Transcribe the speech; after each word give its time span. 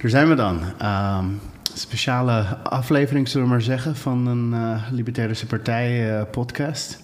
Daar 0.00 0.10
zijn 0.10 0.28
we 0.28 0.34
dan. 0.34 0.60
Ehm, 0.78 1.24
speciale 1.74 2.42
aflevering, 2.62 3.28
zullen 3.28 3.46
we 3.46 3.52
maar 3.52 3.62
zeggen, 3.62 3.96
van 3.96 4.26
een 4.26 4.52
uh, 4.52 4.82
Libertarische 4.90 5.46
Partij 5.46 6.18
uh, 6.18 6.22
podcast. 6.30 6.98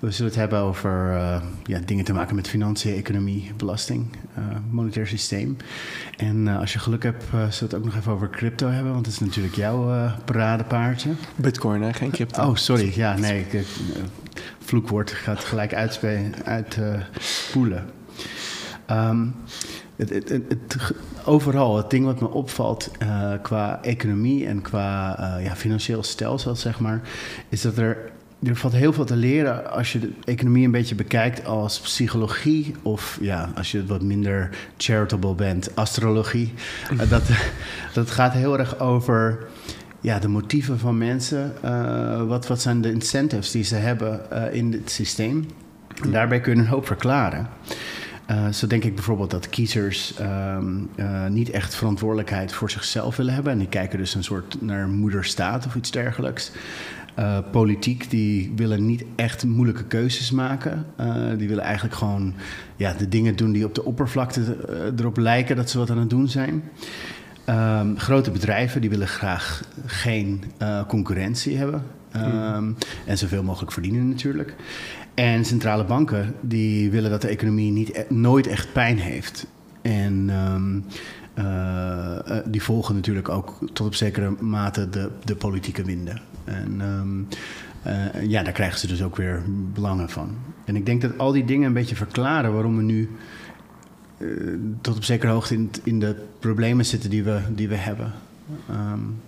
We 0.00 0.10
zullen 0.10 0.30
het 0.30 0.40
hebben 0.40 0.58
over 0.58 1.12
uh, 1.12 1.40
ja, 1.64 1.80
dingen 1.84 2.04
te 2.04 2.12
maken 2.12 2.36
met 2.36 2.48
financiën, 2.48 2.94
economie, 2.94 3.52
belasting, 3.56 4.16
monetair 4.70 5.06
systeem. 5.06 5.56
En 6.16 6.48
als 6.48 6.72
je 6.72 6.78
geluk 6.78 7.02
hebt, 7.02 7.24
zullen 7.30 7.50
we 7.50 7.64
het 7.64 7.74
ook 7.74 7.84
nog 7.84 7.96
even 7.96 8.12
over 8.12 8.30
crypto 8.30 8.68
hebben, 8.68 8.92
want 8.92 9.04
dat 9.04 9.12
is 9.12 9.20
natuurlijk 9.20 9.54
jouw 9.54 10.10
paradepaardje. 10.24 11.10
Bitcoin, 11.36 11.82
hè? 11.82 11.92
geen 11.92 12.10
crypto. 12.10 12.42
Oh, 12.42 12.54
sorry. 12.54 12.92
Ja, 12.94 13.16
nee. 13.16 13.46
Ik, 13.48 13.66
vloekwoord 14.58 15.10
gaat 15.10 15.44
gelijk 15.44 15.74
uitspoelen. 16.44 17.84
Um, 18.90 19.34
het, 19.96 20.10
het, 20.10 20.28
het, 20.28 20.76
overal, 21.24 21.76
het 21.76 21.90
ding 21.90 22.04
wat 22.04 22.20
me 22.20 22.28
opvalt 22.28 22.90
uh, 23.02 23.32
qua 23.42 23.82
economie 23.82 24.46
en 24.46 24.62
qua 24.62 25.18
uh, 25.20 25.44
ja, 25.44 25.56
financieel 25.56 26.02
stelsel, 26.02 26.56
zeg 26.56 26.80
maar, 26.80 27.00
is 27.48 27.60
dat 27.60 27.76
er, 27.76 28.10
er 28.42 28.56
valt 28.56 28.72
heel 28.72 28.92
veel 28.92 29.04
te 29.04 29.16
leren 29.16 29.70
als 29.70 29.92
je 29.92 29.98
de 29.98 30.12
economie 30.24 30.64
een 30.64 30.70
beetje 30.70 30.94
bekijkt 30.94 31.46
als 31.46 31.80
psychologie 31.80 32.74
of 32.82 33.18
ja, 33.20 33.50
als 33.54 33.70
je 33.70 33.86
wat 33.86 34.02
minder 34.02 34.50
charitable 34.76 35.34
bent, 35.34 35.76
astrologie. 35.76 36.52
Uh, 36.92 37.10
dat, 37.10 37.22
dat 37.94 38.10
gaat 38.10 38.32
heel 38.32 38.58
erg 38.58 38.78
over 38.78 39.46
ja, 40.00 40.18
de 40.18 40.28
motieven 40.28 40.78
van 40.78 40.98
mensen. 40.98 41.54
wat, 42.28 42.46
wat 42.46 42.60
zijn 42.60 42.80
de 42.80 42.92
incentives 42.92 43.50
die 43.50 43.64
ze 43.64 43.74
hebben 43.74 44.20
in 44.52 44.72
het 44.72 44.90
systeem? 44.90 45.46
En 46.02 46.10
daarbij 46.10 46.40
kun 46.40 46.54
je 46.54 46.60
een 46.60 46.66
hoop 46.66 46.86
verklaren. 46.86 47.48
Uh, 48.30 48.48
zo 48.48 48.66
denk 48.66 48.84
ik 48.84 48.94
bijvoorbeeld 48.94 49.30
dat 49.30 49.48
kiezers 49.48 50.14
um, 50.20 50.88
uh, 50.96 51.26
niet 51.26 51.50
echt 51.50 51.74
verantwoordelijkheid 51.74 52.52
voor 52.52 52.70
zichzelf 52.70 53.16
willen 53.16 53.34
hebben. 53.34 53.52
En 53.52 53.58
die 53.58 53.68
kijken 53.68 53.98
dus 53.98 54.14
een 54.14 54.24
soort 54.24 54.62
naar 54.62 54.88
moederstaat 54.88 55.66
of 55.66 55.74
iets 55.74 55.90
dergelijks. 55.90 56.50
Uh, 57.18 57.38
politiek, 57.50 58.10
die 58.10 58.52
willen 58.56 58.86
niet 58.86 59.04
echt 59.16 59.44
moeilijke 59.44 59.84
keuzes 59.84 60.30
maken. 60.30 60.86
die 61.38 61.48
willen 61.48 61.64
eigenlijk 61.64 61.94
gewoon 61.94 62.34
ja, 62.76 62.92
de 62.92 63.08
dingen 63.08 63.36
doen 63.36 63.52
die 63.52 63.64
op 63.64 63.74
de 63.74 63.84
oppervlakte 63.84 64.56
erop 64.98 65.16
lijken 65.16 65.56
dat 65.56 65.70
ze 65.70 65.78
wat 65.78 65.90
aan 65.90 65.98
het 65.98 66.10
doen 66.10 66.28
zijn. 66.28 66.62
Um, 67.48 67.98
grote 67.98 68.30
bedrijven 68.30 68.80
die 68.80 68.90
willen 68.90 69.08
graag 69.08 69.62
geen 69.86 70.44
concurrentie 70.86 71.56
hebben. 71.56 71.82
Um, 72.16 72.76
en 73.06 73.18
zoveel 73.18 73.42
mogelijk 73.42 73.72
verdienen 73.72 74.08
natuurlijk. 74.08 74.54
En 75.16 75.44
centrale 75.44 75.84
banken 75.84 76.34
die 76.40 76.90
willen 76.90 77.10
dat 77.10 77.20
de 77.20 77.28
economie 77.28 77.72
niet, 77.72 77.94
e-, 77.94 78.04
nooit 78.08 78.46
echt 78.46 78.72
pijn 78.72 78.98
heeft. 78.98 79.46
En 79.82 80.30
um, 80.30 80.84
uh, 81.38 82.38
die 82.46 82.62
volgen 82.62 82.94
natuurlijk 82.94 83.28
ook 83.28 83.58
tot 83.72 83.86
op 83.86 83.94
zekere 83.94 84.34
mate 84.40 84.88
de, 84.88 85.10
de 85.24 85.36
politieke 85.36 85.84
winden. 85.84 86.20
En 86.44 86.80
um, 86.80 87.28
uh, 87.86 88.26
ja, 88.28 88.42
daar 88.42 88.52
krijgen 88.52 88.78
ze 88.78 88.86
dus 88.86 89.02
ook 89.02 89.16
weer 89.16 89.42
belangen 89.72 90.08
van. 90.08 90.36
En 90.64 90.76
ik 90.76 90.86
denk 90.86 91.02
dat 91.02 91.18
al 91.18 91.32
die 91.32 91.44
dingen 91.44 91.66
een 91.66 91.72
beetje 91.72 91.96
verklaren 91.96 92.52
waarom 92.52 92.76
we 92.76 92.82
nu 92.82 93.10
tot 94.80 94.96
op 94.96 95.04
zekere 95.04 95.32
hoogte 95.32 95.54
in, 95.54 95.70
in 95.84 96.00
de 96.00 96.16
problemen 96.38 96.86
zitten 96.86 97.10
die 97.10 97.24
we, 97.24 97.40
die 97.54 97.68
we 97.68 97.74
hebben. 97.74 98.12
Um, 98.70 99.20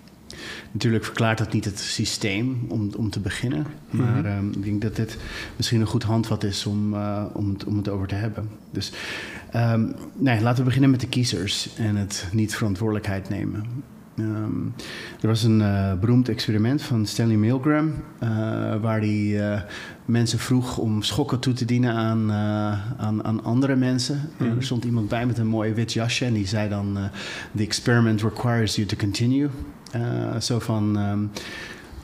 Natuurlijk 0.71 1.05
verklaart 1.05 1.37
dat 1.37 1.53
niet 1.53 1.65
het 1.65 1.79
systeem 1.79 2.65
om, 2.67 2.89
om 2.97 3.09
te 3.09 3.19
beginnen. 3.19 3.65
Mhm. 3.89 4.03
Maar 4.03 4.37
um, 4.37 4.51
ik 4.51 4.63
denk 4.63 4.81
dat 4.81 4.95
dit 4.95 5.17
misschien 5.55 5.81
een 5.81 5.87
goed 5.87 6.03
handvat 6.03 6.43
is 6.43 6.65
om, 6.65 6.93
uh, 6.93 7.25
om, 7.33 7.49
het, 7.49 7.63
om 7.63 7.77
het 7.77 7.89
over 7.89 8.07
te 8.07 8.15
hebben. 8.15 8.49
Dus 8.71 8.91
um, 9.55 9.95
nee, 10.17 10.41
laten 10.41 10.59
we 10.59 10.63
beginnen 10.63 10.91
met 10.91 10.99
de 10.99 11.07
kiezers 11.07 11.75
en 11.75 11.95
het 11.95 12.27
niet 12.31 12.55
verantwoordelijkheid 12.55 13.29
nemen. 13.29 13.63
Um, 14.19 14.73
er 15.21 15.27
was 15.27 15.43
een 15.43 15.59
uh, 15.59 15.93
beroemd 15.93 16.29
experiment 16.29 16.81
van 16.81 17.05
Stanley 17.05 17.35
Milgram, 17.35 17.87
uh, 17.87 18.29
waar 18.81 18.99
hij 18.99 19.53
uh, 19.53 19.61
mensen 20.05 20.39
vroeg 20.39 20.77
om 20.77 21.01
schokken 21.01 21.39
toe 21.39 21.53
te 21.53 21.65
dienen 21.65 21.93
aan, 21.93 22.31
aan, 22.97 23.23
aan, 23.23 23.43
andere 23.43 23.75
mensen. 23.75 24.29
Mm. 24.37 24.47
Er 24.57 24.63
stond 24.63 24.83
iemand 24.83 25.09
bij 25.09 25.25
met 25.25 25.37
een 25.37 25.47
mooi 25.47 25.73
wit 25.73 25.93
jasje 25.93 26.25
en 26.25 26.33
die 26.33 26.47
zei 26.47 26.69
dan: 26.69 26.97
The 27.55 27.63
experiment 27.63 28.21
requires 28.21 28.75
you 28.75 28.87
to 28.87 28.97
continue. 28.97 29.49
Uh, 29.95 30.39
zo 30.39 30.59
van. 30.59 30.97
Um, 30.97 31.31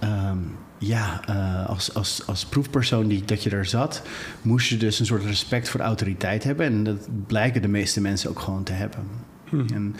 um, 0.03 0.55
ja, 0.77 1.21
uh, 1.29 1.69
als, 1.69 1.93
als, 1.93 2.27
als 2.27 2.45
proefpersoon 2.45 3.07
die, 3.07 3.25
dat 3.25 3.43
je 3.43 3.49
daar 3.49 3.65
zat, 3.65 4.01
moest 4.41 4.69
je 4.69 4.77
dus 4.77 4.99
een 4.99 5.05
soort 5.05 5.23
respect 5.23 5.69
voor 5.69 5.79
autoriteit 5.79 6.43
hebben. 6.43 6.65
En 6.65 6.83
dat 6.83 7.07
blijken 7.27 7.61
de 7.61 7.67
meeste 7.67 8.01
mensen 8.01 8.29
ook 8.29 8.39
gewoon 8.39 8.63
te 8.63 8.73
hebben. 8.73 8.99
Hmm. 9.49 9.65
En, 9.73 9.95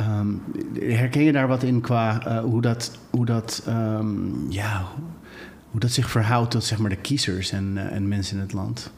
um, 0.00 0.42
herken 0.80 1.22
je 1.22 1.32
daar 1.32 1.48
wat 1.48 1.62
in 1.62 1.80
qua 1.80 2.26
uh, 2.26 2.38
hoe 2.38 2.60
dat, 2.60 2.98
hoe 3.10 3.24
dat, 3.24 3.62
ja, 4.48 4.84
hoe 5.70 5.80
dat 5.80 5.90
zich 5.90 6.10
verhoudt 6.10 6.50
tot 6.50 6.64
zeg 6.64 6.78
maar, 6.78 6.90
de 6.90 6.96
kiezers 6.96 7.52
en, 7.52 7.90
en 7.90 8.08
mensen 8.08 8.36
in 8.36 8.42
het 8.42 8.52
land? 8.52 8.90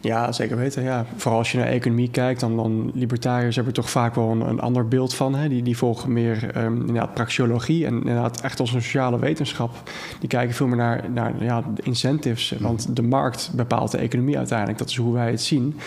Ja, 0.00 0.32
zeker 0.32 0.56
weten. 0.56 0.82
Ja. 0.82 1.06
Vooral 1.16 1.38
als 1.38 1.52
je 1.52 1.58
naar 1.58 1.66
economie 1.66 2.10
kijkt, 2.10 2.40
dan, 2.40 2.56
dan 2.56 2.90
libertariërs 2.94 3.54
hebben 3.54 3.74
er 3.74 3.80
toch 3.80 3.90
vaak 3.90 4.14
wel 4.14 4.30
een, 4.30 4.40
een 4.40 4.60
ander 4.60 4.88
beeld 4.88 5.14
van. 5.14 5.34
Hè. 5.34 5.48
Die, 5.48 5.62
die 5.62 5.76
volgen 5.76 6.12
meer 6.12 6.56
um, 6.56 6.80
inderdaad 6.80 7.14
praxeologie 7.14 7.86
en 7.86 7.94
inderdaad 7.94 8.40
echt 8.40 8.60
als 8.60 8.72
een 8.72 8.82
sociale 8.82 9.18
wetenschap. 9.18 9.90
Die 10.20 10.28
kijken 10.28 10.54
veel 10.54 10.66
meer 10.66 10.76
naar, 10.76 11.10
naar 11.10 11.34
ja, 11.40 11.64
de 11.74 11.82
incentives. 11.82 12.52
Mhm. 12.52 12.62
Want 12.62 12.96
de 12.96 13.02
markt 13.02 13.50
bepaalt 13.54 13.90
de 13.90 13.98
economie 13.98 14.36
uiteindelijk. 14.36 14.78
Dat 14.78 14.88
is 14.88 14.96
hoe 14.96 15.14
wij 15.14 15.30
het 15.30 15.42
zien. 15.42 15.78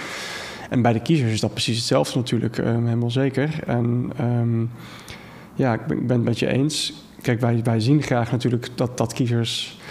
En 0.69 0.81
bij 0.81 0.93
de 0.93 1.01
kiezers 1.01 1.31
is 1.31 1.39
dat 1.39 1.51
precies 1.51 1.77
hetzelfde 1.77 2.17
natuurlijk, 2.17 2.57
um, 2.57 2.85
helemaal 2.85 3.11
zeker. 3.11 3.59
En 3.65 4.11
um, 4.21 4.71
ja, 5.53 5.73
ik 5.73 5.85
ben, 5.85 6.07
ben 6.07 6.15
het 6.15 6.25
met 6.25 6.39
je 6.39 6.47
eens. 6.47 6.93
Kijk, 7.21 7.39
wij, 7.39 7.59
wij 7.63 7.79
zien 7.79 8.01
graag 8.01 8.31
natuurlijk 8.31 8.69
dat, 8.75 8.97
dat 8.97 9.13
kiezers 9.13 9.81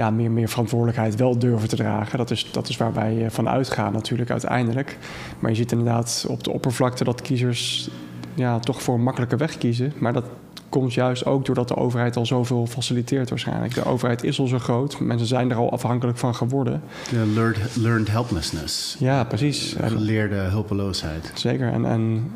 ja, 0.00 0.10
meer, 0.10 0.30
meer 0.30 0.48
verantwoordelijkheid 0.48 1.16
wel 1.16 1.38
durven 1.38 1.68
te 1.68 1.76
dragen. 1.76 2.18
Dat 2.18 2.30
is, 2.30 2.52
dat 2.52 2.68
is 2.68 2.76
waar 2.76 2.92
wij 2.92 3.24
eh, 3.24 3.30
van 3.30 3.48
uitgaan 3.48 3.92
natuurlijk 3.92 4.30
uiteindelijk. 4.30 4.98
Maar 5.38 5.50
je 5.50 5.56
ziet 5.56 5.72
inderdaad 5.72 6.24
op 6.28 6.44
de 6.44 6.50
oppervlakte 6.50 7.04
dat 7.04 7.22
kiezers 7.22 7.90
ja, 8.34 8.58
toch 8.58 8.82
voor 8.82 8.94
een 8.94 9.02
makkelijke 9.02 9.36
weg 9.36 9.58
kiezen. 9.58 9.92
Maar 9.98 10.12
dat 10.12 10.24
komt 10.68 10.94
juist 10.94 11.26
ook 11.26 11.44
doordat 11.44 11.68
de 11.68 11.76
overheid 11.76 12.16
al 12.16 12.26
zoveel 12.26 12.66
faciliteert 12.66 13.28
waarschijnlijk. 13.28 13.74
De 13.74 13.84
overheid 13.84 14.24
is 14.24 14.40
al 14.40 14.46
zo 14.46 14.58
groot. 14.58 15.00
Mensen 15.00 15.26
zijn 15.26 15.50
er 15.50 15.56
al 15.56 15.72
afhankelijk 15.72 16.18
van 16.18 16.34
geworden. 16.34 16.82
De 17.10 17.26
learned, 17.34 17.76
learned 17.76 18.10
helplessness. 18.10 18.96
Ja, 18.98 19.24
precies. 19.24 19.76
Geleerde 19.82 20.36
hulpeloosheid. 20.36 21.32
Zeker. 21.34 21.72
En, 21.72 21.84
en 21.84 22.30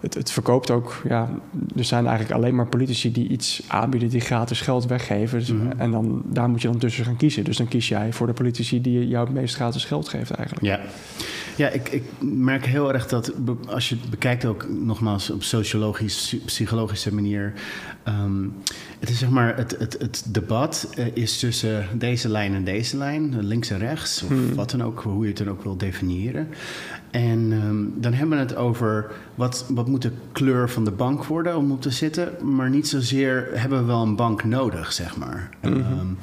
het, 0.00 0.14
het 0.14 0.30
verkoopt 0.30 0.70
ook. 0.70 1.02
Ja, 1.08 1.28
er 1.76 1.84
zijn 1.84 2.06
eigenlijk 2.06 2.36
alleen 2.36 2.54
maar 2.54 2.66
politici 2.66 3.12
die 3.12 3.28
iets 3.28 3.62
aanbieden 3.68 4.08
die 4.08 4.20
gratis 4.20 4.60
geld 4.60 4.86
weggeven. 4.86 5.38
Dus, 5.38 5.52
mhm. 5.52 5.72
En 5.78 5.90
dan, 5.90 6.22
daar 6.24 6.48
moet 6.48 6.62
je 6.62 6.68
dan 6.68 6.78
tussen 6.78 7.04
gaan 7.04 7.16
kiezen. 7.16 7.44
Dus 7.44 7.56
dan 7.56 7.68
kies 7.68 7.88
jij 7.88 8.12
voor 8.12 8.26
de 8.26 8.32
politici 8.32 8.80
die 8.80 9.08
jou 9.08 9.24
het 9.24 9.34
meest 9.34 9.54
gratis 9.54 9.84
geld 9.84 10.08
geeft 10.08 10.30
eigenlijk. 10.30 10.66
Ja, 10.66 10.80
ja 11.56 11.68
ik, 11.68 11.88
ik 11.88 12.04
merk 12.20 12.66
heel 12.66 12.92
erg 12.92 13.06
dat 13.06 13.32
als 13.68 13.88
je 13.88 13.96
het 14.00 14.10
bekijkt 14.10 14.44
ook 14.44 14.68
nogmaals 14.68 15.30
op 15.30 15.42
sociologisch, 15.42 16.36
psychologische 16.44 17.14
manier. 17.14 17.52
Um, 18.08 18.54
het 18.98 19.08
is 19.08 19.18
zeg 19.18 19.28
maar 19.28 19.56
het, 19.56 19.76
het, 19.78 19.96
het 19.98 20.24
debat 20.28 20.88
uh, 20.98 21.06
is 21.12 21.38
tussen 21.38 21.86
deze 21.94 22.28
lijn 22.28 22.54
en 22.54 22.64
deze 22.64 22.96
lijn, 22.96 23.46
links 23.46 23.70
en 23.70 23.78
rechts, 23.78 24.22
of 24.22 24.28
hmm. 24.28 24.54
wat 24.54 24.70
dan 24.70 24.82
ook, 24.82 25.00
hoe 25.00 25.22
je 25.22 25.28
het 25.28 25.38
dan 25.38 25.48
ook 25.48 25.62
wil 25.62 25.76
definiëren. 25.76 26.48
En 27.10 27.52
um, 27.52 27.94
dan 27.96 28.12
hebben 28.12 28.36
we 28.36 28.42
het 28.42 28.56
over 28.56 29.12
wat, 29.34 29.64
wat 29.68 29.88
moet 29.88 30.02
de 30.02 30.12
kleur 30.32 30.70
van 30.70 30.84
de 30.84 30.90
bank 30.90 31.24
worden 31.24 31.56
om 31.56 31.72
op 31.72 31.82
te 31.82 31.90
zitten, 31.90 32.32
maar 32.42 32.70
niet 32.70 32.88
zozeer 32.88 33.48
hebben 33.52 33.78
we 33.78 33.84
wel 33.84 34.02
een 34.02 34.16
bank 34.16 34.44
nodig, 34.44 34.92
zeg 34.92 35.16
maar. 35.16 35.50
Mm 35.62 35.72
-hmm. 35.72 35.98
um, 35.98 36.18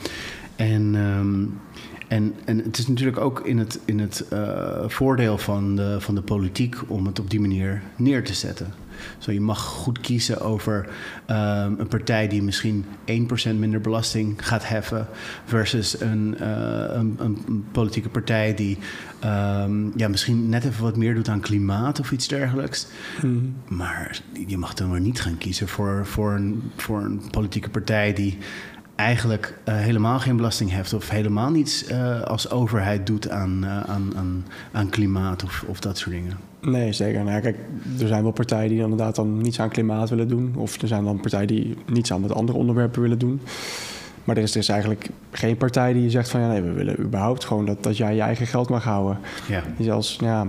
en, 0.56 0.96
um, 0.96 1.60
en, 2.08 2.34
en 2.46 2.58
het 2.58 2.78
is 2.78 2.88
natuurlijk 2.88 3.18
ook 3.18 3.40
in 3.40 3.58
het, 3.58 3.80
in 3.86 4.00
het 4.00 4.26
uh, 4.34 4.84
voordeel 4.88 5.38
van 5.38 5.76
de, 5.76 5.96
van 6.00 6.16
de 6.16 6.22
politiek 6.22 6.76
om 6.88 7.06
het 7.06 7.20
op 7.20 7.30
die 7.30 7.40
manier 7.40 7.82
neer 7.96 8.24
te 8.24 8.34
zetten. 8.34 8.74
Zo, 9.18 9.32
je 9.32 9.42
mag 9.42 9.62
goed 9.62 10.00
kiezen 10.00 10.42
over 10.42 10.90
um, 11.28 11.80
een 11.80 11.88
partij 11.88 12.28
die 12.28 12.44
misschien 12.44 12.86
1% 13.06 13.56
minder 13.56 13.82
belasting 13.82 14.48
gaat 14.48 14.68
heffen, 14.68 15.08
versus 15.46 16.02
een, 16.02 16.36
uh, 16.42 16.48
een, 16.94 17.18
een, 17.20 17.66
politieke 17.72 18.10
partij 18.10 18.54
die 18.54 18.78
um, 19.24 19.92
ja, 19.96 20.08
misschien 20.08 20.50
net 20.50 20.66
even 20.66 20.84
wat 20.84 20.98
meer 20.98 21.16
doet 21.16 21.30
aan 21.30 21.40
klimaat 21.40 22.00
of 22.00 22.12
iets 22.12 22.28
dergelijks. 22.28 22.88
Mm. 23.22 23.56
Maar 23.68 24.22
je 24.48 24.58
mag 24.58 24.74
dan 24.74 24.90
maar 24.90 25.02
niet 25.02 25.22
gaan 25.22 25.38
kiezen 25.38 25.68
voor, 25.68 26.06
voor, 26.06 26.34
een, 26.34 26.72
voor 26.76 27.02
een 27.02 27.22
politieke 27.32 27.70
partij 27.70 28.14
die 28.14 28.38
eigenlijk 28.96 29.58
uh, 29.66 29.76
helemaal 29.76 30.20
geen 30.20 30.36
belasting 30.36 30.72
heft 30.72 30.94
of 30.94 31.10
helemaal 31.10 31.52
niets 31.52 31.92
uh, 31.92 32.22
als 32.22 32.50
overheid 32.50 33.08
doet 33.08 33.30
aan, 33.30 33.60
uh, 33.64 33.80
aan, 33.80 34.14
aan, 34.16 34.46
aan 34.72 34.90
klimaat 34.90 35.44
of, 35.44 35.64
of 35.68 35.80
dat 35.80 35.98
soort 35.98 36.16
dingen. 36.16 36.38
Nee, 36.66 36.94
zeker. 36.94 37.24
Nou, 37.24 37.42
kijk, 37.42 37.58
er 38.00 38.08
zijn 38.08 38.24
wel 38.24 38.32
partijen 38.32 38.70
die 38.70 38.82
inderdaad 38.82 39.16
dan 39.16 39.42
niets 39.42 39.60
aan 39.60 39.70
klimaat 39.70 40.10
willen 40.10 40.28
doen. 40.28 40.54
Of 40.58 40.82
er 40.82 40.88
zijn 40.88 41.04
dan 41.04 41.20
partijen 41.20 41.48
die 41.48 41.78
niets 41.86 42.12
aan 42.14 42.22
met 42.22 42.34
andere 42.34 42.58
onderwerpen 42.58 43.02
willen 43.02 43.20
doen. 43.20 43.42
Maar 44.24 44.38
er 44.38 44.44
is, 44.44 44.56
is 44.56 44.70
eigenlijk 44.70 45.10
geen 45.32 45.58
partij 45.58 45.94
die 45.94 46.10
zegt 46.10 46.30
van 46.30 46.42
ja, 46.42 46.48
nee, 46.48 46.62
we 46.62 46.72
willen 46.72 47.00
überhaupt 47.00 47.46
gewoon 47.46 47.66
dat, 47.66 47.84
dat 47.84 47.98
jij 47.98 48.16
je 48.16 48.22
eigen 48.22 48.48
geld 48.48 48.70
mag 48.70 48.84
houden. 48.84 49.18
Ja. 49.48 49.64
Zelfs, 49.80 50.18
ja, 50.22 50.48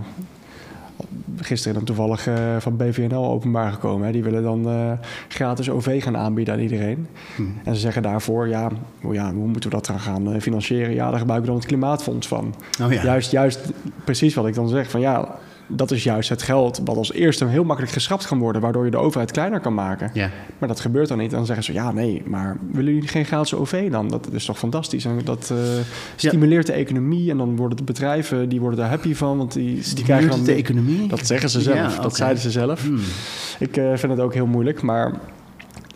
gisteren 1.40 1.74
dan 1.74 1.84
toevallig 1.84 2.28
uh, 2.28 2.34
van 2.58 2.76
BVNL 2.76 3.30
openbaar 3.30 3.72
gekomen. 3.72 4.06
Hè. 4.06 4.12
Die 4.12 4.22
willen 4.22 4.42
dan 4.42 4.68
uh, 4.68 4.92
gratis 5.28 5.70
OV 5.70 6.02
gaan 6.02 6.16
aanbieden 6.16 6.54
aan 6.54 6.60
iedereen. 6.60 7.06
Hmm. 7.36 7.54
En 7.64 7.74
ze 7.74 7.80
zeggen 7.80 8.02
daarvoor, 8.02 8.48
ja, 8.48 8.70
oh 9.02 9.14
ja, 9.14 9.32
hoe 9.32 9.46
moeten 9.46 9.70
we 9.70 9.76
dat 9.76 9.86
dan 9.86 10.00
gaan 10.00 10.40
financieren? 10.40 10.94
Ja, 10.94 11.10
daar 11.10 11.18
gebruiken 11.18 11.46
we 11.46 11.52
dan 11.52 11.56
het 11.56 11.66
klimaatfonds 11.66 12.28
van. 12.28 12.54
Oh 12.82 12.92
ja. 12.92 13.02
Juist, 13.02 13.30
juist 13.30 13.72
precies 14.04 14.34
wat 14.34 14.46
ik 14.46 14.54
dan 14.54 14.68
zeg. 14.68 14.90
Van 14.90 15.00
ja, 15.00 15.38
dat 15.66 15.90
is 15.90 16.04
juist 16.04 16.28
het 16.28 16.42
geld 16.42 16.80
wat 16.84 16.96
als 16.96 17.12
eerste 17.12 17.46
heel 17.46 17.64
makkelijk 17.64 17.92
geschrapt 17.92 18.26
kan 18.26 18.38
worden, 18.38 18.62
waardoor 18.62 18.84
je 18.84 18.90
de 18.90 18.96
overheid 18.96 19.30
kleiner 19.30 19.60
kan 19.60 19.74
maken. 19.74 20.10
Ja. 20.12 20.30
Maar 20.58 20.68
dat 20.68 20.80
gebeurt 20.80 21.08
dan 21.08 21.18
niet. 21.18 21.30
Dan 21.30 21.46
zeggen 21.46 21.64
ze 21.64 21.72
ja, 21.72 21.92
nee, 21.92 22.22
maar 22.26 22.56
willen 22.72 22.94
jullie 22.94 23.08
geen 23.08 23.24
gratis 23.24 23.54
OV 23.54 23.90
dan? 23.90 24.08
Dat 24.08 24.28
is 24.32 24.44
toch 24.44 24.58
fantastisch. 24.58 25.04
En 25.04 25.20
dat 25.24 25.50
uh, 25.52 25.58
stimuleert 26.16 26.66
de 26.66 26.72
economie 26.72 27.30
en 27.30 27.36
dan 27.36 27.56
worden 27.56 27.76
de 27.76 27.84
bedrijven 27.84 28.48
die 28.48 28.60
worden 28.60 28.78
daar 28.78 28.88
happy 28.88 29.14
van, 29.14 29.36
want 29.36 29.52
die, 29.52 29.82
die 29.94 30.04
krijgen 30.04 30.30
dan 30.30 30.44
de 30.44 30.54
economie. 30.54 31.08
Dat 31.08 31.26
zeggen 31.26 31.50
ze 31.50 31.60
zelf. 31.60 31.96
Dat 31.96 32.16
zeiden 32.16 32.42
ze 32.42 32.50
zelf. 32.50 32.82
Hmm. 32.82 33.00
Ik 33.58 33.76
uh, 33.76 33.88
vind 33.94 34.12
het 34.12 34.20
ook 34.20 34.34
heel 34.34 34.46
moeilijk, 34.46 34.82
maar 34.82 35.12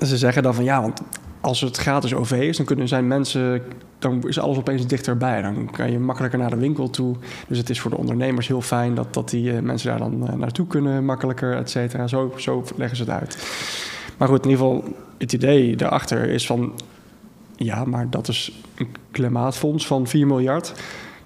ze 0.07 0.17
zeggen 0.17 0.43
dan 0.43 0.55
van 0.55 0.65
ja, 0.65 0.81
want 0.81 1.01
als 1.41 1.61
het 1.61 1.77
gratis 1.77 2.15
OV 2.15 2.33
is, 2.33 2.57
dan 2.57 2.67
kunnen 2.67 2.89
zijn 2.89 3.07
mensen, 3.07 3.63
dan 3.99 4.29
is 4.29 4.39
alles 4.39 4.57
opeens 4.57 4.87
dichterbij. 4.87 5.43
Dan 5.43 5.71
kan 5.71 5.91
je 5.91 5.99
makkelijker 5.99 6.39
naar 6.39 6.51
de 6.51 6.57
winkel 6.57 6.91
toe. 6.91 7.17
Dus 7.49 7.59
het 7.59 7.71
is 7.71 7.81
voor 7.81 7.91
de 7.91 7.97
ondernemers 7.97 8.49
heel 8.49 8.61
fijn 8.61 8.95
dat, 8.95 9.15
dat 9.15 9.31
die 9.31 9.53
uh, 9.53 9.61
mensen 9.61 9.89
daar 9.89 9.99
dan 9.99 10.23
uh, 10.23 10.33
naartoe 10.33 10.67
kunnen, 10.67 11.05
makkelijker, 11.05 11.57
et 11.57 11.71
cetera. 11.71 12.07
Zo, 12.07 12.33
zo 12.37 12.65
leggen 12.77 12.97
ze 12.97 13.03
het 13.03 13.13
uit. 13.13 13.37
Maar 14.17 14.29
goed, 14.29 14.45
in 14.45 14.51
ieder 14.51 14.67
geval, 14.67 14.85
het 15.19 15.33
idee 15.33 15.77
daarachter 15.77 16.29
is 16.29 16.47
van, 16.47 16.73
ja, 17.57 17.85
maar 17.85 18.11
dat 18.11 18.29
is 18.29 18.63
een 18.75 18.89
klimaatfonds 19.11 19.87
van 19.87 20.07
4 20.07 20.27
miljard 20.27 20.73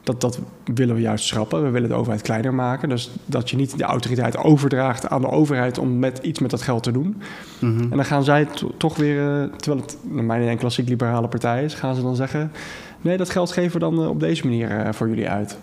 dat, 0.02 0.20
dat 0.20 0.38
willen 0.64 0.94
we 0.94 1.00
juist 1.00 1.26
schrappen. 1.26 1.62
We 1.62 1.70
willen 1.70 1.88
de 1.88 1.94
overheid 1.94 2.22
kleiner 2.22 2.54
maken. 2.54 2.88
Dus 2.88 3.10
dat 3.26 3.50
je 3.50 3.56
niet 3.56 3.78
de 3.78 3.84
autoriteit 3.84 4.36
overdraagt 4.36 5.08
aan 5.08 5.20
de 5.20 5.30
overheid 5.30 5.78
om 5.78 5.98
met, 5.98 6.18
iets 6.18 6.38
met 6.38 6.50
dat 6.50 6.62
geld 6.62 6.82
te 6.82 6.92
doen. 6.92 7.22
Mhm. 7.58 7.80
En 7.80 7.96
dan 7.96 8.04
gaan 8.04 8.24
zij 8.24 8.48
toch 8.76 8.96
weer, 8.96 9.16
uh, 9.16 9.56
terwijl 9.56 9.82
het 9.82 9.96
naar 10.02 10.24
mijn 10.24 10.48
een 10.48 10.58
klassiek 10.58 10.88
liberale 10.88 11.28
partij 11.28 11.64
is, 11.64 11.74
gaan 11.74 11.94
ze 11.94 12.02
dan 12.02 12.16
zeggen: 12.16 12.52
nee, 13.02 13.16
dat 13.16 13.30
geld 13.30 13.52
geven 13.52 13.72
we 13.72 13.78
dan 13.78 14.02
eh, 14.02 14.08
op 14.08 14.20
deze 14.20 14.44
manier 14.46 14.70
uh, 14.70 14.92
voor 14.92 15.08
jullie 15.08 15.28
uit. 15.28 15.58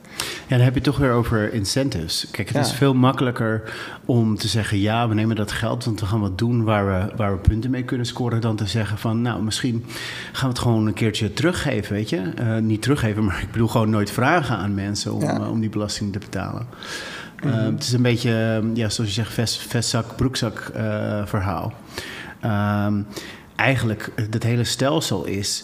Ja, 0.48 0.56
dan 0.56 0.66
heb 0.66 0.76
je 0.76 0.82
toch 0.82 0.98
weer 0.98 1.12
over 1.12 1.54
incentives. 1.54 2.28
Kijk, 2.32 2.50
het 2.50 2.66
is 2.66 2.74
veel 2.74 2.94
makkelijker 2.94 3.74
om 4.06 4.38
te 4.38 4.48
zeggen: 4.48 4.80
ja, 4.80 5.08
we 5.08 5.14
nemen 5.14 5.36
dat 5.36 5.52
geld, 5.52 5.86
want 5.86 6.00
we 6.00 6.06
gaan 6.06 6.20
wat 6.20 6.38
doen 6.38 6.64
waar 6.64 6.86
we, 6.86 7.16
waar 7.16 7.32
we 7.32 7.38
punten 7.38 7.72
mee 7.72 7.84
kunnen 7.84 8.06
scoren, 8.06 8.42
dan 8.42 8.56
te 8.56 8.68
zeggen 8.68 8.98
van, 8.98 9.22
nou, 9.22 9.44
misschien 9.44 9.86
gaan 10.32 10.50
we 10.50 10.56
het 10.56 10.60
gewoon 10.60 10.88
een 10.88 10.94
keertje 10.94 11.34
teruggeven, 11.34 11.94
weet 11.94 12.10
je? 12.10 12.32
Uh, 12.40 12.58
niet 12.58 12.82
teruggeven, 12.82 13.24
maar 13.26 13.42
ik 13.42 13.52
bedoel 13.52 13.68
gewoon 13.68 13.90
nooit 13.90 14.12
vragen 14.12 14.58
aan 14.58 14.74
mensen 14.74 15.14
om, 15.14 15.24
om 15.46 15.60
die 15.60 15.70
belasting 15.70 16.12
te 16.12 16.20
betalen. 16.20 16.68
Mm 17.44 17.52
-hmm. 17.52 17.74
het 17.74 17.84
is 17.84 17.94
een 17.94 18.02
beetje, 18.02 18.64
ja, 18.74 18.90
zoals 18.90 19.10
je 19.10 19.16
zegt, 19.16 19.34
vest, 19.34 19.58
vestzak, 19.62 20.16
broekzak 20.16 20.72
verhaal. 21.26 21.74
Ehm, 22.40 23.02
eigenlijk, 23.56 24.12
het 24.16 24.44
hele 24.44 24.64
stelsel 24.64 25.26
is 25.26 25.64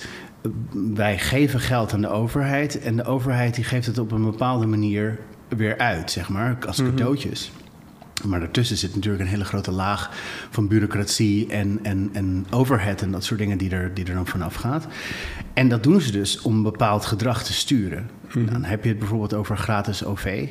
wij 0.93 1.17
geven 1.17 1.59
geld 1.59 1.93
aan 1.93 2.01
de 2.01 2.09
overheid 2.09 2.79
en 2.79 2.95
de 2.95 3.03
overheid 3.03 3.55
die 3.55 3.63
geeft 3.63 3.85
het 3.85 3.97
op 3.97 4.11
een 4.11 4.23
bepaalde 4.23 4.65
manier 4.65 5.19
weer 5.47 5.77
uit, 5.77 6.11
zeg 6.11 6.29
maar, 6.29 6.57
als 6.67 6.81
mhm. 6.81 6.89
cadeautjes. 6.89 7.51
Maar 8.23 8.39
daartussen 8.39 8.77
zit 8.77 8.95
natuurlijk 8.95 9.23
een 9.23 9.29
hele 9.29 9.45
grote 9.45 9.71
laag 9.71 10.09
van 10.49 10.67
bureaucratie 10.67 11.47
en, 11.47 11.79
en, 11.83 12.09
en 12.13 12.45
overhead 12.49 13.01
en 13.01 13.11
dat 13.11 13.23
soort 13.23 13.39
dingen 13.39 13.57
die 13.57 13.69
er, 13.69 13.93
die 13.93 14.05
er 14.05 14.13
dan 14.13 14.27
vanaf 14.27 14.55
gaat. 14.55 14.87
En 15.53 15.69
dat 15.69 15.83
doen 15.83 16.01
ze 16.01 16.11
dus 16.11 16.41
om 16.41 16.63
bepaald 16.63 17.05
gedrag 17.05 17.43
te 17.43 17.53
sturen. 17.53 18.09
Mhm. 18.33 18.45
Dan 18.45 18.63
heb 18.63 18.83
je 18.83 18.89
het 18.89 18.99
bijvoorbeeld 18.99 19.33
over 19.33 19.57
gratis 19.57 20.05
OV. 20.05 20.49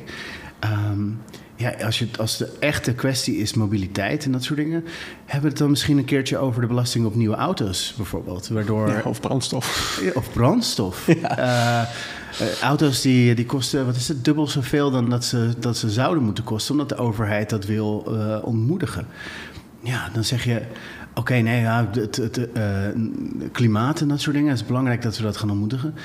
Ehm, 0.59 1.07
ja, 1.55 1.73
als, 1.85 1.99
je, 1.99 2.07
als 2.19 2.37
de 2.37 2.51
echte 2.59 2.93
kwestie 2.93 3.37
is 3.37 3.53
mobiliteit 3.53 4.25
en 4.25 4.31
dat 4.31 4.43
soort 4.43 4.59
dingen, 4.59 4.83
hebben 5.25 5.41
we 5.41 5.47
het 5.47 5.57
dan 5.57 5.69
misschien 5.69 5.97
een 5.97 6.05
keertje 6.05 6.37
over 6.37 6.61
de 6.61 6.67
belasting 6.67 7.05
op 7.05 7.15
nieuwe 7.15 7.35
auto's 7.35 7.93
bijvoorbeeld. 7.97 8.47
Waardoor, 8.47 9.01
of 9.03 9.19
brandstof. 9.19 10.01
Of 10.13 10.33
brandstof. 10.33 11.07
Ja. 11.21 11.39
Uh, 11.39 12.61
auto's 12.61 13.01
die, 13.01 13.35
die 13.35 13.45
kosten, 13.45 13.85
wat 13.85 13.95
is 13.95 14.07
het, 14.07 14.25
dubbel 14.25 14.47
zoveel 14.47 14.91
dan 14.91 15.09
dat 15.09 15.25
ze, 15.25 15.53
dat 15.59 15.77
ze 15.77 15.89
zouden 15.89 16.23
moeten 16.23 16.43
kosten, 16.43 16.71
omdat 16.71 16.89
de 16.89 16.97
overheid 16.97 17.49
dat 17.49 17.65
wil 17.65 18.05
uh, 18.09 18.37
ontmoedigen. 18.41 19.07
Ja, 19.85 20.09
dan 20.13 20.23
zeg 20.23 20.43
je, 20.43 20.61
Oké, 21.17 21.33
nee, 21.33 21.61
ja, 21.61 21.89
het, 21.91 22.15
het 22.15 22.37
uh, 22.37 22.43
klimaat 23.51 24.01
en 24.01 24.07
dat 24.07 24.21
soort 24.21 24.35
dingen. 24.35 24.51
Het 24.51 24.59
is 24.59 24.65
belangrijk 24.65 25.01
dat 25.01 25.17
we 25.17 25.23
dat 25.23 25.37
gaan 25.37 25.49
ontmoedigen. 25.49 25.95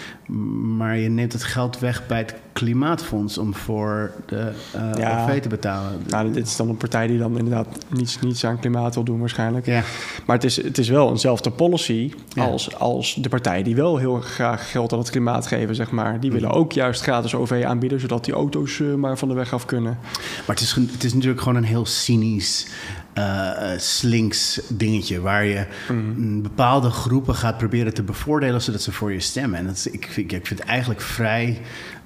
Maar 0.76 0.96
je 0.96 1.08
neemt 1.08 1.32
het 1.32 1.44
geld 1.44 1.78
weg 1.78 2.06
bij 2.06 2.18
het 2.18 2.34
klimaatfonds 2.52 3.38
om 3.38 3.54
voor 3.54 4.12
de 4.26 4.52
uh, 4.76 4.90
ja. 4.94 5.24
OV 5.24 5.40
te 5.40 5.48
betalen. 5.48 6.02
Nou, 6.08 6.32
dit 6.32 6.46
is 6.46 6.56
dan 6.56 6.68
een 6.68 6.76
partij 6.76 7.06
die 7.06 7.18
dan 7.18 7.38
inderdaad 7.38 7.66
niets, 7.88 8.20
niets 8.20 8.44
aan 8.44 8.58
klimaat 8.58 8.94
wil 8.94 9.04
doen 9.04 9.18
waarschijnlijk. 9.18 9.66
Ja. 9.66 9.82
Maar 10.26 10.36
het 10.36 10.44
is, 10.44 10.56
het 10.56 10.78
is 10.78 10.88
wel 10.88 11.10
eenzelfde 11.10 11.50
policy 11.50 12.12
als, 12.36 12.78
als 12.78 13.14
de 13.14 13.28
partijen 13.28 13.64
die 13.64 13.76
wel 13.76 13.96
heel 13.96 14.20
graag 14.20 14.70
geld 14.70 14.92
aan 14.92 14.98
het 14.98 15.10
klimaat 15.10 15.46
geven, 15.46 15.74
zeg 15.74 15.90
maar. 15.90 16.20
Die 16.20 16.32
willen 16.32 16.48
mhm. 16.48 16.58
ook 16.58 16.72
juist 16.72 17.02
gratis 17.02 17.34
OV 17.34 17.62
aanbieden, 17.66 18.00
zodat 18.00 18.24
die 18.24 18.34
auto's 18.34 18.82
maar 18.96 19.18
van 19.18 19.28
de 19.28 19.34
weg 19.34 19.52
af 19.52 19.64
kunnen. 19.64 19.98
Maar 20.46 20.56
het 20.56 20.60
is, 20.60 20.72
het 20.72 21.04
is 21.04 21.14
natuurlijk 21.14 21.42
gewoon 21.42 21.56
een 21.56 21.64
heel 21.64 21.86
cynisch 21.86 22.66
uh, 23.14 23.70
slinks 23.76 24.60
dingetje 24.68 25.20
waar 25.20 25.44
je 25.44 25.66
mm. 25.88 26.42
bepaalde 26.42 26.90
groepen 26.90 27.34
gaat 27.34 27.58
proberen 27.58 27.94
te 27.94 28.02
bevoordelen 28.02 28.62
zodat 28.62 28.82
ze 28.82 28.92
voor 28.92 29.12
je 29.12 29.20
stemmen. 29.20 29.58
En 29.58 29.66
dat 29.66 29.74
is, 29.74 29.86
ik, 29.86 30.08
vind, 30.10 30.32
ik 30.32 30.46
vind 30.46 30.60
het 30.60 30.68
eigenlijk 30.68 31.00
vrij 31.00 31.60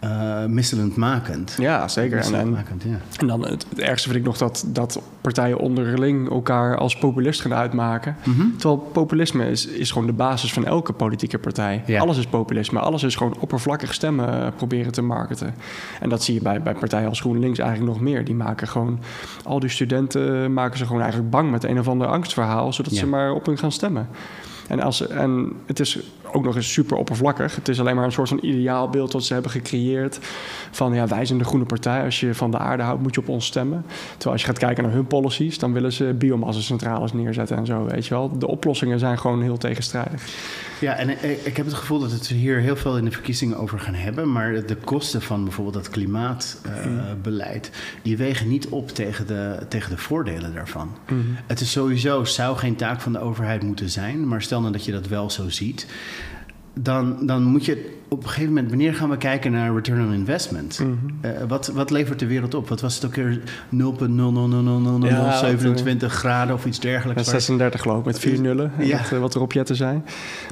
uh, 0.05 0.97
makend. 0.97 1.57
Ja, 1.59 1.89
zeker. 1.89 2.19
En, 2.19 2.35
en, 2.35 2.65
ja. 2.85 2.99
en 3.19 3.27
dan 3.27 3.47
het, 3.47 3.67
ergste 3.77 4.09
vind 4.09 4.21
ik 4.21 4.27
nog 4.27 4.37
dat, 4.39 4.65
dat 4.67 5.01
partijen 5.21 5.59
onderling 5.59 6.31
elkaar 6.31 6.77
als 6.77 6.99
populist 6.99 7.41
gaan 7.41 7.55
uitmaken. 7.55 8.17
Mhm. 8.25 8.47
Terwijl 8.57 8.79
populisme 8.93 9.51
is, 9.51 9.67
is 9.67 9.91
gewoon 9.91 10.07
de 10.07 10.13
basis 10.13 10.53
van 10.53 10.65
elke 10.67 10.93
politieke 10.93 11.39
partij. 11.39 11.85
Alles 11.99 12.19
is 12.19 12.27
populisme. 12.27 12.79
Alles 12.79 13.03
is 13.03 13.17
gewoon 13.17 13.37
oppervlakkig 13.39 13.95
stemmen 13.95 14.29
eh, 14.29 14.47
proberen 14.57 14.93
te 14.93 15.03
marketen. 15.03 15.55
En 16.01 16.09
dat 16.09 16.23
zie 16.23 16.35
je 16.35 16.41
bij, 16.43 16.63
bij 16.63 16.75
partijen 16.75 17.09
als 17.09 17.21
GroenLinks 17.21 17.59
eigenlijk 17.59 17.93
nog 17.93 18.01
meer. 18.01 18.25
Die 18.25 18.35
maken 18.35 18.69
gewoon, 18.69 19.01
al 19.45 19.61
die 19.61 19.71
studenten 19.71 20.53
maken 20.53 20.79
ze 20.79 20.87
gewoon 20.87 21.03
eigenlijk 21.03 21.31
bang 21.31 21.51
met 21.51 21.65
een 21.65 21.79
of 21.79 21.89
ander 21.89 22.07
angstverhaal, 22.07 22.73
zodat 22.73 22.93
ze 22.93 23.07
maar 23.07 23.33
op 23.33 23.47
hun 23.47 23.59
gaan 23.59 23.73
stemmen. 23.73 24.09
En, 24.69 24.81
als, 24.81 25.07
en 25.07 25.53
het 25.67 25.81
is 25.81 25.99
ook 26.35 26.45
nog 26.45 26.57
eens 26.57 26.73
super 26.73 26.97
oppervlakkig. 26.97 27.55
Het 27.55 27.69
is 27.69 27.81
alleen 27.81 27.97
maar 27.97 28.05
een 28.05 28.13
soort 28.13 28.29
van 28.29 28.39
ideaalbeeld 28.43 29.13
dat 29.13 29.25
ze 29.25 29.33
hebben 29.33 29.51
gecreëerd. 29.51 30.19
Van 30.71 30.95
ja, 30.95 31.07
wij 31.07 31.25
zijn 31.25 31.39
de 31.39 31.45
groene 31.45 31.65
partij. 31.65 32.05
Als 32.05 32.21
je 32.21 32.35
van 32.35 32.51
de 32.51 32.59
aarde 32.59 32.83
houdt, 32.83 33.03
moet 33.03 33.15
je 33.15 33.21
op 33.21 33.29
ons 33.29 33.47
stemmen. 33.47 33.85
Terwijl 34.11 34.33
als 34.33 34.41
je 34.41 34.47
gaat 34.47 34.59
kijken 34.59 34.85
naar 34.85 34.93
hun 34.93 35.07
policies, 35.07 35.59
dan 35.59 35.73
willen 35.73 35.93
ze 35.93 36.15
biomassacentrales 36.19 37.13
neerzetten 37.13 37.57
en 37.57 37.67
zo. 37.67 37.85
Weet 37.85 38.07
je 38.07 38.15
wel. 38.15 38.39
De 38.39 38.47
oplossingen 38.47 38.99
zijn 38.99 39.19
gewoon 39.19 39.43
heel 39.43 39.57
tegenstrijdig. 39.57 40.23
Ja, 40.81 40.95
en 40.95 41.11
ik 41.47 41.57
heb 41.57 41.67
het 41.67 41.75
gevoel 41.75 41.99
dat 41.99 42.11
het 42.11 42.27
hier 42.27 42.59
heel 42.59 42.77
veel 42.77 42.99
in 42.99 43.05
de 43.05 43.11
verkiezingen 43.11 43.57
over 43.57 43.79
gaan 43.79 43.95
hebben. 43.95 44.33
Maar 44.33 44.67
de 44.67 44.77
kosten 44.77 45.23
van 45.23 45.45
bijvoorbeeld 45.45 45.75
dat 45.75 45.89
klimaatbeleid, 45.89 47.71
uh, 47.73 47.81
die 48.03 48.17
wegen 48.17 48.49
niet 48.49 48.69
op 48.69 48.89
tegen 48.91 49.27
de, 49.27 49.67
tegen 49.69 49.91
de 49.91 49.99
voordelen 49.99 50.55
daarvan. 50.55 50.91
Mhm. 51.07 51.21
Het 51.47 51.61
is 51.61 51.71
sowieso, 51.71 52.25
zou 52.25 52.57
geen 52.57 52.77
taak 52.77 53.01
van 53.01 53.13
de 53.13 53.21
overheid 53.21 53.63
moeten 53.63 53.91
zijn. 53.91 54.29
Maar 54.29 54.43
stel 54.43 54.61
nou 54.61 54.73
dat 54.73 54.85
je 54.85 54.93
dat 54.93 55.09
wel 55.09 55.31
zo 55.31 55.49
ziet 55.49 55.87
dan, 56.75 57.27
dan 57.27 57.43
moet 57.43 57.65
je 57.65 57.95
op 58.15 58.23
een 58.23 58.29
gegeven 58.29 58.49
moment, 58.49 58.69
wanneer 58.69 58.95
gaan 58.95 59.11
we 59.11 59.17
kijken 59.17 59.53
naar 59.53 59.75
return 59.75 60.07
on 60.07 60.13
investment? 60.13 60.79
Mhm. 60.79 60.93
Eh, 61.21 61.31
wat, 61.49 61.67
wat 61.67 61.91
levert 61.91 62.19
de 62.19 62.27
wereld 62.27 62.55
op? 62.55 62.69
Wat 62.69 62.81
was 62.81 62.95
het 62.95 63.05
ook 63.05 63.15
weer 63.15 63.41
0,0000027 63.71 63.77
graden 66.07 66.55
of 66.55 66.65
iets 66.65 66.81
dergelijks? 66.81 67.29
36 67.29 67.81
geloof 67.81 67.99
ik, 67.99 68.05
met 68.05 68.19
vier 68.19 68.41
nullen. 68.41 68.73
Ja. 68.79 69.01
Wat, 69.11 69.21
wat 69.21 69.35
er 69.35 69.41
op 69.41 69.53
jetten 69.53 69.77
zijn. 69.77 70.05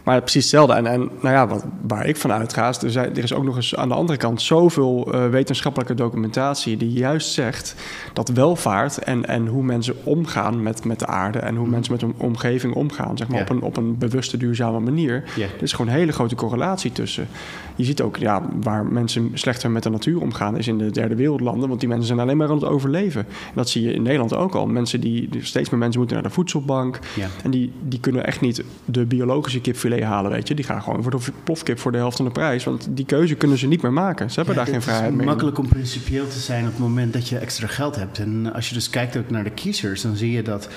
Maar 0.04 0.20
precies 0.20 0.42
hetzelfde. 0.42 0.74
En, 0.74 0.86
en 0.86 1.00
nou 1.00 1.34
ja, 1.34 1.46
wat, 1.46 1.64
waar 1.86 2.06
ik 2.06 2.16
van 2.16 2.32
uitga, 2.32 2.68
is 2.68 2.82
er, 2.82 2.96
er 2.96 3.22
is 3.22 3.32
ook 3.32 3.44
nog 3.44 3.56
eens 3.56 3.76
aan 3.76 3.88
de 3.88 3.94
andere 3.94 4.18
kant 4.18 4.42
zoveel 4.42 5.14
uh, 5.14 5.28
wetenschappelijke 5.28 5.94
documentatie 5.94 6.76
die 6.76 6.92
juist 6.92 7.32
zegt 7.32 7.74
dat 8.12 8.28
welvaart 8.28 8.98
en, 8.98 9.26
en 9.26 9.46
hoe 9.46 9.62
mensen 9.62 9.94
omgaan 10.04 10.62
met, 10.62 10.84
met 10.84 10.98
de 10.98 11.06
aarde 11.06 11.38
en 11.38 11.54
hoe 11.54 11.62
mhm. 11.62 11.72
mensen 11.72 11.92
met 11.92 12.00
hun 12.00 12.14
omgeving 12.16 12.74
omgaan, 12.74 13.16
zeg 13.16 13.28
maar 13.28 13.40
op, 13.40 13.48
een, 13.48 13.62
op 13.62 13.76
een 13.76 13.98
bewuste, 13.98 14.36
duurzame 14.36 14.80
manier. 14.80 15.24
Er 15.36 15.62
is 15.62 15.72
gewoon 15.72 15.86
een 15.86 15.92
hele 16.12 16.28
grote 16.28 16.34
correlatie 16.34 16.92
tussen. 16.92 17.28
Je 17.76 17.84
ziet 17.84 18.00
ook 18.00 18.16
ja, 18.16 18.42
waar 18.62 18.86
mensen 18.86 19.30
slechter 19.34 19.70
met 19.70 19.82
de 19.82 19.90
natuur 19.90 20.20
omgaan, 20.20 20.56
is 20.56 20.68
in 20.68 20.78
de 20.78 20.90
derde 20.90 21.14
wereldlanden. 21.14 21.68
Want 21.68 21.80
die 21.80 21.88
mensen 21.88 22.06
zijn 22.06 22.20
alleen 22.20 22.36
maar 22.36 22.48
aan 22.48 22.54
het 22.54 22.64
overleven. 22.64 23.20
En 23.28 23.54
dat 23.54 23.68
zie 23.68 23.82
je 23.82 23.92
in 23.92 24.02
Nederland 24.02 24.34
ook 24.34 24.54
al. 24.54 24.66
Mensen 24.66 25.00
die, 25.00 25.28
steeds 25.40 25.70
meer 25.70 25.78
mensen 25.78 25.98
moeten 25.98 26.16
naar 26.16 26.26
de 26.26 26.34
voedselbank. 26.34 26.98
Ja. 27.14 27.26
En 27.42 27.50
die, 27.50 27.72
die 27.88 28.00
kunnen 28.00 28.26
echt 28.26 28.40
niet 28.40 28.62
de 28.84 29.04
biologische 29.04 29.60
kipfilet 29.60 30.02
halen, 30.02 30.30
weet 30.30 30.48
je. 30.48 30.54
Die 30.54 30.64
gaan 30.64 30.82
gewoon 30.82 31.02
voor 31.02 31.10
de 31.10 31.18
plofkip 31.44 31.78
voor 31.78 31.92
de 31.92 31.98
helft 31.98 32.16
van 32.16 32.24
de 32.24 32.32
prijs. 32.32 32.64
Want 32.64 32.88
die 32.90 33.04
keuze 33.04 33.34
kunnen 33.34 33.58
ze 33.58 33.66
niet 33.66 33.82
meer 33.82 33.92
maken. 33.92 34.30
Ze 34.30 34.36
hebben 34.36 34.54
daar 34.54 34.66
geen 34.66 34.82
vrijheid 34.82 35.10
meer. 35.10 35.18
Het 35.18 35.28
is 35.28 35.32
makkelijk 35.32 35.58
om 35.58 35.68
principieel 35.68 36.28
te 36.28 36.38
zijn 36.38 36.64
op 36.64 36.70
het 36.70 36.80
moment 36.80 37.12
dat 37.12 37.28
je 37.28 37.38
extra 37.38 37.66
geld 37.66 37.96
hebt. 37.96 38.18
En 38.18 38.52
als 38.52 38.68
je 38.68 38.74
dus 38.74 38.90
kijkt 38.90 39.16
ook 39.16 39.30
naar 39.30 39.44
de 39.44 39.50
kiezers, 39.50 40.02
dan 40.02 40.16
zie 40.16 40.32
je 40.32 40.42
dat, 40.42 40.68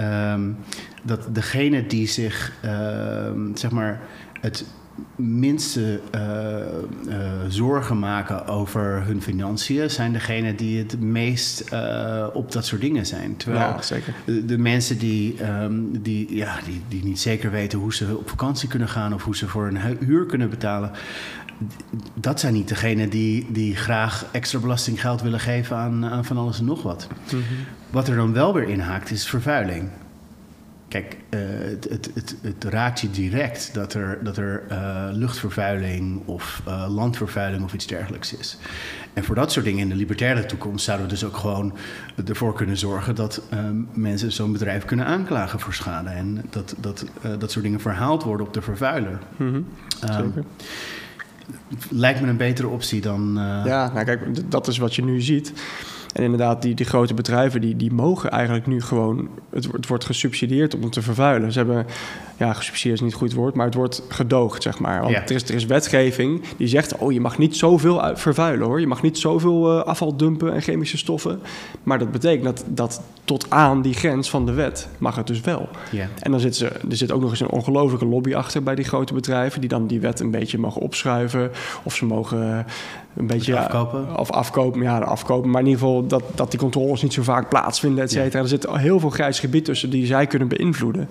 um, 0.00 0.56
dat 1.02 1.28
degene 1.32 1.86
die 1.86 2.08
zich, 2.08 2.52
uh, 2.64 2.70
zeg 3.54 3.70
maar, 3.70 4.00
het 4.40 4.64
minste 5.16 6.00
uh, 6.14 6.20
uh, 7.08 7.30
zorgen 7.48 7.98
maken 7.98 8.46
over 8.46 9.02
hun 9.04 9.22
financiën 9.22 9.90
zijn 9.90 10.12
degene 10.12 10.54
die 10.54 10.78
het 10.78 11.00
meest 11.00 11.72
uh, 11.72 12.26
op 12.32 12.52
dat 12.52 12.66
soort 12.66 12.80
dingen 12.80 13.06
zijn. 13.06 13.36
Terwijl 13.36 13.68
ja, 13.68 13.82
zeker. 13.82 14.14
De, 14.24 14.44
de, 14.44 14.58
mensen 14.58 14.98
die, 14.98 15.36
um, 15.62 16.02
die, 16.02 16.36
ja, 16.36 16.58
die, 16.64 16.82
die 16.88 17.04
niet 17.04 17.20
zeker 17.20 17.50
weten 17.50 17.78
hoe 17.78 17.94
ze 17.94 18.16
op 18.16 18.28
vakantie 18.28 18.68
kunnen 18.68 18.88
gaan 18.88 19.14
of 19.14 19.24
hoe 19.24 19.36
ze 19.36 19.48
voor 19.48 19.66
een 19.66 19.96
huur 20.00 20.26
kunnen 20.26 20.50
betalen. 20.50 20.90
Dat 22.14 22.40
zijn 22.40 22.52
niet 22.52 22.68
degenen 22.68 23.08
die, 23.08 23.46
die 23.52 23.76
graag 23.76 24.26
extra 24.32 24.58
belastinggeld 24.58 25.22
willen 25.22 25.40
geven 25.40 25.76
aan, 25.76 26.06
aan 26.06 26.24
van 26.24 26.36
alles 26.36 26.58
en 26.58 26.64
nog 26.64 26.82
wat. 26.82 27.08
Mhm. 27.26 27.42
Wat 27.90 28.08
er 28.08 28.16
dan 28.16 28.32
wel 28.32 28.54
weer 28.54 28.68
in 28.68 28.80
haakt, 28.80 29.10
is 29.10 29.26
vervuiling. 29.26 29.88
Kijk, 30.92 31.16
uh, 31.30 31.40
het, 31.58 31.88
het, 31.90 32.10
het, 32.14 32.36
het, 32.42 32.64
raakt 32.64 33.00
je 33.00 33.10
direct 33.10 33.74
dat 33.74 33.94
er, 33.94 34.18
dat 34.22 34.36
er 34.36 34.62
uh, 34.70 35.08
luchtvervuiling 35.10 36.26
of 36.26 36.62
uh, 36.68 36.86
landvervuiling 36.88 37.64
of 37.64 37.74
iets 37.74 37.86
dergelijks 37.86 38.34
is. 38.34 38.58
En 39.12 39.24
voor 39.24 39.34
dat 39.34 39.52
soort 39.52 39.64
dingen 39.64 39.80
in 39.80 39.88
de 39.88 39.94
libertaire 39.94 40.46
toekomst 40.46 40.84
zouden 40.84 41.06
we 41.06 41.12
dus 41.12 41.24
ook 41.24 41.36
gewoon 41.36 41.72
ervoor 42.24 42.54
kunnen 42.54 42.76
zorgen 42.76 43.14
dat 43.14 43.42
mensen 43.92 44.32
zo'n 44.32 44.52
bedrijf 44.52 44.84
kunnen 44.84 45.06
aanklagen 45.06 45.60
voor 45.60 45.74
schade. 45.74 46.10
En 46.10 46.44
dat 46.50 46.74
dat, 46.78 47.06
dat 47.38 47.50
soort 47.50 47.64
dingen 47.64 47.80
verhaald 47.80 48.22
worden 48.22 48.46
op 48.46 48.54
de 48.54 48.62
vervuiler. 48.62 49.18
Mm 49.36 49.52
-hmm. 49.52 49.66
um, 50.18 50.44
lijkt 51.90 52.20
me 52.20 52.28
een 52.28 52.36
betere 52.36 52.68
optie 52.68 53.00
dan. 53.00 53.32
Ja, 53.64 53.92
nou 53.92 54.04
kijk, 54.04 54.50
dat 54.50 54.68
is 54.68 54.78
wat 54.78 54.94
je 54.94 55.04
nu 55.04 55.20
ziet. 55.20 55.52
En 56.12 56.22
inderdaad, 56.22 56.62
die, 56.62 56.74
die 56.74 56.86
grote 56.86 57.14
bedrijven 57.14 57.60
die, 57.60 57.76
die 57.76 57.92
mogen 57.92 58.30
eigenlijk 58.30 58.66
nu 58.66 58.82
gewoon... 58.82 59.28
Het, 59.50 59.72
het 59.72 59.86
wordt 59.86 60.04
gesubsidieerd 60.04 60.74
om 60.74 60.90
te 60.90 61.02
vervuilen. 61.02 61.52
Ze 61.52 61.58
hebben... 61.58 61.86
Ja, 62.42 62.52
gesubsidieerd 62.52 62.94
is 62.94 63.00
niet 63.04 63.12
het 63.12 63.20
goed 63.20 63.32
woord, 63.32 63.54
maar 63.54 63.66
het 63.66 63.74
wordt 63.74 64.02
gedoogd, 64.08 64.62
zeg 64.62 64.78
maar. 64.78 65.00
Want 65.00 65.12
Ja. 65.12 65.22
er, 65.22 65.30
is, 65.30 65.42
er 65.42 65.54
is 65.54 65.66
wetgeving 65.66 66.42
die 66.56 66.68
zegt... 66.68 66.96
oh, 66.96 67.12
je 67.12 67.20
mag 67.20 67.38
niet 67.38 67.56
zoveel 67.56 68.02
vervuilen, 68.14 68.66
hoor. 68.66 68.80
Je 68.80 68.86
mag 68.86 69.02
niet 69.02 69.18
zoveel 69.18 69.78
eh, 69.78 69.84
afval 69.84 70.16
dumpen 70.16 70.52
en 70.54 70.60
chemische 70.62 70.98
stoffen. 70.98 71.40
Maar 71.82 71.98
dat 71.98 72.12
betekent 72.12 72.44
dat, 72.44 72.64
dat 72.68 73.02
tot 73.24 73.46
aan 73.48 73.82
die 73.82 73.94
grens 73.94 74.30
van 74.30 74.46
de 74.46 74.52
wet 74.52 74.88
mag 74.98 75.16
het 75.16 75.26
dus 75.26 75.40
wel. 75.40 75.68
Ja. 75.90 76.08
En 76.18 76.30
dan 76.30 76.40
zit 76.40 76.56
ze, 76.56 76.66
er 76.66 76.96
zit 76.96 77.12
ook 77.12 77.20
nog 77.20 77.30
eens 77.30 77.40
een 77.40 77.50
ongelofelijke 77.50 78.06
lobby 78.06 78.34
achter 78.34 78.62
bij 78.62 78.74
die 78.74 78.84
grote 78.84 79.14
bedrijven... 79.14 79.60
die 79.60 79.68
dan 79.68 79.86
die 79.86 80.00
wet 80.00 80.20
een 80.20 80.30
beetje 80.30 80.58
mogen 80.58 80.80
opschuiven. 80.80 81.50
Of 81.82 81.94
ze 81.94 82.04
mogen 82.04 82.42
eh, 82.58 82.58
een 83.16 83.26
beetje... 83.26 83.58
afkopen? 83.58 84.18
Of 84.18 84.30
afkopen, 84.30 84.82
ja, 84.82 84.98
afkopen. 84.98 85.50
Maar 85.50 85.60
in 85.60 85.66
ieder 85.66 85.80
geval 85.82 86.06
dat, 86.06 86.22
dat 86.34 86.50
die 86.50 86.60
controles 86.60 87.02
niet 87.02 87.12
zo 87.12 87.22
vaak 87.22 87.48
plaatsvinden, 87.48 88.04
et 88.04 88.10
cetera. 88.10 88.42
Er 88.42 88.48
zit 88.48 88.66
heel 88.70 89.00
veel 89.00 89.10
grijs 89.10 89.40
gebied 89.40 89.64
tussen 89.64 89.90
die 89.90 90.06
zij 90.06 90.26
kunnen 90.26 90.48
beïnvloeden. 90.48 91.08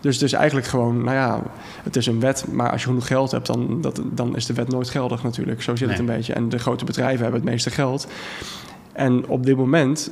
Dus 0.00 0.14
het 0.14 0.24
is 0.24 0.32
eigenlijk 0.32 0.66
gewoon, 0.74 1.04
nou 1.04 1.16
ja, 1.16 1.42
het 1.82 1.96
is 1.96 2.06
een 2.06 2.20
wet. 2.20 2.44
Maar 2.50 2.70
als 2.70 2.80
je 2.80 2.88
genoeg 2.88 3.06
geld 3.06 3.30
hebt, 3.30 3.46
dan, 3.46 3.80
dat, 3.80 4.00
dan 4.04 4.36
is 4.36 4.46
de 4.46 4.52
wet 4.52 4.68
nooit 4.68 4.90
geldig 4.90 5.22
natuurlijk. 5.22 5.62
Zo 5.62 5.76
zit 5.76 5.88
het 5.88 5.98
een 5.98 6.06
beetje. 6.06 6.32
En 6.32 6.48
de 6.48 6.58
grote 6.58 6.84
bedrijven 6.84 7.22
hebben 7.22 7.40
het 7.40 7.50
meeste 7.50 7.70
geld. 7.70 8.06
En 8.92 9.26
op 9.26 9.46
dit 9.46 9.56
moment 9.56 10.10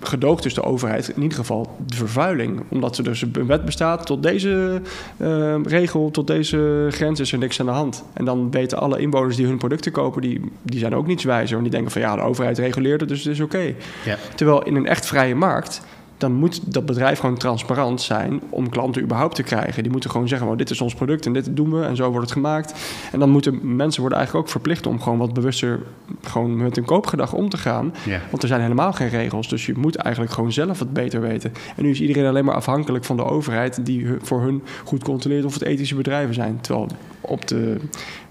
gedoogt 0.00 0.42
dus 0.42 0.54
de 0.54 0.62
overheid 0.62 1.08
in 1.08 1.22
ieder 1.22 1.38
geval 1.38 1.76
de 1.86 1.96
vervuiling. 1.96 2.62
Omdat 2.68 2.98
er 2.98 3.04
dus 3.04 3.22
een 3.22 3.46
wet 3.46 3.64
bestaat 3.64 4.06
tot 4.06 4.22
deze 4.22 4.80
eh, 5.16 5.56
regel, 5.62 6.10
tot 6.10 6.26
deze 6.26 6.88
grens 6.90 7.20
is 7.20 7.32
er 7.32 7.38
niks 7.38 7.60
aan 7.60 7.66
de 7.66 7.72
hand. 7.72 8.04
En 8.12 8.24
dan 8.24 8.50
weten 8.50 8.78
alle 8.78 8.98
inwoners 8.98 9.36
die 9.36 9.46
hun 9.46 9.58
producten 9.58 9.92
kopen, 9.92 10.22
die, 10.22 10.40
die 10.62 10.78
zijn 10.78 10.94
ook 10.94 11.06
niets 11.06 11.24
wijzer. 11.24 11.56
Want 11.56 11.62
die 11.62 11.74
denken 11.74 11.92
van 11.92 12.00
ja, 12.00 12.16
de 12.16 12.22
overheid 12.22 12.58
reguleert 12.58 13.00
het, 13.00 13.08
dus 13.08 13.24
het 13.24 13.32
is 13.32 13.40
oké. 13.40 13.74
Ja. 14.04 14.16
Terwijl 14.34 14.62
in 14.62 14.76
een 14.76 14.86
echt 14.86 15.06
vrije 15.06 15.34
markt, 15.34 15.82
dan 16.18 16.32
moet 16.32 16.72
dat 16.72 16.86
bedrijf 16.86 17.18
gewoon 17.18 17.36
transparant 17.36 18.00
zijn 18.00 18.40
om 18.50 18.68
klanten 18.68 19.02
überhaupt 19.02 19.34
te 19.34 19.42
krijgen. 19.42 19.82
Die 19.82 19.92
moeten 19.92 20.10
gewoon 20.10 20.28
zeggen, 20.28 20.48
oh, 20.48 20.56
dit 20.56 20.70
is 20.70 20.80
ons 20.80 20.94
product 20.94 21.26
en 21.26 21.32
dit 21.32 21.56
doen 21.56 21.70
we 21.70 21.84
en 21.84 21.96
zo 21.96 22.10
wordt 22.10 22.24
het 22.24 22.32
gemaakt. 22.32 22.74
En 23.12 23.18
dan 23.18 23.30
moeten 23.30 23.76
mensen 23.76 24.00
worden 24.00 24.18
eigenlijk 24.18 24.46
ook 24.46 24.52
verplicht 24.52 24.86
om 24.86 25.00
gewoon 25.00 25.18
wat 25.18 25.32
bewuster 25.32 25.80
gewoon 26.22 26.56
met 26.56 26.76
hun 26.76 26.84
koopgedrag 26.84 27.32
om 27.32 27.48
te 27.48 27.56
gaan. 27.56 27.94
Ja. 28.04 28.20
Want 28.30 28.42
er 28.42 28.48
zijn 28.48 28.60
helemaal 28.60 28.92
geen 28.92 29.08
regels, 29.08 29.48
dus 29.48 29.66
je 29.66 29.74
moet 29.76 29.96
eigenlijk 29.96 30.34
gewoon 30.34 30.52
zelf 30.52 30.78
het 30.78 30.92
beter 30.92 31.20
weten. 31.20 31.52
En 31.76 31.82
nu 31.82 31.90
is 31.90 32.00
iedereen 32.00 32.26
alleen 32.28 32.44
maar 32.44 32.54
afhankelijk 32.54 33.04
van 33.04 33.16
de 33.16 33.24
overheid 33.24 33.86
die 33.86 34.06
voor 34.22 34.40
hun 34.40 34.62
goed 34.84 35.04
controleert 35.04 35.44
of 35.44 35.54
het 35.54 35.62
ethische 35.62 35.94
bedrijven 35.94 36.34
zijn. 36.34 36.60
Terwijl 36.60 36.88
op 37.28 37.48
de 37.48 37.80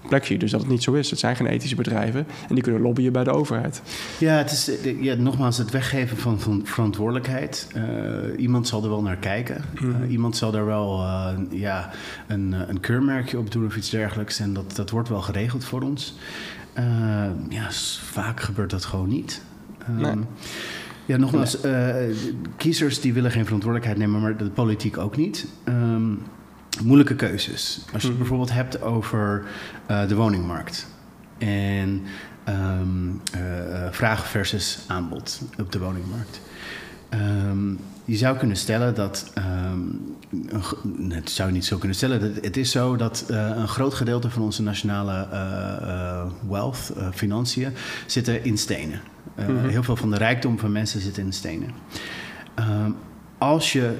plek 0.08 0.24
zie 0.24 0.34
je 0.34 0.40
dus 0.40 0.50
dat 0.50 0.60
het 0.60 0.70
niet 0.70 0.82
zo 0.82 0.92
is. 0.92 1.10
Het 1.10 1.18
zijn 1.18 1.36
geen 1.36 1.46
ethische 1.46 1.76
bedrijven 1.76 2.26
en 2.48 2.54
die 2.54 2.62
kunnen 2.62 2.82
lobbyen 2.82 3.12
bij 3.12 3.24
de 3.24 3.30
overheid. 3.30 3.82
Ja, 4.18 4.36
het 4.36 4.50
is 4.50 4.70
ja, 5.00 5.14
nogmaals 5.14 5.58
het 5.58 5.70
weggeven 5.70 6.16
van, 6.16 6.40
van 6.40 6.60
verantwoordelijkheid. 6.64 7.68
Eh, 7.74 7.82
iemand 8.36 8.68
zal 8.68 8.82
er 8.82 8.88
wel 8.88 9.02
naar 9.02 9.16
kijken. 9.16 9.64
Eh, 9.74 10.10
iemand 10.10 10.36
zal 10.36 10.54
er 10.54 10.66
wel 10.66 11.02
eh, 11.02 11.36
ja, 11.50 11.90
een, 12.26 12.52
een 12.68 12.80
keurmerkje 12.80 13.38
op 13.38 13.52
doen 13.52 13.66
of 13.66 13.76
iets 13.76 13.90
dergelijks. 13.90 14.40
En 14.40 14.52
dat, 14.52 14.76
dat 14.76 14.90
wordt 14.90 15.08
wel 15.08 15.22
geregeld 15.22 15.64
voor 15.64 15.82
ons. 15.82 16.14
Ja, 17.48 17.70
vaak 18.02 18.40
gebeurt 18.40 18.70
dat 18.70 18.84
gewoon 18.84 19.08
niet. 19.08 19.42
Ehm, 19.78 20.00
Nee. 20.00 20.14
Ja, 21.04 21.16
nogmaals, 21.16 21.58
kiezers 22.56 23.00
die 23.00 23.12
willen 23.12 23.30
geen 23.30 23.44
verantwoordelijkheid 23.44 23.98
nemen, 23.98 24.20
maar 24.20 24.36
de 24.36 24.50
politiek 24.50 24.98
ook 24.98 25.16
niet. 25.16 25.46
Ehm, 25.64 26.12
moeilijke 26.84 27.14
keuzes. 27.14 27.80
Als 27.92 28.02
je 28.02 28.08
het 28.08 28.08
Mhm. 28.08 28.16
bijvoorbeeld 28.18 28.52
hebt 28.52 28.82
over 28.82 29.44
eh, 29.86 30.08
de 30.08 30.14
woningmarkt. 30.14 30.86
En 31.38 32.02
ehm, 32.44 33.08
eh, 33.32 33.40
vraag 33.90 34.26
versus 34.26 34.78
aanbod 34.86 35.40
op 35.58 35.72
de 35.72 35.78
woningmarkt. 35.78 36.40
Ehm, 37.08 37.68
je 38.04 38.16
zou 38.16 38.36
kunnen 38.36 38.56
stellen 38.56 38.94
dat. 38.94 39.30
ehm, 39.34 39.78
een, 40.48 41.10
het 41.12 41.30
zou 41.30 41.48
je 41.48 41.54
niet 41.54 41.64
zo 41.64 41.78
kunnen 41.78 41.96
stellen. 41.96 42.20
dat- 42.20 42.44
Het 42.44 42.56
is 42.56 42.70
zo 42.70 42.96
dat 42.96 43.24
eh, 43.28 43.50
een 43.56 43.68
groot 43.68 43.94
gedeelte 43.94 44.30
van 44.30 44.42
onze 44.42 44.62
nationale 44.62 45.26
wealth, 46.48 46.92
financiën, 47.14 47.72
zitten 48.06 48.44
in 48.44 48.58
stenen. 48.58 49.00
Mhm. 49.36 49.68
Heel 49.68 49.82
veel 49.82 49.96
van 49.96 50.10
de 50.10 50.16
rijkdom 50.16 50.58
van 50.58 50.72
mensen 50.72 51.00
zit 51.00 51.18
in 51.18 51.32
stenen. 51.32 51.70
Als 53.38 53.72
je 53.72 53.96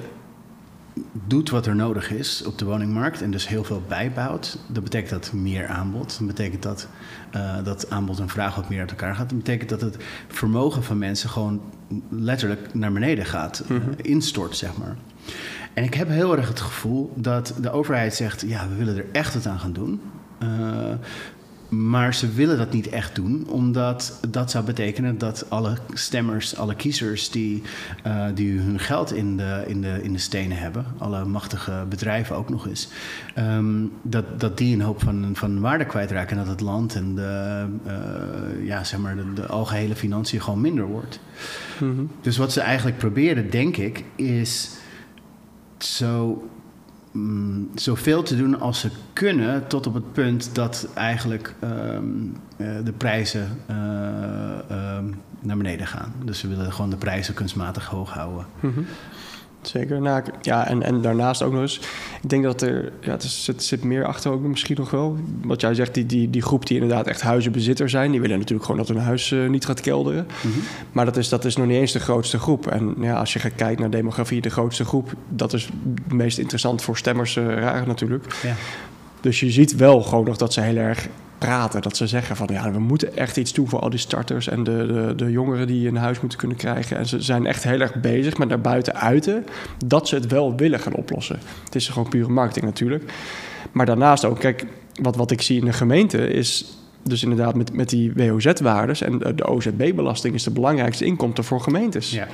doet 1.26 1.50
wat 1.50 1.66
er 1.66 1.74
nodig 1.76 2.10
is 2.12 2.42
op 2.44 2.58
de 2.58 2.64
woningmarkt 2.64 3.22
en 3.22 3.30
dus 3.30 3.48
heel 3.48 3.64
veel 3.64 3.82
bijbouwt, 3.88 4.58
dan 4.68 4.82
betekent 4.82 5.10
dat 5.10 5.32
meer 5.32 5.66
aanbod. 5.66 6.18
Dan 6.18 6.26
betekent 6.26 6.62
dat 6.62 6.88
eh, 7.30 7.56
dat 7.64 7.90
aanbod 7.90 8.18
en 8.20 8.28
vraag 8.28 8.58
ook 8.58 8.68
meer 8.68 8.80
uit 8.80 8.90
elkaar 8.90 9.14
gaat. 9.14 9.28
Dan 9.28 9.38
betekent 9.38 9.68
dat 9.70 9.80
het 9.80 9.96
vermogen 10.28 10.82
van 10.82 10.98
mensen 10.98 11.28
gewoon 11.30 11.60
letterlijk 12.08 12.74
naar 12.74 12.92
beneden 12.92 13.26
gaat, 13.26 13.58
eh, 13.58 13.70
Mhm. 13.70 13.90
instort, 13.96 14.56
zeg 14.56 14.76
maar. 14.76 14.96
En 15.74 15.84
ik 15.84 15.94
heb 15.94 16.08
heel 16.08 16.36
erg 16.36 16.48
het 16.48 16.60
gevoel 16.60 17.12
dat 17.16 17.54
de 17.60 17.70
overheid 17.70 18.14
zegt: 18.14 18.44
ja, 18.46 18.68
we 18.68 18.74
willen 18.74 18.96
er 18.96 19.04
echt 19.12 19.34
wat 19.34 19.46
aan 19.46 19.58
gaan 19.60 19.72
doen. 19.72 20.00
Eh, 20.38 20.48
maar 21.68 22.14
ze 22.14 22.32
willen 22.32 22.58
dat 22.58 22.72
niet 22.72 22.88
echt 22.88 23.14
doen, 23.14 23.46
omdat 23.48 24.18
dat 24.28 24.50
zou 24.50 24.64
betekenen 24.64 25.18
dat 25.18 25.50
alle 25.50 25.76
stemmers, 25.92 26.56
alle 26.56 26.74
kiezers 26.74 27.30
die, 27.30 27.62
eh, 28.02 28.26
die 28.34 28.60
hun 28.60 28.78
geld 28.78 29.12
in 29.12 29.36
de, 29.36 29.64
in, 29.66 29.80
de, 29.80 30.02
in 30.02 30.12
de 30.12 30.18
stenen 30.18 30.56
hebben, 30.56 30.86
alle 30.98 31.24
machtige 31.24 31.84
bedrijven 31.88 32.36
ook 32.36 32.48
nog 32.48 32.66
eens, 32.66 32.88
ehm, 33.34 33.84
dat, 34.02 34.40
dat 34.40 34.58
die 34.58 34.74
een 34.74 34.80
hoop 34.80 35.02
van, 35.02 35.30
van 35.32 35.60
waarde 35.60 35.86
kwijtraken 35.86 36.36
en 36.36 36.44
dat 36.44 36.52
het 36.52 36.60
land 36.60 36.94
en 36.94 37.14
de, 37.14 37.64
eh, 37.84 38.66
ja, 38.66 38.84
zeg 38.84 39.00
maar 39.00 39.16
de, 39.16 39.32
de 39.32 39.46
algehele 39.46 39.96
financiën 39.96 40.42
gewoon 40.42 40.60
minder 40.60 40.86
wordt. 40.86 41.20
Mhm. 41.80 42.04
Dus 42.20 42.36
wat 42.36 42.52
ze 42.52 42.60
eigenlijk 42.60 42.98
proberen, 42.98 43.50
denk 43.50 43.76
ik, 43.76 44.04
is 44.16 44.70
zo, 45.78 46.42
mm, 47.18 47.70
zoveel 47.74 48.22
te 48.22 48.36
doen 48.36 48.60
als 48.60 48.80
ze 48.80 48.90
kunnen, 49.12 49.66
tot 49.66 49.86
op 49.86 49.94
het 49.94 50.12
punt 50.12 50.54
dat 50.54 50.88
eigenlijk 50.94 51.54
ehm, 51.60 52.04
eh, 52.56 52.66
de 52.84 52.92
prijzen 52.92 53.48
eh, 53.66 53.76
ehm, 54.68 55.04
naar 55.40 55.56
beneden 55.56 55.86
gaan. 55.86 56.12
Dus 56.24 56.38
ze 56.38 56.48
willen 56.48 56.72
gewoon 56.72 56.90
de 56.90 56.96
prijzen 56.96 57.34
kunstmatig 57.34 57.86
hoog 57.86 58.10
houden. 58.10 58.46
Mhm. 58.60 58.80
Zeker. 59.62 60.00
Nou, 60.00 60.22
ja, 60.42 60.66
en, 60.66 60.82
en 60.82 61.00
daarnaast 61.00 61.42
ook 61.42 61.52
nog 61.52 61.60
eens. 61.60 61.80
Ik 62.22 62.28
denk 62.28 62.42
dat 62.44 62.62
er. 62.62 62.92
Ja, 63.00 63.10
het 63.10 63.22
is- 63.22 63.46
het 63.46 63.64
zit 63.64 63.84
meer 63.84 64.04
achter 64.04 64.32
ook 64.32 64.42
misschien 64.42 64.76
nog 64.78 64.90
wel. 64.90 65.16
Wat 65.42 65.60
jij 65.60 65.74
zegt, 65.74 65.94
die, 65.94 66.06
die, 66.06 66.30
die 66.30 66.42
groep 66.42 66.66
die 66.66 66.80
inderdaad 66.80 67.06
echt 67.06 67.20
huizenbezitter 67.20 67.88
zijn. 67.88 68.10
Die 68.10 68.20
willen 68.20 68.38
natuurlijk 68.38 68.64
gewoon 68.66 68.80
dat 68.86 68.88
hun 68.96 69.04
huis 69.04 69.32
eh, 69.32 69.46
niet 69.48 69.64
gaat 69.64 69.80
kelderen. 69.80 70.26
Mhm. 70.42 70.58
Maar 70.92 71.04
dat 71.04 71.16
is, 71.16 71.28
dat 71.28 71.44
is 71.44 71.56
nog 71.56 71.66
niet 71.66 71.76
eens 71.76 71.92
de 71.92 72.00
grootste 72.00 72.38
groep. 72.38 72.66
En 72.66 72.94
ja, 73.00 73.14
als 73.14 73.32
je 73.32 73.38
gaat 73.38 73.54
kijken 73.54 73.80
naar 73.80 73.90
demografie, 73.90 74.40
de 74.40 74.50
grootste 74.50 74.84
groep. 74.84 75.12
Dat 75.28 75.52
is 75.52 75.64
het 75.64 76.12
meest 76.12 76.38
interessant 76.38 76.82
voor 76.82 76.96
stemmers 76.96 77.36
eh, 77.36 77.44
raar 77.46 77.86
natuurlijk. 77.86 78.24
Ja. 78.42 78.54
Dus 79.20 79.40
je 79.40 79.50
ziet 79.50 79.76
wel 79.76 80.02
gewoon 80.02 80.24
nog 80.24 80.36
dat 80.36 80.52
ze 80.52 80.60
heel 80.60 80.76
erg 80.76 81.08
praten. 81.38 81.82
Dat 81.82 81.96
ze 81.96 82.06
zeggen 82.06 82.36
van 82.36 82.48
ja, 82.52 82.72
we 82.72 82.78
moeten 82.78 83.16
echt 83.16 83.36
iets 83.36 83.52
doen 83.52 83.68
voor 83.68 83.80
al 83.80 83.90
die 83.90 83.98
starters 83.98 84.48
en 84.48 84.64
de, 84.64 84.86
de, 84.86 85.24
de 85.24 85.30
jongeren 85.30 85.66
die 85.66 85.88
een 85.88 85.96
huis 85.96 86.20
moeten 86.20 86.38
kunnen 86.38 86.56
krijgen. 86.56 86.96
En 86.96 87.06
ze 87.06 87.22
zijn 87.22 87.46
echt 87.46 87.62
heel 87.64 87.80
erg 87.80 87.94
bezig 87.94 88.38
met 88.38 88.48
naar 88.48 88.60
buiten 88.60 88.94
uiten 88.94 89.46
dat 89.86 90.08
ze 90.08 90.14
het 90.14 90.26
wel 90.26 90.56
willen 90.56 90.80
gaan 90.80 90.94
oplossen. 90.94 91.38
Het 91.64 91.74
is 91.74 91.88
gewoon 91.88 92.08
pure 92.08 92.28
marketing 92.28 92.64
natuurlijk. 92.64 93.12
Maar 93.72 93.86
daarnaast 93.86 94.24
ook, 94.24 94.40
kijk, 94.40 94.66
wat, 95.02 95.16
wat 95.16 95.30
ik 95.30 95.42
zie 95.42 95.58
in 95.58 95.64
de 95.64 95.72
gemeente 95.72 96.28
is 96.28 96.76
dus 97.02 97.22
inderdaad 97.22 97.54
met, 97.54 97.72
met 97.72 97.88
die 97.88 98.12
WOZ-waardes 98.12 99.02
en 99.02 99.18
de, 99.18 99.46
OZB-belasting 99.46 100.34
is 100.34 100.42
de 100.42 100.50
belangrijkste 100.50 101.04
inkomsten 101.04 101.44
voor 101.44 101.60
gemeentes. 101.60 102.10
Ja. 102.10 102.26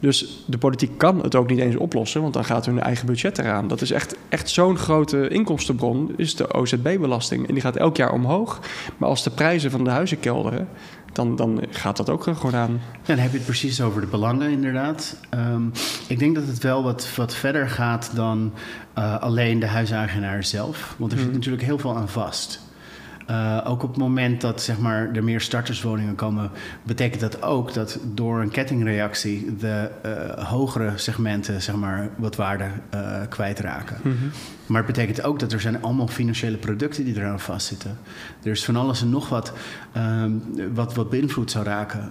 Dus 0.00 0.42
de 0.46 0.58
politiek 0.58 0.98
kan 0.98 1.22
het 1.22 1.34
ook 1.34 1.48
niet 1.48 1.58
eens 1.58 1.76
oplossen, 1.76 2.22
want 2.22 2.34
dan 2.34 2.44
gaat 2.44 2.66
hun 2.66 2.80
eigen 2.80 3.06
budget 3.06 3.38
eraan. 3.38 3.68
Dat 3.68 3.80
is 3.80 3.90
echt, 3.90 4.16
echt 4.28 4.50
zo'n 4.50 4.76
grote 4.76 5.28
inkomstenbron, 5.28 6.12
is 6.16 6.36
de 6.36 6.54
OZB-belasting. 6.54 7.48
En 7.48 7.54
die 7.54 7.62
gaat 7.62 7.76
elk 7.76 7.96
jaar 7.96 8.12
omhoog. 8.12 8.60
Maar 8.96 9.08
als 9.08 9.22
de 9.22 9.30
prijzen 9.30 9.70
van 9.70 9.84
de 9.84 9.90
huizen 9.90 10.20
kelderen, 10.20 10.68
dan, 11.12 11.36
dan 11.36 11.62
gaat 11.70 11.96
dat 11.96 12.10
ook 12.10 12.22
gewoon 12.22 12.54
aan. 12.54 12.80
Dan 13.02 13.18
heb 13.18 13.30
je 13.30 13.36
het 13.36 13.46
precies 13.46 13.80
over 13.80 14.00
de 14.00 14.06
belangen, 14.06 14.50
inderdaad. 14.50 15.16
Ehm, 15.30 15.62
ik 16.06 16.18
denk 16.18 16.34
dat 16.34 16.46
het 16.46 16.62
wel 16.62 16.82
wat, 16.82 17.08
wat 17.16 17.34
verder 17.34 17.68
gaat 17.68 18.10
dan 18.14 18.52
uh, 18.98 19.18
alleen 19.18 19.58
de 19.58 19.66
huiseigenaar 19.66 20.44
zelf. 20.44 20.94
Want 20.98 21.12
er 21.12 21.18
zit 21.18 21.26
mhm. 21.26 21.36
natuurlijk 21.36 21.64
heel 21.64 21.78
veel 21.78 21.96
aan 21.96 22.08
vast. 22.08 22.60
Uh, 23.30 23.60
ook 23.64 23.82
op 23.82 23.88
het 23.88 23.98
moment 23.98 24.40
dat 24.40 24.62
zeg 24.62 24.78
maar, 24.78 25.10
er 25.12 25.24
meer 25.24 25.40
starterswoningen 25.40 26.14
komen, 26.14 26.50
betekent 26.82 27.20
dat 27.20 27.42
ook 27.42 27.74
dat 27.74 27.98
door 28.14 28.40
een 28.40 28.50
kettingreactie 28.50 29.56
de 29.56 29.90
uh, 30.06 30.44
hogere 30.48 30.92
segmenten 30.94 31.62
zeg 31.62 31.76
maar, 31.76 32.08
wat 32.16 32.36
waarde 32.36 32.64
uh, 32.94 33.20
kwijtraken. 33.28 33.96
Mm 34.02 34.16
-hmm. 34.18 34.30
Maar 34.66 34.82
het 34.82 34.94
betekent 34.94 35.22
ook 35.22 35.38
dat 35.38 35.52
er 35.52 35.60
zijn 35.60 35.82
allemaal 35.82 36.08
financiële 36.08 36.56
producten 36.56 37.04
die 37.04 37.16
eraan 37.16 37.40
vastzitten. 37.40 37.98
Er 38.42 38.50
is 38.50 38.64
van 38.64 38.76
alles 38.76 39.02
en 39.02 39.10
nog 39.10 39.28
wat 39.28 39.52
um, 39.96 40.42
wat, 40.74 40.94
wat 40.94 41.10
beïnvloed 41.10 41.50
zou 41.50 41.64
raken. 41.64 42.10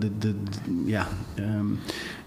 de, 0.00 0.10
de, 0.18 0.18
de, 0.18 0.34
ja, 0.84 1.06
um, 1.38 1.44
uh, 1.44 2.17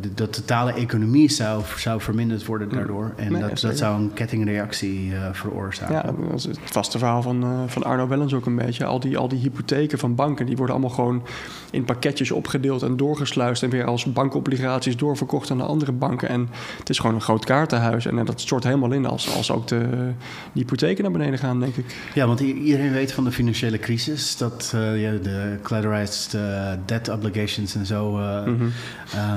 de, 0.00 0.14
de, 0.14 0.28
totale 0.30 0.72
economie 0.72 1.30
zou, 1.30 1.62
zou 1.76 2.00
verminderd 2.00 2.46
worden 2.46 2.68
daardoor. 2.68 3.12
En 3.16 3.32
nee, 3.32 3.40
dat, 3.40 3.60
dat 3.60 3.78
zou 3.78 4.00
een 4.00 4.12
kettingreactie 4.12 5.06
uh, 5.06 5.28
veroorzaken. 5.32 5.94
Ja, 5.94 6.02
dat 6.30 6.38
is 6.38 6.44
het 6.44 6.58
vaste 6.64 6.98
verhaal 6.98 7.22
van, 7.22 7.44
uh, 7.44 7.60
van 7.66 7.82
Arno 7.82 8.08
Wellens 8.08 8.34
ook 8.34 8.46
een 8.46 8.56
beetje. 8.56 8.84
Al 8.84 9.00
die, 9.00 9.18
al 9.18 9.28
die 9.28 9.38
hypotheken 9.38 9.98
van 9.98 10.14
banken, 10.14 10.46
die 10.46 10.56
worden 10.56 10.74
allemaal 10.74 10.94
gewoon 10.94 11.22
in 11.70 11.84
pakketjes 11.84 12.30
opgedeeld 12.30 12.82
en 12.82 12.96
doorgesluist. 12.96 13.62
En 13.62 13.70
weer 13.70 13.84
als 13.84 14.12
bankobligaties 14.12 14.96
doorverkocht 14.96 15.50
aan 15.50 15.58
de 15.58 15.64
andere 15.64 15.92
banken. 15.92 16.28
En 16.28 16.48
het 16.78 16.90
is 16.90 16.98
gewoon 16.98 17.14
een 17.14 17.20
groot 17.20 17.44
kaartenhuis. 17.44 18.06
En 18.06 18.24
dat 18.24 18.40
stort 18.40 18.64
helemaal 18.64 18.92
in 18.92 19.06
als, 19.06 19.34
als 19.34 19.50
ook 19.50 19.66
de, 19.66 20.10
hypotheken 20.52 21.02
naar 21.02 21.12
beneden 21.12 21.38
gaan, 21.38 21.60
denk 21.60 21.76
ik. 21.76 21.84
Ja, 22.14 22.26
want 22.26 22.40
iedereen 22.40 22.92
weet 22.92 23.12
van 23.12 23.24
de 23.24 23.32
financiële 23.32 23.78
crisis. 23.78 24.36
Dat 24.36 24.70
ja, 24.74 25.12
de 25.22 25.58
collateralized 25.62 26.38
debt 26.86 27.08
obligations 27.08 27.74
en 27.74 27.86
zo... 27.86 28.10
Mm 28.10 28.58
-hmm. 28.58 28.72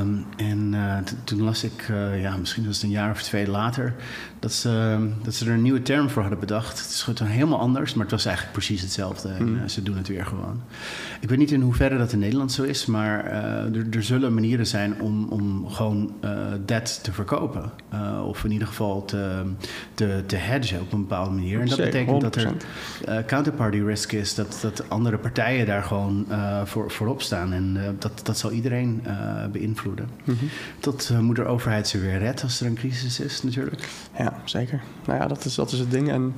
um, 0.02 0.13
en 0.36 0.74
uh, 0.74 0.98
toen 1.24 1.42
las 1.42 1.64
ik, 1.64 1.88
uh, 1.92 2.22
ja, 2.22 2.38
misschien 2.38 2.66
was 2.66 2.76
het 2.76 2.84
een 2.84 2.90
jaar 2.90 3.12
of 3.12 3.22
twee 3.22 3.48
later, 3.48 3.94
dat 4.44 4.54
ze, 4.54 4.98
dat 5.22 5.34
ze 5.34 5.46
er 5.46 5.52
een 5.52 5.62
nieuwe 5.62 5.82
term 5.82 6.10
voor 6.10 6.22
hadden 6.22 6.40
bedacht. 6.40 6.80
Het 6.80 6.90
is 6.90 7.02
gewoon 7.02 7.32
helemaal 7.32 7.60
anders, 7.60 7.94
maar 7.94 8.04
het 8.04 8.12
was 8.12 8.26
eigenlijk 8.26 8.56
precies 8.56 8.82
hetzelfde. 8.82 9.30
En 9.30 9.50
mm. 9.50 9.56
uh, 9.56 9.62
ze 9.68 9.84
doen 9.84 9.98
het 9.98 10.08
weer 10.08 10.26
gewoon. 10.26 10.62
Ik 11.20 11.30
weet 11.30 11.38
niet 11.38 11.52
in 11.52 11.62
hoeverre 11.62 11.98
dat 11.98 12.12
in 12.12 12.20
Nederland 12.20 12.52
zo 12.52 12.64
is, 12.64 12.86
maar 12.86 13.26
er, 13.26 13.88
er, 13.92 14.04
zullen 14.04 14.34
manieren 14.34 14.68
zijn 14.68 15.02
om, 15.02 15.28
om 15.30 15.70
gewoon 15.70 16.14
debt 16.66 17.04
te 17.04 17.12
verkopen. 17.12 17.72
of 18.26 18.44
in 18.44 18.52
ieder 18.52 18.68
geval 18.68 19.06
te, 19.06 19.44
te, 19.94 20.24
te 20.26 20.36
hedgen 20.36 20.82
op 20.82 20.94
een 20.94 21.02
bepaalde 21.02 21.32
manier. 21.32 21.60
En 21.60 21.68
dat 21.68 21.78
betekent 21.78 22.22
dat 22.22 22.36
er 22.36 22.54
counterparty 23.26 23.80
risk 23.80 24.12
is, 24.12 24.36
dat, 24.36 24.60
dat 24.62 24.90
andere 24.90 25.18
partijen 25.18 25.66
daar 25.66 25.84
gewoon 25.84 26.26
voor, 26.64 26.92
voorop 26.92 27.22
staan. 27.22 27.54
En 27.54 27.96
dat, 28.00 28.22
dat 28.24 28.38
zal 28.38 28.52
iedereen 28.52 29.04
beïnvloeden. 29.52 30.10
Mm 30.24 30.36
-hmm. 30.40 30.50
Tot 30.80 31.10
uh, 31.12 31.20
moet 31.20 31.36
de 31.36 31.46
overheid 31.46 31.88
ze 31.88 32.00
weer 32.00 32.20
redt 32.20 32.44
als 32.44 32.62
er 32.62 32.68
een 32.68 32.74
crisis 32.74 33.20
is, 33.20 33.44
natuurlijk. 33.44 33.90
Ja, 34.18 34.33
zeker. 34.44 34.82
Nou 35.06 35.20
ja, 35.20 35.28
dat 35.28 35.46
is, 35.46 35.56
dat 35.56 35.72
is 35.72 35.80
het 35.80 35.92
ding. 35.92 36.12
En 36.12 36.34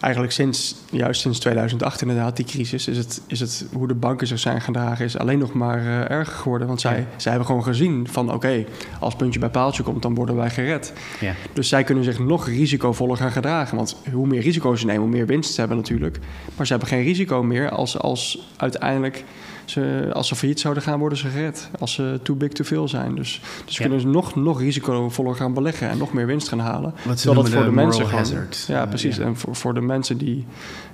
eigenlijk 0.00 0.32
sinds, 0.32 0.76
juist 0.90 1.20
sinds 1.20 1.38
2008 1.38 2.00
inderdaad, 2.00 2.36
die 2.36 2.44
crisis, 2.44 2.88
is 2.88 2.96
het, 2.96 3.20
is 3.26 3.40
het 3.40 3.66
hoe 3.72 3.88
de 3.88 3.94
banken 3.94 4.26
zich 4.26 4.38
zijn 4.38 4.60
gedragen, 4.60 5.04
is 5.04 5.18
alleen 5.18 5.38
nog 5.38 5.52
maar 5.52 5.78
uh, 5.78 6.10
erger 6.10 6.34
geworden. 6.34 6.68
Want 6.68 6.80
zij, 6.80 6.98
ja. 6.98 7.06
zij 7.16 7.30
hebben 7.30 7.48
gewoon 7.48 7.64
gezien 7.64 8.08
van 8.08 8.26
oké, 8.26 8.34
okay, 8.34 8.66
als 9.00 9.14
puntje 9.14 9.40
bij 9.40 9.48
paaltje 9.48 9.82
komt, 9.82 10.02
dan 10.02 10.14
worden 10.14 10.36
wij 10.36 10.50
gered. 10.50 10.92
Ja. 11.20 11.32
Dus 11.52 11.68
zij 11.68 11.84
kunnen 11.84 12.04
zich 12.04 12.18
nog 12.18 12.46
risicovoller 12.46 13.16
gaan 13.16 13.32
gedragen. 13.32 13.76
Want 13.76 13.96
hoe 14.12 14.26
meer 14.26 14.40
risico's 14.40 14.80
ze 14.80 14.86
nemen, 14.86 15.02
hoe 15.02 15.10
meer 15.10 15.26
winst 15.26 15.54
ze 15.54 15.60
hebben 15.60 15.78
natuurlijk. 15.78 16.18
Maar 16.56 16.66
ze 16.66 16.72
hebben 16.72 16.90
geen 16.90 17.02
risico 17.02 17.42
meer 17.42 17.70
als, 17.70 17.98
als 17.98 18.52
uiteindelijk 18.56 19.24
ze, 19.64 20.10
als 20.12 20.28
ze 20.28 20.36
failliet 20.36 20.60
zouden 20.60 20.82
gaan, 20.82 20.98
worden 20.98 21.18
ze 21.18 21.28
gered. 21.28 21.68
Als 21.78 21.92
ze 21.92 22.20
too 22.22 22.36
big 22.36 22.48
to 22.48 22.64
veel 22.64 22.88
zijn. 22.88 23.14
Dus, 23.14 23.40
dus 23.64 23.76
ja. 23.76 23.80
kunnen 23.80 24.00
ze 24.00 24.06
nog, 24.06 24.34
nog 24.34 24.60
risicovoller 24.60 25.34
gaan 25.34 25.54
beleggen 25.54 25.88
en 25.88 25.98
nog 25.98 26.12
meer 26.12 26.26
winst 26.26 26.48
gaan 26.48 26.58
halen. 26.58 26.94
Wat 27.04 27.20
ze 27.20 27.34
dat 27.34 27.48
voor 27.48 27.64
de, 27.64 27.70
mensen 27.70 28.06
hazard. 28.06 28.64
Ja, 28.68 28.86
precies. 28.86 29.16
Ja. 29.16 29.24
En 29.24 29.36
voor, 29.36 29.56
voor 29.56 29.74
de 29.74 29.80
mensen 29.80 30.18
die, 30.18 30.46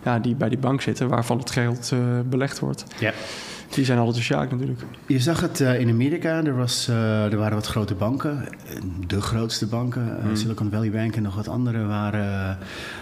ja, 0.04 0.18
die 0.18 0.34
bij 0.34 0.48
die 0.48 0.58
bank 0.58 0.80
zitten, 0.80 1.08
waarvan 1.08 1.38
het 1.38 1.50
geld 1.50 1.90
uh, 1.94 2.00
belegd 2.24 2.58
wordt. 2.58 2.84
Ja. 2.98 3.12
Die 3.70 3.84
zijn 3.84 3.98
altijd 3.98 4.16
sociaal 4.16 4.46
natuurlijk. 4.50 4.80
Je 5.06 5.20
zag 5.20 5.40
het 5.40 5.60
uh, 5.60 5.80
in 5.80 5.88
Amerika. 5.88 6.44
Er, 6.44 6.56
was, 6.56 6.88
uh, 6.90 7.32
er 7.32 7.36
waren 7.36 7.54
wat 7.54 7.66
grote 7.66 7.94
banken. 7.94 8.48
De 9.06 9.20
grootste 9.20 9.66
banken. 9.66 10.18
Mm. 10.24 10.36
Silicon 10.36 10.70
Valley 10.70 10.90
Bank 10.90 11.16
en 11.16 11.22
nog 11.22 11.34
wat 11.34 11.48
andere 11.48 11.86
waren, 11.86 12.58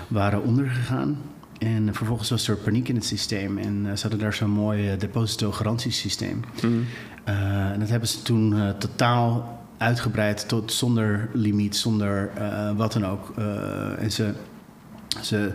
waren 0.08 0.42
ondergegaan. 0.42 1.18
En 1.58 1.94
vervolgens 1.94 2.30
was 2.30 2.48
er 2.48 2.56
paniek 2.56 2.88
in 2.88 2.94
het 2.94 3.04
systeem. 3.04 3.58
En 3.58 3.84
uh, 3.84 3.92
ze 3.94 4.00
hadden 4.00 4.18
daar 4.18 4.34
zo'n 4.34 4.50
mooi 4.50 4.92
uh, 4.92 4.98
depositogarantiesysteem. 4.98 6.40
Mm. 6.62 6.84
Uh, 7.28 7.70
en 7.70 7.80
dat 7.80 7.88
hebben 7.88 8.08
ze 8.08 8.22
toen 8.22 8.74
totaal 8.78 9.58
uitgebreid 9.78 10.48
tot 10.48 10.72
zonder 10.72 11.28
limiet, 11.32 11.76
zonder 11.76 12.30
wat 12.76 12.92
dan 12.92 13.06
ook. 13.06 13.32
en 13.98 14.12
ze, 14.12 14.32
ze, 15.22 15.52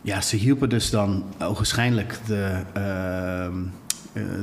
ja, 0.00 0.20
ze 0.20 0.36
hielpen 0.36 0.68
dus 0.68 0.90
dan 0.90 1.24
ogenschijnlijk 1.40 2.18
de, 2.26 2.62
ehm, 2.72 3.54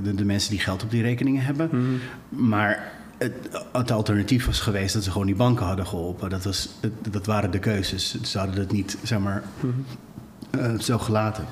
de, 0.03 0.15
de, 0.15 0.25
mensen 0.25 0.51
die 0.51 0.59
geld 0.59 0.83
op 0.83 0.91
die 0.91 1.01
rekeningen 1.01 1.43
hebben. 1.43 1.69
Mm. 1.71 1.99
Maar 2.29 2.91
het, 3.17 3.33
het, 3.71 3.91
alternatief 3.91 4.45
was 4.45 4.59
geweest 4.59 4.93
dat 4.93 5.03
ze 5.03 5.11
gewoon 5.11 5.27
die 5.27 5.35
banken 5.35 5.65
hadden 5.65 5.87
geholpen. 5.87 6.29
Dat, 6.29 6.43
was, 6.43 6.69
dat 7.11 7.25
waren 7.25 7.51
de 7.51 7.59
keuzes. 7.59 8.21
Ze 8.21 8.37
hadden 8.37 8.59
het 8.59 8.71
niet, 8.71 8.97
zeg 9.03 9.19
maar, 9.19 9.43
mm 9.59 9.85
uh, 10.59 10.79
zo 10.79 10.97
gelaten. 10.97 11.45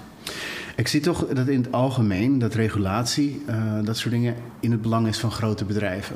Ik 0.75 0.87
zie 0.87 1.01
toch 1.01 1.27
dat 1.27 1.47
in 1.47 1.61
het 1.61 1.71
algemeen 1.71 2.39
dat 2.39 2.53
regulatie, 2.53 3.41
uh, 3.49 3.55
dat 3.83 3.97
soort 3.97 4.13
dingen, 4.13 4.35
in 4.59 4.71
het 4.71 4.81
belang 4.81 5.07
is 5.07 5.17
van 5.19 5.31
grote 5.31 5.65
bedrijven. 5.65 6.15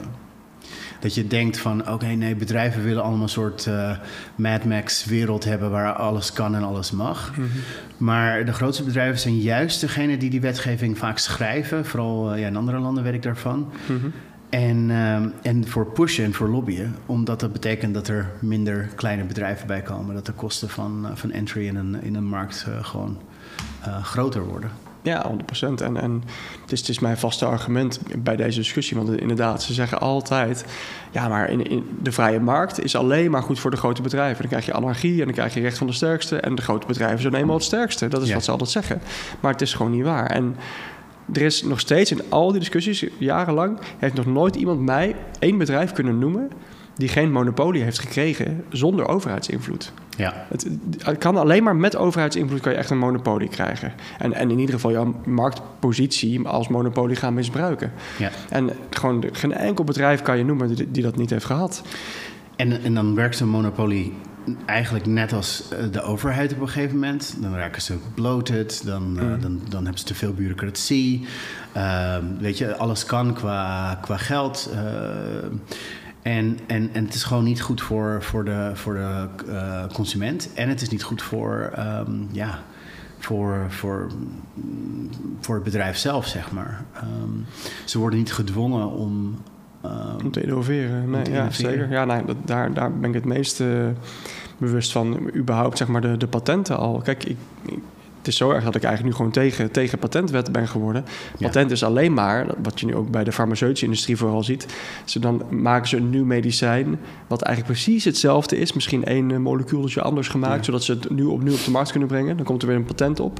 Dat 1.00 1.16
je 1.16 1.28
denkt 1.28 1.60
van, 1.60 1.82
oké, 1.82 1.92
okay, 1.92 2.14
nee, 2.14 2.36
bedrijven 2.36 2.84
willen 2.84 3.04
allemaal 3.04 3.22
een 3.22 3.30
soort 3.30 3.66
uh, 3.66 3.98
Mad 4.36 4.64
Max 4.64 5.06
wereld 5.06 5.44
hebben 5.44 5.72
waar 5.72 5.94
alles 5.94 6.34
kan 6.34 6.56
en 6.56 6.64
alles 6.64 6.92
mag. 6.92 7.30
Mm 7.30 7.44
-hmm. 7.44 7.62
Maar 7.98 8.46
de 8.46 8.54
grootste 8.54 8.84
bedrijven 8.84 9.20
zijn 9.20 9.40
juist 9.40 9.82
degene 9.82 10.18
die 10.18 10.30
die 10.30 10.42
wetgeving 10.42 10.98
vaak 10.98 11.18
schrijven. 11.18 11.86
Vooral 11.86 12.34
uh, 12.34 12.40
ja, 12.40 12.48
in 12.48 12.56
andere 12.56 12.80
landen 12.80 13.04
weet 13.04 13.14
ik 13.14 13.24
daarvan. 13.24 13.58
Mm 13.60 14.00
-hmm. 14.00 14.14
En, 14.50 14.90
um, 14.90 15.34
en 15.42 15.68
voor 15.68 15.86
pushen 15.86 16.26
en 16.26 16.34
voor 16.34 16.50
lobbyen, 16.50 16.96
omdat 17.06 17.40
dat 17.40 17.54
betekent 17.54 17.94
dat 17.94 18.08
er 18.08 18.32
minder 18.40 18.90
kleine 18.96 19.24
bedrijven 19.24 19.68
bij 19.68 19.82
komen. 19.82 20.16
Dat 20.16 20.26
de 20.26 20.32
kosten 20.32 20.70
van, 20.70 21.06
uh, 21.06 21.12
van 21.16 21.32
entry 21.32 21.68
in 21.68 21.76
een, 21.76 22.04
in 22.04 22.16
een 22.16 22.26
markt 22.26 22.66
uh, 22.70 22.86
gewoon 22.86 23.18
uh, 23.88 24.04
groter 24.04 24.46
worden. 24.46 24.72
Ja, 25.02 25.32
100%. 25.32 25.82
En, 25.82 25.98
en 25.98 26.24
het, 26.62 26.72
is, 26.72 26.80
het 26.80 26.90
is 26.90 27.00
mijn 27.00 27.18
vaste 27.18 27.46
argument 27.46 28.00
bij 28.18 28.36
deze 28.36 28.58
discussie. 28.58 28.98
Want 28.98 29.20
inderdaad, 29.20 29.64
ze 29.64 29.74
zeggen 29.74 30.00
altijd... 30.00 30.66
ja, 31.12 31.28
maar 31.28 31.50
in, 31.50 31.70
in 31.70 31.98
de 32.02 32.12
vrije 32.12 32.40
markt 32.40 32.84
is 32.84 32.96
alleen 32.96 33.32
maar 33.32 33.44
goed 33.44 33.60
voor 33.60 33.72
de 33.72 33.78
grote 33.78 34.02
bedrijven. 34.02 34.38
Dan 34.38 34.48
krijg 34.48 34.66
je 34.66 34.74
anarchie 34.74 35.20
en 35.20 35.26
dan 35.26 35.34
krijg 35.34 35.54
je 35.54 35.62
recht 35.62 35.78
van 35.78 35.88
de 35.88 35.94
sterkste. 35.94 36.40
En 36.40 36.56
de 36.56 36.62
grote 36.62 36.88
bedrijven 36.88 37.22
zijn 37.22 37.36
eenmaal 37.36 37.56
het 37.56 37.64
sterkste. 37.64 38.08
Dat 38.08 38.22
is 38.22 38.28
ja. 38.28 38.34
wat 38.34 38.44
ze 38.44 38.52
altijd 38.52 38.70
zeggen. 38.70 39.02
Maar 39.40 39.52
het 39.52 39.62
is 39.62 39.74
gewoon 39.74 39.92
niet 39.92 40.04
waar. 40.04 40.26
En 40.26 40.56
er 41.34 41.42
is 41.42 41.64
nog 41.64 41.80
steeds 41.80 42.12
in 42.12 42.22
al 42.30 42.52
die 42.52 42.60
discussies, 42.60 43.06
jarenlang, 43.18 43.80
heeft 43.98 44.14
nog 44.14 44.26
nooit 44.26 44.56
iemand 44.56 44.82
mij 44.82 45.16
één 45.40 45.58
bedrijf 45.58 45.92
kunnen 45.92 46.20
noemen 46.20 46.50
die 46.98 47.08
geen 47.08 47.32
monopolie 47.32 47.84
heeft 47.84 48.00
gekregen 48.00 48.64
zonder 48.70 49.08
overheidsinvloed. 49.08 49.92
Ja. 50.18 50.46
Het, 50.50 50.68
het, 50.98 51.18
kan 51.18 51.38
alleen 51.38 51.64
maar 51.64 51.76
met 51.76 51.96
overheidsinvloed 51.96 52.60
kan 52.60 52.72
je 52.72 52.78
echt 52.78 52.90
een 52.90 52.98
monopolie 52.98 53.50
krijgen. 53.50 53.94
En, 54.20 54.34
en 54.34 54.52
in 54.52 54.60
ieder 54.60 54.76
geval 54.76 54.92
jouw 54.92 55.16
marktpositie 55.26 56.48
als 56.48 56.68
monopolie 56.68 57.16
gaan 57.16 57.34
misbruiken. 57.34 57.92
Ja. 58.18 58.32
En 58.50 58.70
gewoon 58.90 59.24
geen 59.32 59.54
enkel 59.54 59.84
bedrijf 59.84 60.22
kan 60.22 60.38
je 60.38 60.46
noemen 60.46 60.76
die, 60.76 60.92
die 60.92 61.04
dat 61.04 61.16
niet 61.16 61.30
heeft 61.30 61.46
gehad. 61.46 61.82
En, 62.56 62.84
en 62.84 62.94
dan 62.94 63.16
werkt 63.16 63.38
zo'n 63.38 63.50
monopolie 63.50 64.14
eigenlijk 64.66 65.06
net 65.06 65.34
als 65.34 65.64
eh, 65.70 65.80
de 65.92 66.02
overheid 66.02 66.54
op 66.54 66.60
een 66.60 66.70
gegeven 66.70 66.96
moment. 66.96 67.36
Dan 67.40 67.56
raken 67.56 67.82
ze 67.82 67.98
bloated, 68.14 68.86
dan, 68.86 69.12
mm. 69.12 69.18
uh, 69.18 69.42
dan, 69.42 69.62
dan 69.70 69.82
hebben 69.82 70.00
ze 70.00 70.06
te 70.06 70.16
veel 70.16 70.34
bureaucratie. 70.34 71.28
Uh, 71.78 72.16
weet 72.40 72.58
je, 72.58 72.76
alles 72.76 73.06
kan 73.06 73.34
qua, 73.34 73.96
qua 74.02 74.18
geld. 74.18 74.70
Uh, 74.74 74.80
en, 76.22 76.60
en, 76.68 76.90
en 76.94 77.06
het 77.06 77.14
is 77.14 77.24
gewoon 77.24 77.44
niet 77.44 77.62
goed 77.62 77.82
voor, 77.82 78.24
voor 78.24 78.46
de, 78.46 78.72
voor 78.74 78.94
de 78.94 79.28
consument. 79.94 80.50
En 80.54 80.70
het 80.70 80.82
is 80.82 80.90
niet 80.90 81.04
goed 81.04 81.22
voor, 81.22 81.74
um, 81.80 82.28
ja, 82.32 82.64
voor, 83.20 83.66
voor, 83.70 84.12
voor 85.40 85.56
het 85.56 85.64
bedrijf 85.64 85.98
zelf, 85.98 86.28
zeg 86.28 86.52
maar. 86.52 86.86
Um, 87.04 87.46
ze 87.86 88.00
worden 88.00 88.20
niet 88.20 88.34
gedwongen 88.34 88.90
om 88.90 89.38
Um, 89.88 90.26
om 90.26 90.32
te 90.32 90.42
innoveren. 90.42 91.10
Nee, 91.10 91.22
te 91.22 91.32
ja, 91.32 91.38
innoveren. 91.38 91.72
zeker. 91.72 91.92
Ja, 91.92 92.06
nee, 92.06 92.26
dat, 92.26 92.36
daar, 92.46 92.74
daar 92.74 92.94
ben 92.94 93.10
ik 93.10 93.16
het 93.16 93.26
meest 93.26 93.60
uh, 93.60 93.68
bewust 94.58 94.92
van. 94.92 95.30
Überhaupt 95.36 95.78
zeg 95.78 95.88
maar 95.88 96.02
de, 96.02 96.18
de 96.18 96.28
patenten 96.28 96.78
al. 96.78 97.02
Kijk, 97.04 97.24
ik, 97.24 97.38
ik 97.66 97.80
het 98.28 98.36
is 98.36 98.42
zo 98.42 98.52
erg 98.52 98.64
dat 98.64 98.76
ik 98.76 98.84
eigenlijk 98.84 99.14
nu 99.14 99.18
gewoon 99.18 99.44
tegen, 99.44 99.72
tegen 99.72 100.00
patentwet 100.00 100.52
ben 100.52 100.68
geworden. 100.68 101.06
Patent 101.40 101.72
is 101.72 101.84
alleen 101.84 102.14
maar, 102.14 102.46
wat 102.64 102.80
je 102.80 102.86
nu 102.86 102.96
ook 102.96 103.12
bij 103.12 103.24
de 103.24 103.32
farmaceutische 103.32 103.86
industrie 103.86 104.18
vooral 104.18 104.44
ziet. 104.44 104.66
Ze 105.06 105.20
dan 105.20 105.42
maken 105.50 105.88
ze 105.88 105.98
een 105.98 106.10
nieuw 106.10 106.26
medicijn, 106.26 107.00
wat 107.28 107.42
eigenlijk 107.42 107.80
precies 107.80 108.04
hetzelfde 108.04 108.58
is. 108.58 108.74
Misschien 108.74 109.06
één 109.06 109.42
molecuultje 109.42 110.02
anders 110.02 110.28
gemaakt, 110.28 110.66
zodat 110.66 110.84
ze 110.84 110.92
het 110.92 111.10
nu 111.10 111.24
opnieuw 111.24 111.54
op 111.54 111.64
de 111.64 111.72
markt 111.72 111.92
kunnen 111.92 112.10
brengen. 112.10 112.38
Dan 112.38 112.46
komt 112.46 112.62
er 112.62 112.68
weer 112.68 112.78
een 112.78 112.86
patent 112.86 113.20
op. 113.20 113.40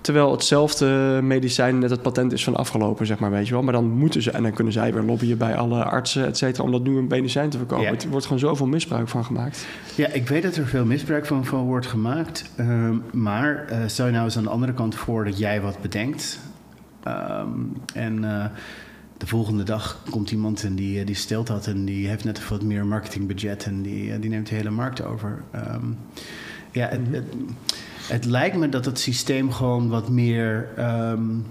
Terwijl 0.00 0.32
hetzelfde 0.32 1.20
medicijn 1.22 1.78
net 1.78 1.90
het 1.90 2.02
patent 2.02 2.32
is 2.32 2.44
van 2.44 2.56
afgelopen, 2.56 3.06
zeg 3.06 3.18
maar, 3.18 3.30
weet 3.30 3.46
je 3.46 3.52
wel. 3.52 3.62
Maar 3.62 3.72
dan 3.72 3.90
moeten 3.90 4.22
ze, 4.22 4.30
en 4.30 4.42
dan 4.42 4.52
kunnen 4.52 4.72
zij 4.72 4.92
weer 4.92 5.02
lobbyen 5.02 5.38
bij 5.38 5.56
alle 5.56 5.84
artsen, 5.84 6.26
et 6.26 6.36
cetera, 6.36 6.64
om 6.64 6.72
dat 6.72 6.82
nu 6.82 6.96
een 6.96 7.06
medicijn 7.06 7.50
te 7.50 7.58
verkopen. 7.58 7.86
Het 7.86 8.08
wordt 8.08 8.24
gewoon 8.24 8.40
zoveel 8.40 8.66
misbruik 8.66 9.08
van 9.08 9.24
gemaakt. 9.24 9.66
Ja, 9.94 10.08
ik 10.08 10.28
weet 10.28 10.42
dat 10.42 10.56
er 10.56 10.66
veel 10.66 10.84
misbruik 10.84 11.26
van, 11.26 11.44
van 11.44 11.64
wordt 11.64 11.86
gemaakt. 11.86 12.44
Ehm, 12.56 12.96
maar 13.12 13.66
uh, 13.70 13.78
stel 13.86 14.06
je 14.06 14.12
nou 14.12 14.24
eens 14.24 14.36
aan 14.36 14.42
de 14.42 14.50
andere 14.50 14.72
kant 14.72 14.94
voor 14.94 15.24
dat 15.24 15.38
jij 15.38 15.60
wat 15.60 15.80
bedenkt. 15.80 16.38
Ehm, 17.02 17.48
en 17.94 18.22
uh, 18.22 18.44
de 19.16 19.26
volgende 19.26 19.62
dag 19.62 20.02
komt 20.10 20.30
iemand 20.30 20.64
en 20.64 20.74
die, 20.74 21.04
die 21.04 21.14
stelt 21.14 21.46
dat 21.46 21.66
en 21.66 21.84
die 21.84 22.08
heeft 22.08 22.24
net 22.24 22.48
wat 22.48 22.62
meer 22.62 22.86
marketingbudget 22.86 23.64
en 23.64 23.82
die, 23.82 24.12
eh, 24.12 24.20
die 24.20 24.30
neemt 24.30 24.48
de 24.48 24.54
hele 24.54 24.70
markt 24.70 25.04
over. 25.04 25.42
Um, 25.54 25.98
ja, 26.70 26.88
het, 26.88 27.00
het, 27.10 27.24
het 28.08 28.24
lijkt 28.24 28.56
me 28.56 28.68
dat 28.68 28.84
het 28.84 28.98
systeem 28.98 29.52
gewoon 29.52 29.88
wat 29.88 30.08
meer 30.08 30.68
um, 30.78 31.44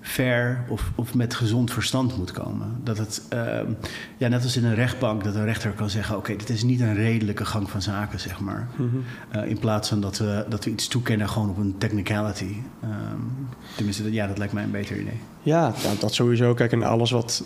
fair 0.00 0.64
of, 0.68 0.90
of 0.94 1.14
met 1.14 1.34
gezond 1.34 1.70
verstand 1.72 2.16
moet 2.16 2.32
komen. 2.32 2.80
Dat 2.82 2.98
het, 2.98 3.22
um, 3.32 3.76
ja, 4.16 4.28
net 4.28 4.42
als 4.42 4.56
in 4.56 4.64
een 4.64 4.74
rechtbank, 4.74 5.24
dat 5.24 5.34
een 5.34 5.44
rechter 5.44 5.70
kan 5.70 5.90
zeggen: 5.90 6.16
Oké, 6.16 6.36
dit 6.36 6.50
is 6.50 6.62
niet 6.62 6.80
een 6.80 6.94
redelijke 6.94 7.44
gang 7.44 7.70
van 7.70 7.82
zaken, 7.82 8.20
zeg 8.20 8.40
maar. 8.40 8.68
Mm 8.76 8.90
-hmm. 8.90 9.04
uh, 9.42 9.50
in 9.50 9.58
plaats 9.58 9.88
van 9.88 10.00
dat 10.00 10.18
we, 10.18 10.44
dat 10.48 10.64
we 10.64 10.70
iets 10.70 10.88
toekennen 10.88 11.28
gewoon 11.28 11.50
op 11.50 11.56
een 11.56 11.74
technicality. 11.78 12.54
Um, 12.84 13.48
tenminste, 13.76 14.12
ja, 14.12 14.26
dat 14.26 14.38
lijkt 14.38 14.52
mij 14.52 14.62
een 14.62 14.70
beter 14.70 15.00
idee. 15.00 15.20
Ja, 15.42 15.72
nou, 15.84 15.98
dat 15.98 16.14
sowieso. 16.14 16.54
Kijk, 16.54 16.72
en 16.72 16.82
alles 16.82 17.10
wat 17.10 17.44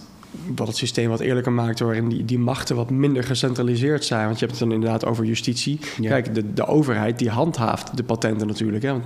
wat 0.56 0.66
het 0.66 0.76
systeem 0.76 1.08
wat 1.08 1.20
eerlijker 1.20 1.52
maakt, 1.52 1.80
waarin 1.80 2.08
die, 2.08 2.24
die 2.24 2.38
machten 2.38 2.76
wat 2.76 2.90
minder 2.90 3.24
gecentraliseerd 3.24 4.04
zijn. 4.04 4.24
Want 4.24 4.38
je 4.38 4.46
hebt 4.46 4.58
het 4.58 4.68
dan 4.68 4.78
inderdaad 4.78 5.04
over 5.04 5.24
justitie. 5.24 5.78
Ja. 6.00 6.08
Kijk, 6.08 6.34
de, 6.34 6.52
de 6.52 6.66
overheid 6.66 7.18
die 7.18 7.30
handhaaft 7.30 7.96
de 7.96 8.02
patenten 8.04 8.46
natuurlijk. 8.46 8.82
Hè? 8.82 8.90
Want 8.90 9.04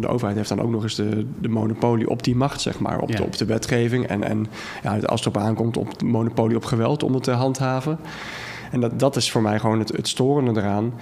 de 0.00 0.08
overheid 0.08 0.36
heeft 0.36 0.48
dan 0.48 0.60
ook 0.60 0.70
nog 0.70 0.82
eens 0.82 0.94
de, 0.94 1.26
de 1.40 1.48
monopolie 1.48 2.08
op 2.08 2.22
die 2.22 2.36
macht, 2.36 2.60
zeg 2.60 2.78
maar, 2.78 3.00
op, 3.00 3.10
ja. 3.10 3.16
de, 3.16 3.22
op 3.22 3.36
de 3.36 3.44
wetgeving. 3.44 4.06
En, 4.06 4.22
en 4.22 4.46
ja, 4.82 4.98
als 4.98 5.24
het 5.24 5.34
erop 5.34 5.46
aankomt, 5.46 5.76
op 5.76 6.02
monopolie 6.02 6.56
op 6.56 6.64
geweld 6.64 7.02
om 7.02 7.14
het 7.14 7.22
te 7.22 7.30
handhaven. 7.30 7.98
En 8.70 8.80
dat, 8.80 8.98
dat 8.98 9.16
is 9.16 9.30
voor 9.30 9.42
mij 9.42 9.58
gewoon 9.58 9.78
het, 9.78 9.88
het 9.96 10.08
storende 10.08 10.60
eraan. 10.60 10.92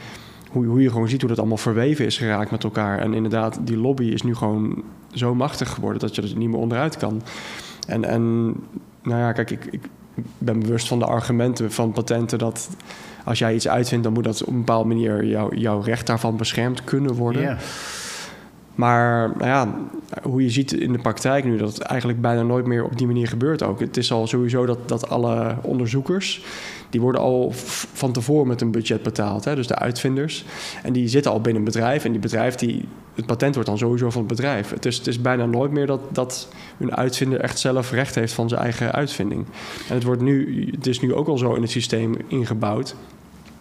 Hoe, 0.50 0.66
hoe 0.66 0.82
je 0.82 0.90
gewoon 0.90 1.08
ziet 1.08 1.20
hoe 1.20 1.30
dat 1.30 1.38
allemaal 1.38 1.56
verweven 1.56 2.06
is 2.06 2.18
geraakt 2.18 2.50
met 2.50 2.64
elkaar. 2.64 2.98
En 2.98 3.14
inderdaad, 3.14 3.58
die 3.60 3.76
lobby 3.76 4.04
is 4.04 4.22
nu 4.22 4.34
gewoon 4.34 4.82
zo 5.12 5.34
machtig 5.34 5.70
geworden 5.70 6.00
dat 6.00 6.14
je 6.14 6.22
er 6.22 6.36
niet 6.36 6.48
meer 6.48 6.58
onderuit 6.58 6.96
kan. 6.96 7.22
En, 7.86 8.04
en 8.04 8.54
nou 9.02 9.20
ja, 9.20 9.32
kijk, 9.32 9.50
ik, 9.50 9.64
ik 9.70 9.82
ben 10.38 10.60
bewust 10.60 10.88
van 10.88 10.98
de 10.98 11.04
argumenten 11.06 11.72
van 11.72 11.92
patenten 11.92 12.38
dat 12.38 12.68
als 13.24 13.38
jij 13.38 13.54
iets 13.54 13.68
uitvindt, 13.68 14.04
dan 14.04 14.12
moet 14.12 14.24
dat 14.24 14.42
op 14.42 14.52
een 14.52 14.58
bepaalde 14.58 14.88
manier 14.88 15.24
jou, 15.24 15.56
jouw 15.56 15.80
recht 15.80 16.06
daarvan 16.06 16.36
beschermd 16.36 16.84
kunnen 16.84 17.14
worden. 17.14 17.42
Yeah. 17.42 17.58
Maar 18.74 19.30
nou 19.38 19.46
ja, 19.46 19.74
hoe 20.22 20.42
je 20.42 20.50
ziet 20.50 20.72
in 20.72 20.92
de 20.92 20.98
praktijk 20.98 21.44
nu, 21.44 21.56
dat 21.56 21.74
het 21.74 21.82
eigenlijk 21.82 22.20
bijna 22.20 22.42
nooit 22.42 22.66
meer 22.66 22.84
op 22.84 22.98
die 22.98 23.06
manier 23.06 23.28
gebeurt 23.28 23.62
ook. 23.62 23.80
Het 23.80 23.96
is 23.96 24.12
al 24.12 24.26
sowieso 24.26 24.66
dat, 24.66 24.88
dat 24.88 25.08
alle 25.08 25.56
onderzoekers, 25.62 26.44
die 26.92 27.00
worden 27.00 27.20
al 27.20 27.50
van 27.92 28.12
tevoren 28.12 28.46
met 28.46 28.60
een 28.60 28.70
budget 28.70 29.02
betaald. 29.02 29.44
Hè? 29.44 29.54
Dus 29.54 29.66
de 29.66 29.74
uitvinders. 29.74 30.44
En 30.82 30.92
die 30.92 31.08
zitten 31.08 31.32
al 31.32 31.40
binnen 31.40 31.62
een 31.62 31.72
bedrijf. 31.72 32.04
En 32.04 32.10
die 32.10 32.20
bedrijf, 32.20 32.54
die, 32.54 32.84
het 33.14 33.26
patent 33.26 33.54
wordt 33.54 33.68
dan 33.68 33.78
sowieso 33.78 34.10
van 34.10 34.20
het 34.20 34.30
bedrijf. 34.30 34.70
Het 34.70 34.86
is, 34.86 34.96
het 34.96 35.06
is 35.06 35.20
bijna 35.20 35.46
nooit 35.46 35.70
meer 35.70 35.86
dat, 35.86 36.00
dat 36.14 36.48
een 36.78 36.96
uitvinder 36.96 37.40
echt 37.40 37.58
zelf 37.58 37.90
recht 37.90 38.14
heeft 38.14 38.32
van 38.32 38.48
zijn 38.48 38.60
eigen 38.60 38.92
uitvinding. 38.92 39.44
En 39.88 39.94
het, 39.94 40.04
wordt 40.04 40.22
nu, 40.22 40.68
het 40.70 40.86
is 40.86 41.00
nu 41.00 41.14
ook 41.14 41.28
al 41.28 41.38
zo 41.38 41.54
in 41.54 41.62
het 41.62 41.70
systeem 41.70 42.16
ingebouwd 42.28 42.94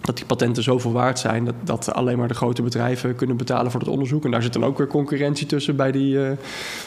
dat 0.01 0.15
die 0.17 0.25
patenten 0.25 0.63
zoveel 0.63 0.91
waard 0.91 1.19
zijn 1.19 1.45
dat, 1.45 1.55
dat 1.63 1.93
alleen 1.93 2.17
maar 2.17 2.27
de 2.27 2.33
grote 2.33 2.61
bedrijven 2.61 3.15
kunnen 3.15 3.37
betalen 3.37 3.71
voor 3.71 3.79
het 3.79 3.89
onderzoek. 3.89 4.25
En 4.25 4.31
daar 4.31 4.41
zit 4.41 4.53
dan 4.53 4.65
ook 4.65 4.77
weer 4.77 4.87
concurrentie 4.87 5.47
tussen 5.47 5.75
bij 5.75 5.91
die 5.91 6.13
uh, 6.13 6.31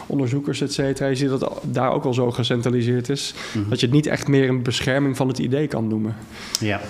onderzoekers, 0.06 0.60
et 0.60 0.72
cetera. 0.72 1.08
Je 1.08 1.16
ziet 1.16 1.28
dat 1.28 1.60
daar 1.62 1.92
ook 1.92 2.04
al 2.04 2.14
zo 2.14 2.30
gecentraliseerd 2.30 3.08
is, 3.08 3.34
mm 3.34 3.60
-hmm. 3.60 3.70
dat 3.70 3.80
je 3.80 3.86
het 3.86 3.94
niet 3.94 4.06
echt 4.06 4.28
meer 4.28 4.48
een 4.48 4.62
bescherming 4.62 5.16
van 5.16 5.28
het 5.28 5.38
idee 5.38 5.66
kan 5.66 5.88
noemen. 5.88 6.16
Ja. 6.60 6.80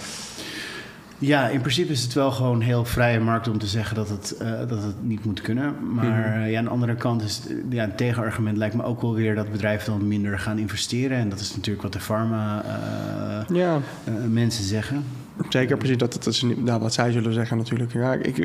Ja, 1.19 1.49
in 1.49 1.61
principe 1.61 1.93
is 1.93 2.03
het 2.03 2.13
wel 2.13 2.31
gewoon 2.31 2.61
heel 2.61 2.85
vrije 2.85 3.21
markt 3.21 3.49
om 3.49 3.59
te 3.59 3.67
zeggen 3.67 3.97
dat 3.97 4.09
het, 4.09 4.37
uh, 4.43 4.59
dat 4.59 4.83
het 4.83 4.95
niet 5.03 5.25
moet 5.25 5.41
kunnen. 5.41 5.75
Maar 5.95 6.05
mm-hmm. 6.05 6.47
ja, 6.47 6.59
aan 6.59 6.65
de 6.65 6.71
andere 6.71 6.95
kant 6.95 7.23
is 7.23 7.43
ja, 7.71 7.85
een 7.85 7.95
tegenargument 7.95 8.57
lijkt 8.57 8.75
me 8.75 8.85
ook 8.85 9.01
wel 9.01 9.15
weer 9.15 9.35
dat 9.35 9.51
bedrijven 9.51 9.93
dan 9.93 10.09
minder 10.09 10.39
gaan 10.39 10.59
investeren. 10.59 11.19
En 11.19 11.29
dat 11.29 11.41
is 11.41 11.55
natuurlijk 11.57 11.83
wat 11.83 11.93
de 11.93 12.01
pharma 12.01 12.65
uh, 12.65 13.57
ja. 13.57 13.81
mensen 14.29 14.65
zeggen. 14.65 15.05
Zeker, 15.49 15.77
precies. 15.77 15.97
Dat, 15.97 16.13
dat 16.13 16.27
is 16.27 16.43
nou, 16.57 16.81
wat 16.81 16.93
zij 16.93 17.13
zullen 17.13 17.33
zeggen 17.33 17.57
natuurlijk. 17.57 17.93
Ja, 17.93 18.13
ik, 18.13 18.39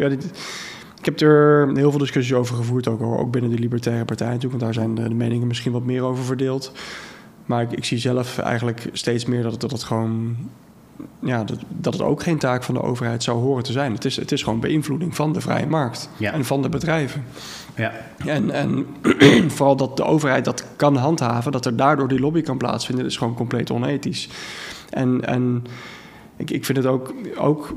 ik 0.99 1.05
heb 1.05 1.19
er 1.19 1.71
heel 1.75 1.89
veel 1.89 1.99
discussies 1.99 2.33
over 2.33 2.55
gevoerd, 2.55 2.87
ook, 2.87 3.01
ook 3.01 3.31
binnen 3.31 3.51
de 3.51 3.59
Libertaire 3.59 4.05
Partij 4.05 4.27
natuurlijk. 4.27 4.61
Want 4.61 4.63
daar 4.63 4.83
zijn 4.83 4.95
de, 4.95 5.09
de 5.09 5.15
meningen 5.15 5.47
misschien 5.47 5.71
wat 5.71 5.83
meer 5.83 6.03
over 6.03 6.23
verdeeld. 6.23 6.71
Maar 7.45 7.61
ik, 7.61 7.71
ik, 7.71 7.85
zie 7.85 7.97
zelf 7.97 8.37
eigenlijk 8.37 8.89
steeds 8.91 9.25
meer 9.25 9.43
dat 9.43 9.51
het, 9.51 9.61
dat 9.61 9.71
het 9.71 9.83
gewoon... 9.83 10.37
Ja, 11.19 11.43
dat, 11.43 11.59
dat 11.67 11.93
het 11.93 12.01
ook 12.01 12.23
geen 12.23 12.37
taak 12.37 12.63
van 12.63 12.73
de 12.73 12.81
overheid 12.81 13.23
zou 13.23 13.39
horen 13.39 13.63
te 13.63 13.71
zijn. 13.71 13.93
Het 13.93 14.05
is, 14.05 14.15
het 14.15 14.31
is 14.31 14.43
gewoon 14.43 14.59
beïnvloeding 14.59 15.15
van 15.15 15.33
de 15.33 15.41
vrije 15.41 15.67
markt 15.67 16.09
ja. 16.17 16.31
en 16.31 16.45
van 16.45 16.61
de 16.61 16.69
bedrijven. 16.69 17.23
Ja. 17.75 17.91
En, 18.25 18.51
en 18.51 18.85
vooral 19.55 19.75
dat 19.75 19.97
de 19.97 20.03
overheid 20.03 20.45
dat 20.45 20.65
kan 20.75 20.95
handhaven, 20.95 21.51
dat 21.51 21.65
er 21.65 21.75
daardoor 21.75 22.07
die 22.07 22.19
lobby 22.19 22.41
kan 22.41 22.57
plaatsvinden, 22.57 23.05
is 23.05 23.17
gewoon 23.17 23.35
compleet 23.35 23.71
onethisch. 23.71 24.29
En, 24.89 25.25
en 25.25 25.63
ik, 26.39 26.51
ik 26.51 26.65
vind 26.65 26.77
het 26.77 26.87
ook, 26.87 27.13
ook 27.37 27.75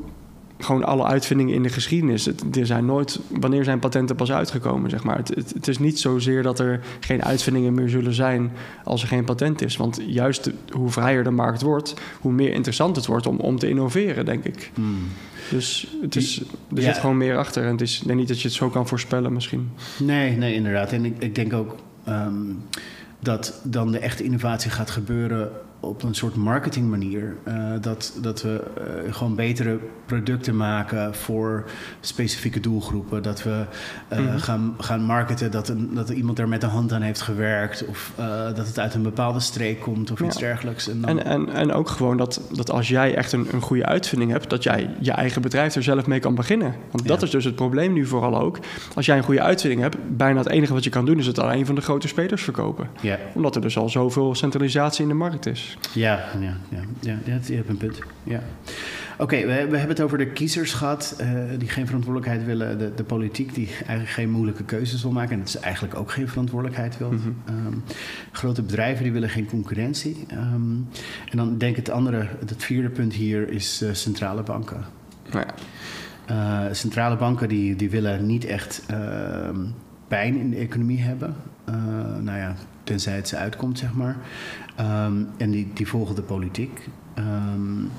gewoon 0.59 0.83
alle 0.83 1.03
uitvindingen 1.03 1.53
in 1.53 1.63
de 1.63 1.69
geschiedenis. 1.69 2.25
Het, 2.25 2.57
er 2.57 2.65
zijn 2.65 2.85
nooit, 2.85 3.19
wanneer 3.39 3.63
zijn 3.63 3.79
patenten 3.79 4.15
pas 4.15 4.31
uitgekomen, 4.31 4.89
zeg 4.89 5.03
maar. 5.03 5.17
Het, 5.17 5.27
het, 5.27 5.53
het, 5.53 5.67
is 5.67 5.79
niet 5.79 5.99
zozeer 5.99 6.43
dat 6.43 6.59
er 6.59 6.79
geen 6.99 7.23
uitvindingen 7.23 7.73
meer 7.73 7.89
zullen 7.89 8.13
zijn 8.13 8.51
als 8.83 9.01
er 9.01 9.07
geen 9.07 9.23
patent 9.23 9.61
is. 9.61 9.77
Want 9.77 10.01
juist 10.05 10.51
hoe 10.69 10.89
vrijer 10.89 11.23
de 11.23 11.31
markt 11.31 11.61
wordt, 11.61 11.93
hoe 12.21 12.31
meer 12.31 12.51
interessant 12.53 12.95
het 12.95 13.05
wordt 13.05 13.27
om, 13.27 13.39
om 13.39 13.59
te 13.59 13.69
innoveren, 13.69 14.25
denk 14.25 14.43
ik. 14.43 14.71
Hmm. 14.73 15.07
Dus 15.49 15.95
het 16.01 16.15
is, 16.15 16.41
er 16.75 16.81
ja. 16.81 16.81
zit 16.81 16.97
gewoon 16.97 17.17
meer 17.17 17.37
achter. 17.37 17.63
En 17.63 17.71
het 17.71 17.81
is 17.81 17.99
denk 18.05 18.19
niet 18.19 18.27
dat 18.27 18.41
je 18.41 18.47
het 18.47 18.57
zo 18.57 18.69
kan 18.69 18.87
voorspellen 18.87 19.33
misschien. 19.33 19.69
Nee, 19.97 20.37
nee, 20.37 20.53
inderdaad. 20.53 20.91
En 20.91 21.05
ik, 21.05 21.15
ik 21.19 21.35
denk 21.35 21.53
ook 21.53 21.75
um, 22.07 22.63
dat 23.19 23.61
dan 23.63 23.91
de 23.91 23.99
echte 23.99 24.23
innovatie 24.23 24.71
gaat 24.71 24.91
gebeuren 24.91 25.51
op 25.83 26.03
een 26.03 26.15
soort 26.15 26.35
marketingmanier. 26.35 27.35
Uh, 27.47 27.71
dat, 27.81 28.17
dat 28.21 28.41
we 28.41 28.63
uh, 29.05 29.13
gewoon 29.13 29.35
betere 29.35 29.79
producten 30.05 30.57
maken 30.57 31.15
voor 31.15 31.63
specifieke 31.99 32.59
doelgroepen. 32.59 33.23
Dat 33.23 33.43
we 33.43 33.65
uh, 34.13 34.19
mm 34.19 34.27
-hmm. 34.27 34.37
gaan, 34.37 34.75
gaan 34.77 35.01
marketen 35.01 35.51
dat, 35.51 35.69
een, 35.69 35.93
dat 35.93 36.09
iemand 36.09 36.39
er 36.39 36.47
met 36.47 36.61
de 36.61 36.67
hand 36.67 36.93
aan 36.93 37.01
heeft 37.01 37.21
gewerkt. 37.21 37.85
Of 37.85 38.11
dat 38.55 38.67
het 38.67 38.79
uit 38.79 38.93
een 38.93 39.01
bepaalde 39.01 39.39
streek 39.39 39.79
komt 39.79 40.11
of 40.11 40.19
ja. 40.19 40.25
iets 40.25 40.37
dergelijks. 40.37 40.89
En, 40.89 41.01
dan... 41.01 41.19
en, 41.19 41.25
en, 41.25 41.49
en 41.49 41.73
ook 41.73 41.89
gewoon 41.89 42.17
dat, 42.17 42.41
dat 42.51 42.71
als 42.71 42.87
jij 42.87 43.15
echt 43.15 43.31
een, 43.31 43.47
een 43.51 43.61
goede 43.61 43.85
uitvinding 43.85 44.31
hebt, 44.31 44.49
dat 44.49 44.63
jij 44.63 44.89
je 44.99 45.11
eigen 45.11 45.41
bedrijf 45.41 45.75
er 45.75 45.83
zelf 45.83 46.07
mee 46.07 46.19
kan 46.19 46.35
beginnen. 46.35 46.75
Want 46.91 47.07
dat 47.07 47.19
ja. 47.19 47.25
is 47.25 47.31
dus 47.31 47.45
het 47.45 47.55
probleem 47.55 47.93
nu 47.93 48.05
vooral 48.05 48.39
ook. 48.39 48.59
Als 48.95 49.05
jij 49.05 49.17
een 49.17 49.23
goede 49.23 49.41
uitvinding 49.41 49.81
hebt, 49.81 49.97
bijna 50.17 50.37
het 50.37 50.49
enige 50.49 50.73
wat 50.73 50.83
je 50.83 50.89
kan 50.89 51.05
doen 51.05 51.17
is 51.17 51.25
het 51.25 51.39
aan 51.39 51.51
een 51.51 51.65
van 51.65 51.75
de 51.75 51.81
grote 51.81 52.07
spelers 52.07 52.43
verkopen. 52.43 52.89
Ja. 53.01 53.19
Omdat 53.33 53.55
er 53.55 53.61
dus 53.61 53.77
al 53.77 53.89
zoveel 53.89 54.35
centralisatie 54.35 55.03
in 55.03 55.07
de 55.07 55.13
markt 55.13 55.45
is. 55.45 55.72
Ja, 55.93 56.25
ja, 56.39 56.57
ja, 56.69 56.81
ja, 56.99 57.17
ja 57.25 57.39
je 57.45 57.55
hebt 57.55 57.69
een 57.69 57.77
punt. 57.77 57.99
Ja. 58.23 58.39
Oké, 59.13 59.23
okay, 59.23 59.41
we, 59.41 59.53
we, 59.69 59.77
hebben 59.77 59.95
het 59.95 60.01
over 60.01 60.17
de 60.17 60.27
kiezers 60.27 60.73
gehad 60.73 61.15
uh, 61.21 61.27
die 61.57 61.69
geen 61.69 61.85
verantwoordelijkheid 61.85 62.45
willen. 62.45 62.77
De, 62.77 62.93
de, 62.95 63.03
politiek 63.03 63.53
die 63.53 63.67
eigenlijk 63.67 64.09
geen 64.09 64.29
moeilijke 64.29 64.63
keuzes 64.63 65.01
wil 65.01 65.11
maken. 65.11 65.31
En 65.31 65.39
dat 65.39 65.47
is 65.47 65.57
eigenlijk 65.57 65.95
ook 65.95 66.11
geen 66.11 66.27
verantwoordelijkheid 66.27 66.97
wil. 66.97 67.11
Mm 67.11 67.19
-hmm. 67.19 67.55
um, 67.67 67.83
grote 68.31 68.61
bedrijven 68.61 69.03
die 69.03 69.13
willen 69.13 69.29
geen 69.29 69.45
concurrentie. 69.45 70.25
Um, 70.31 70.87
en 71.29 71.37
dan 71.37 71.57
denk 71.57 71.77
ik 71.77 71.85
het 71.85 71.95
andere, 71.95 72.27
het 72.45 72.63
vierde 72.63 72.89
punt 72.89 73.13
hier 73.13 73.49
is 73.49 73.81
uh, 73.81 73.93
centrale 73.93 74.43
banken. 74.43 74.85
Nou 75.31 75.45
ja. 76.27 76.65
uh, 76.67 76.73
centrale 76.73 77.15
banken 77.15 77.47
die, 77.47 77.75
die 77.75 77.89
willen 77.89 78.25
niet 78.25 78.45
echt 78.45 78.85
pijn 80.07 80.37
in 80.37 80.49
de 80.49 80.57
economie 80.57 81.01
hebben. 81.01 81.35
nou 82.21 82.37
ja, 82.37 82.55
tenzij 82.83 83.15
het 83.15 83.27
ze 83.27 83.37
uitkomt, 83.37 83.77
zeg 83.77 83.93
maar. 83.93 84.15
Um, 84.79 85.29
en 85.37 85.51
die, 85.51 85.71
die 85.73 85.87
volgen 85.87 86.15
de 86.15 86.21
politiek. 86.21 86.89
Um, 87.17 87.91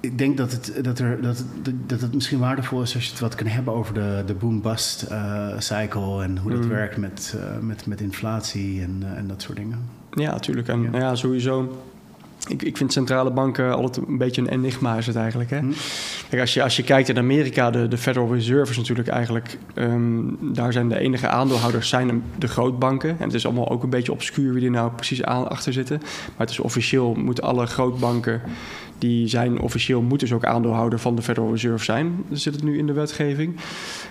ik 0.00 0.18
denk 0.18 0.36
dat 0.36 0.52
het, 0.52 0.84
dat, 0.84 0.98
er, 0.98 1.22
dat, 1.22 1.44
dat 1.86 2.00
het 2.00 2.14
misschien 2.14 2.38
waardevol 2.38 2.82
is 2.82 2.94
als 2.94 3.04
je 3.04 3.10
het 3.10 3.20
wat 3.20 3.34
kan 3.34 3.46
hebben 3.46 3.74
over 3.74 3.94
de, 3.94 4.22
de 4.26 4.34
boom-bust 4.34 5.06
uh, 5.10 5.58
cycle 5.58 6.22
en 6.22 6.38
hoe 6.38 6.50
dat 6.50 6.62
mm. 6.62 6.68
werkt 6.68 6.96
met, 6.96 7.36
uh, 7.36 7.58
met, 7.58 7.86
met 7.86 8.00
inflatie 8.00 8.82
en, 8.82 9.00
uh, 9.02 9.18
en 9.18 9.26
dat 9.26 9.42
soort 9.42 9.56
dingen. 9.56 9.78
Ja, 10.10 10.30
natuurlijk. 10.30 10.68
En 10.68 10.82
ja. 10.82 10.98
ja. 10.98 11.14
sowieso 11.14 11.82
ik, 12.48 12.62
ik 12.62 12.76
vind 12.76 12.92
centrale 12.92 13.30
banken 13.30 13.74
altijd 13.74 14.06
een 14.06 14.18
beetje 14.18 14.40
een 14.40 14.48
enigma 14.48 14.96
is 14.96 15.06
het 15.06 15.16
eigenlijk. 15.16 15.50
Hè? 15.50 15.58
Hm. 15.58 15.72
Kijk, 16.28 16.40
als 16.40 16.54
je, 16.54 16.62
als 16.62 16.76
je 16.76 16.82
kijkt 16.82 17.08
in 17.08 17.18
Amerika, 17.18 17.70
de, 17.70 17.88
de 17.88 17.96
Federal 17.96 18.34
Reserve 18.34 18.70
is 18.70 18.76
natuurlijk 18.76 19.08
eigenlijk... 19.08 19.58
ehm, 19.74 20.22
daar 20.40 20.72
zijn 20.72 20.88
de 20.88 20.98
enige 20.98 21.28
aandeelhouders 21.28 21.88
zijn 21.88 22.22
de 22.38 22.48
grootbanken. 22.48 23.08
En 23.18 23.24
het 23.24 23.34
is 23.34 23.46
allemaal 23.46 23.68
ook 23.68 23.82
een 23.82 23.90
beetje 23.90 24.12
obscuur 24.12 24.54
wie 24.54 24.64
er 24.64 24.70
nou 24.70 24.90
precies 24.90 25.24
aan, 25.24 25.48
achter 25.48 25.72
zitten. 25.72 25.98
Maar 26.00 26.46
het 26.46 26.50
is 26.50 26.60
officieel, 26.60 27.14
moeten 27.14 27.44
alle 27.44 27.66
grootbanken... 27.66 28.40
die 28.98 29.28
zijn 29.28 29.60
officieel, 29.60 30.02
moeten 30.02 30.28
dus 30.28 30.36
ook 30.36 30.44
aandeelhouder 30.44 30.98
van 30.98 31.16
de 31.16 31.22
Federal 31.22 31.50
Reserve 31.50 31.84
zijn. 31.84 32.24
Dat 32.28 32.38
zit 32.38 32.54
het 32.54 32.64
nu 32.64 32.78
in 32.78 32.86
de 32.86 32.92
wetgeving. 32.92 33.56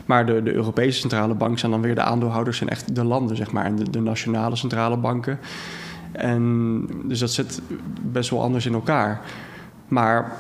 Maar 0.06 0.26
de, 0.26 0.44
de 0.44 0.54
Europese 0.54 1.00
centrale 1.00 1.34
bank 1.34 1.60
zijn 1.60 1.72
dan 1.72 1.82
weer 1.82 1.96
de 1.96 2.02
aandeelhouders... 2.02 2.58
zijn 2.58 2.70
echt 2.70 2.96
de 2.96 3.04
landen, 3.04 3.36
zeg 3.36 3.52
maar. 3.52 3.66
En 3.66 3.76
de, 3.76 3.90
de 3.90 4.02
nationale 4.02 4.56
centrale 4.56 4.98
banken... 4.98 5.40
En 6.12 6.86
dus 7.04 7.20
dat 7.20 7.32
zit 7.32 7.62
best 8.02 8.30
wel 8.30 8.42
anders 8.42 8.66
in 8.66 8.74
elkaar. 8.74 9.22
Maar 9.88 10.32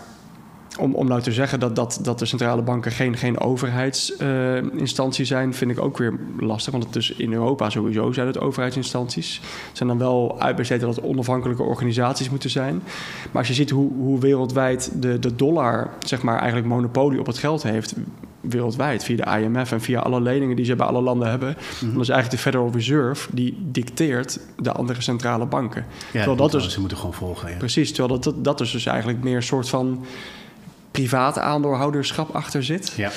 om, 0.79 0.95
om 0.95 1.07
nou 1.07 1.21
te 1.21 1.31
zeggen 1.31 1.59
dat, 1.59 1.75
dat, 1.75 1.99
dat 2.01 2.19
de 2.19 2.25
centrale 2.25 2.61
banken 2.61 2.91
geen, 2.91 3.17
geen 3.17 3.39
overheidsinstantie 3.39 5.25
zijn, 5.25 5.53
vind 5.53 5.71
ik 5.71 5.81
ook 5.81 5.97
weer 5.97 6.13
lastig. 6.39 6.71
Want 6.71 6.83
het 6.83 6.95
is 6.95 7.11
in 7.11 7.33
Europa 7.33 7.69
sowieso 7.69 8.11
zijn 8.11 8.27
het 8.27 8.39
overheidsinstanties. 8.39 9.41
Het 9.67 9.77
zijn 9.77 9.89
dan 9.89 9.97
wel 9.97 10.41
uitbesteed 10.41 10.79
dat 10.79 10.95
het 10.95 11.05
onafhankelijke 11.05 11.63
organisaties 11.63 12.29
moeten 12.29 12.49
zijn. 12.49 12.81
Maar 13.31 13.37
als 13.41 13.47
je 13.47 13.53
ziet 13.53 13.69
hoe, 13.69 13.91
hoe 13.93 14.19
wereldwijd 14.19 14.91
de, 14.95 15.19
de 15.19 15.35
dollar, 15.35 15.89
zeg 15.99 16.21
maar, 16.21 16.37
eigenlijk 16.37 16.67
monopolie 16.67 17.19
op 17.19 17.25
het 17.25 17.37
geld 17.37 17.63
heeft, 17.63 17.95
wereldwijd 18.41 19.03
via 19.03 19.15
de 19.15 19.41
IMF 19.41 19.71
en 19.71 19.81
via 19.81 19.99
alle 19.99 20.21
leningen 20.21 20.55
die 20.55 20.65
ze 20.65 20.75
bij 20.75 20.85
alle 20.85 21.01
landen 21.01 21.29
hebben. 21.29 21.49
Mhm. 21.49 21.91
Dan 21.91 22.01
is 22.01 22.09
eigenlijk 22.09 22.31
de 22.31 22.37
Federal 22.37 22.71
Reserve 22.71 23.29
die 23.31 23.57
dicteert 23.71 24.39
de 24.57 24.71
andere 24.71 25.01
centrale 25.01 25.45
banken. 25.45 25.85
Ja, 25.89 26.11
terwijl 26.11 26.35
dat 26.35 26.51
dat 26.51 26.61
dus, 26.61 26.73
ze 26.73 26.79
moeten 26.79 26.97
gewoon 26.97 27.13
volgen. 27.13 27.49
Ja. 27.49 27.57
precies, 27.57 27.91
terwijl 27.93 28.19
dat, 28.19 28.23
dat, 28.23 28.43
dat 28.43 28.61
is 28.61 28.71
dus 28.71 28.85
eigenlijk 28.85 29.23
meer 29.23 29.35
een 29.35 29.43
soort 29.43 29.69
van 29.69 30.05
private 31.01 31.39
aandeelhouderschap 31.39 32.29
achter 32.35 32.63
zit. 32.63 32.93
Ja. 32.97 33.11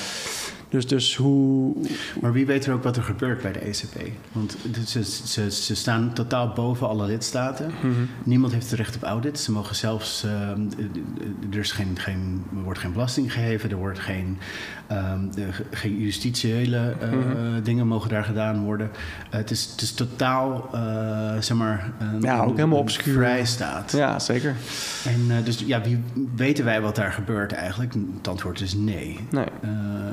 Dus, 0.69 0.87
dus 0.87 1.17
hoe. 1.17 1.75
Maar 2.21 2.33
wie 2.33 2.47
weet 2.47 2.67
er 2.67 2.73
ook 2.75 2.83
wat 2.83 2.97
er 2.97 3.03
gebeurt 3.03 3.43
bij 3.43 3.53
de 3.53 3.59
ECB? 3.59 4.09
Want 4.33 4.57
het- 4.73 4.89
ze, 4.89 5.05
ze, 5.05 5.51
ze 5.51 5.75
staan 5.75 6.13
totaal 6.15 6.53
boven 6.53 6.89
alle 6.89 7.07
lidstaten. 7.07 7.73
Mhm. 7.83 7.91
Niemand 8.25 8.53
heeft 8.53 8.71
het 8.71 8.79
recht 8.79 8.97
op 8.97 9.03
audit. 9.03 9.39
Ze 9.39 9.53
mogen 9.53 9.77
zelfs. 9.77 10.25
ehm, 10.25 10.61
er, 11.53 11.59
is 11.59 11.73
geen, 11.73 11.99
geen, 11.99 12.45
er 12.57 12.63
wordt 12.63 12.79
geen 12.79 12.93
belasting 12.93 13.33
geheven, 13.33 13.71
er 13.71 13.77
wordt 13.77 13.99
geen. 13.99 14.39
Ehm, 14.97 15.19
de- 15.35 15.49
geen 15.71 15.99
justitiële 15.99 16.95
eh, 17.01 17.09
Mhm. 17.11 17.63
dingen 17.63 17.87
mogen 17.87 18.09
daar 18.11 18.25
gedaan 18.25 18.65
worden. 18.65 18.91
Eh, 19.31 19.39
het, 19.39 19.51
is, 19.51 19.69
het 19.73 19.81
is 19.81 19.93
totaal, 19.95 20.69
eh, 20.73 20.81
zeg 21.41 21.57
maar. 21.57 21.93
Een, 21.99 22.21
Ja, 22.21 22.39
ook 22.41 22.49
een- 22.51 22.55
helemaal 22.57 22.77
een 22.77 22.83
obscuur. 22.83 23.15
Vrijstaat. 23.15 23.93
Ja, 23.93 24.19
zeker. 24.19 24.55
En 25.05 25.45
dus 25.45 25.63
ja, 25.67 25.81
wie 25.83 25.99
weten 26.37 26.65
wij 26.65 26.81
wat 26.81 26.97
daar 26.97 27.13
gebeurt 27.13 27.53
eigenlijk? 27.53 27.95
Het 28.17 28.29
antwoord 28.29 28.61
is 28.61 28.75
nee. 28.75 29.19
Nee. 29.31 29.45
We 29.61 29.69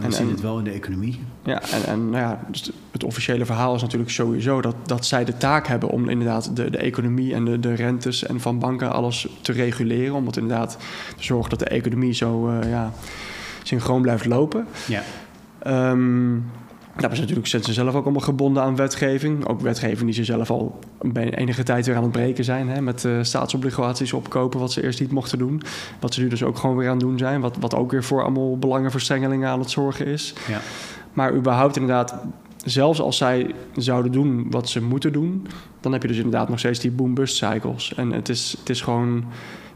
En- 0.05 0.13
zien 0.13 0.25
en- 0.25 0.31
het 0.31 0.41
wel 0.41 0.57
in 0.57 0.63
de 0.63 0.71
economie. 0.71 1.19
Ja, 1.43 1.61
en, 1.61 1.85
en 1.85 2.09
nou 2.09 2.23
ja, 2.23 2.39
dus 2.51 2.71
het 2.91 3.03
officiële 3.03 3.45
verhaal 3.45 3.75
is 3.75 3.81
natuurlijk 3.81 4.11
sowieso 4.11 4.61
dat, 4.61 4.75
dat 4.85 5.05
zij 5.05 5.25
de 5.25 5.37
taak 5.37 5.67
hebben 5.67 5.89
om 5.89 6.09
inderdaad 6.09 6.55
de, 6.55 6.69
de 6.69 6.77
economie 6.77 7.33
en 7.33 7.45
de, 7.45 7.59
de 7.59 7.73
rentes 7.73 8.23
en 8.25 8.39
van 8.39 8.59
banken 8.59 8.91
alles 8.91 9.27
te 9.41 9.51
reguleren. 9.51 10.13
Om 10.15 10.25
het 10.25 10.37
inderdaad 10.37 10.77
te 11.17 11.23
zorgen 11.23 11.49
dat 11.49 11.59
de 11.59 11.65
economie 11.65 12.13
zo 12.13 12.53
ja, 12.67 12.91
synchroon 13.69 14.01
blijft 14.01 14.25
lopen. 14.25 14.67
Ja. 14.87 15.01
Ehm 15.59 16.37
dat 17.01 17.11
is 17.11 17.19
natuurlijk 17.19 17.47
zijn 17.47 17.63
ze 17.63 17.73
zelf 17.73 17.95
ook 17.95 18.03
allemaal 18.03 18.21
gebonden 18.21 18.63
aan 18.63 18.75
wetgeving. 18.75 19.47
Ook 19.47 19.61
wetgeving 19.61 20.01
die 20.01 20.13
ze 20.13 20.23
zelf 20.23 20.49
al 20.49 20.79
bij 21.01 21.33
enige 21.33 21.63
tijd 21.63 21.85
weer 21.85 21.95
aan 21.95 22.03
het 22.03 22.11
breken 22.11 22.43
zijn. 22.43 22.69
Hè, 22.69 22.81
met 22.81 23.05
eh, 23.05 23.11
staatsobligaties 23.21 24.13
opkopen, 24.13 24.59
wat 24.59 24.71
ze 24.71 24.83
eerst 24.83 24.99
niet 24.99 25.11
mochten 25.11 25.37
doen. 25.37 25.61
Wat 25.99 26.13
ze 26.13 26.21
nu 26.21 26.27
dus 26.27 26.43
ook 26.43 26.57
gewoon 26.57 26.75
weer 26.75 26.87
aan 26.87 26.97
het 26.97 27.05
doen 27.05 27.17
zijn. 27.17 27.41
Wat, 27.41 27.57
wat 27.59 27.75
ook 27.75 27.91
weer 27.91 28.03
voor 28.03 28.21
allemaal 28.21 28.57
belangenverstrengelingen 28.57 29.49
aan 29.49 29.59
het 29.59 29.69
zorgen 29.69 30.05
is. 30.05 30.33
Ja. 30.47 30.59
Maar 31.13 31.33
überhaupt 31.33 31.75
inderdaad, 31.75 32.15
zelfs 32.65 33.01
als 33.01 33.17
zij 33.17 33.53
zouden 33.75 34.11
doen 34.11 34.47
wat 34.49 34.69
ze 34.69 34.81
moeten 34.81 35.13
doen... 35.13 35.47
dan 35.79 35.91
heb 35.91 36.01
je 36.01 36.07
dus 36.07 36.17
inderdaad 36.17 36.49
nog 36.49 36.59
steeds 36.59 36.79
die 36.79 36.91
boom-bust 36.91 37.35
cycles. 37.35 37.93
En 37.95 38.11
het 38.11 38.29
is, 38.29 38.55
het 38.59 38.69
is 38.69 38.81
gewoon 38.81 39.23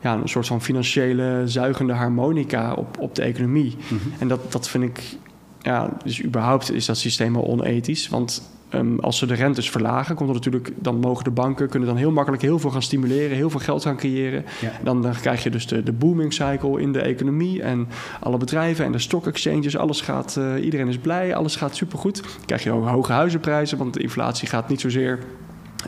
ja, 0.03 0.13
een 0.13 0.29
soort 0.29 0.47
van 0.47 0.61
financiële 0.61 1.41
zuigende 1.45 1.93
harmonica 1.93 2.73
op, 2.73 2.99
op 2.99 3.15
de 3.15 3.21
economie. 3.21 3.75
Mhm. 3.87 3.99
En 4.19 4.27
dat, 4.27 4.51
dat 4.51 4.69
vind 4.69 4.83
ik, 4.83 5.17
ja, 5.61 5.97
dus 6.03 6.23
überhaupt 6.23 6.71
is 6.71 6.85
dat 6.85 6.97
systeem 6.97 7.35
al 7.35 7.47
onethisch. 7.47 8.09
Want 8.09 8.51
ehm, 8.69 8.99
als 8.99 9.17
ze 9.17 9.25
de 9.25 9.33
rentes 9.33 9.69
verlagen, 9.69 10.15
komt 10.15 10.29
er 10.29 10.35
natuurlijk, 10.35 10.71
dan 10.75 10.99
mogen 10.99 11.23
de 11.23 11.31
banken 11.31 11.69
kunnen 11.69 11.87
dan 11.87 11.97
heel 11.97 12.11
makkelijk 12.11 12.41
heel 12.41 12.59
veel 12.59 12.69
gaan 12.69 12.81
stimuleren, 12.81 13.35
heel 13.35 13.49
veel 13.49 13.59
geld 13.59 13.83
gaan 13.83 13.97
creëren. 13.97 14.45
Ja. 14.61 14.71
Dan, 14.83 15.01
dan 15.01 15.13
krijg 15.13 15.43
je 15.43 15.49
dus 15.49 15.67
de, 15.67 15.83
de 15.83 15.93
booming 15.93 16.33
cycle 16.33 16.81
in 16.81 16.91
de 16.91 17.01
economie 17.01 17.61
en 17.61 17.87
alle 18.19 18.37
bedrijven 18.37 18.85
en 18.85 18.91
de 18.91 18.99
stock 18.99 19.27
exchanges, 19.27 19.77
alles 19.77 20.01
gaat, 20.01 20.37
eh, 20.37 20.63
iedereen 20.63 20.87
is 20.87 20.97
blij, 20.97 21.35
alles 21.35 21.55
gaat 21.55 21.75
supergoed. 21.75 22.21
Dan 22.21 22.45
krijg 22.45 22.63
je 22.63 22.71
ook 22.71 22.87
hoge 22.87 23.11
huizenprijzen, 23.11 23.77
want 23.77 23.93
de 23.93 24.01
inflatie 24.01 24.47
gaat 24.47 24.69
niet 24.69 24.81
zozeer 24.81 25.19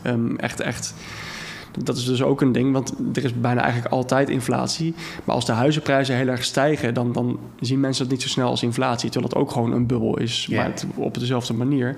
ehm, 0.03 0.35
echt, 0.35 0.59
echt 0.59 0.93
dat 1.83 1.97
is 1.97 2.05
dus 2.05 2.23
ook 2.23 2.41
een 2.41 2.51
ding, 2.51 2.73
want 2.73 2.93
er 3.13 3.23
is 3.23 3.39
bijna 3.39 3.61
eigenlijk 3.61 3.93
altijd 3.93 4.29
inflatie. 4.29 4.93
Maar 5.23 5.35
als 5.35 5.45
de 5.45 5.51
huizenprijzen 5.51 6.15
heel 6.15 6.27
erg 6.27 6.43
stijgen, 6.43 6.93
dan, 6.93 7.11
dan 7.11 7.39
zien 7.59 7.79
mensen 7.79 8.03
dat 8.03 8.11
niet 8.11 8.21
zo 8.21 8.27
snel 8.27 8.49
als 8.49 8.63
inflatie. 8.63 9.09
Terwijl 9.09 9.33
dat 9.33 9.41
ook 9.41 9.51
gewoon 9.51 9.71
een 9.71 9.87
bubbel 9.87 10.19
is, 10.19 10.47
maar 10.51 10.65
het, 10.65 10.85
op 10.95 11.19
dezelfde 11.19 11.53
manier. 11.53 11.95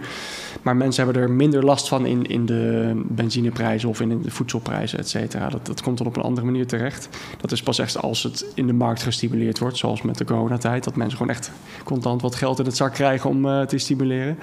Maar 0.61 0.75
mensen 0.75 1.03
hebben 1.03 1.21
er 1.21 1.31
minder 1.31 1.65
last 1.65 1.87
van 1.87 2.05
in, 2.05 2.25
in 2.25 2.45
de 2.45 2.91
benzineprijzen 3.07 3.89
of 3.89 4.01
in 4.01 4.21
de 4.21 4.31
voedselprijzen, 4.31 4.99
et 4.99 5.09
cetera. 5.09 5.49
Dat, 5.49 5.65
dat 5.65 5.81
komt 5.81 5.97
dan 5.97 6.07
op 6.07 6.15
een 6.15 6.23
andere 6.23 6.45
manier 6.45 6.67
terecht. 6.67 7.09
Dat 7.41 7.51
is 7.51 7.63
pas 7.63 7.79
echt 7.79 8.01
als 8.01 8.23
het 8.23 8.45
in 8.53 8.67
de 8.67 8.73
markt 8.73 9.03
gestimuleerd 9.03 9.59
wordt, 9.59 9.77
zoals 9.77 10.01
met 10.01 10.17
de 10.17 10.25
coronatijd. 10.25 10.83
Dat 10.83 10.95
mensen 10.95 11.17
gewoon 11.17 11.33
echt 11.33 11.51
contant 11.83 12.21
wat 12.21 12.35
geld 12.35 12.59
in 12.59 12.65
het 12.65 12.75
zak 12.75 12.93
krijgen 12.93 13.29
om 13.29 13.45
eh, 13.45 13.61
te 13.61 13.77
stimuleren. 13.77 14.37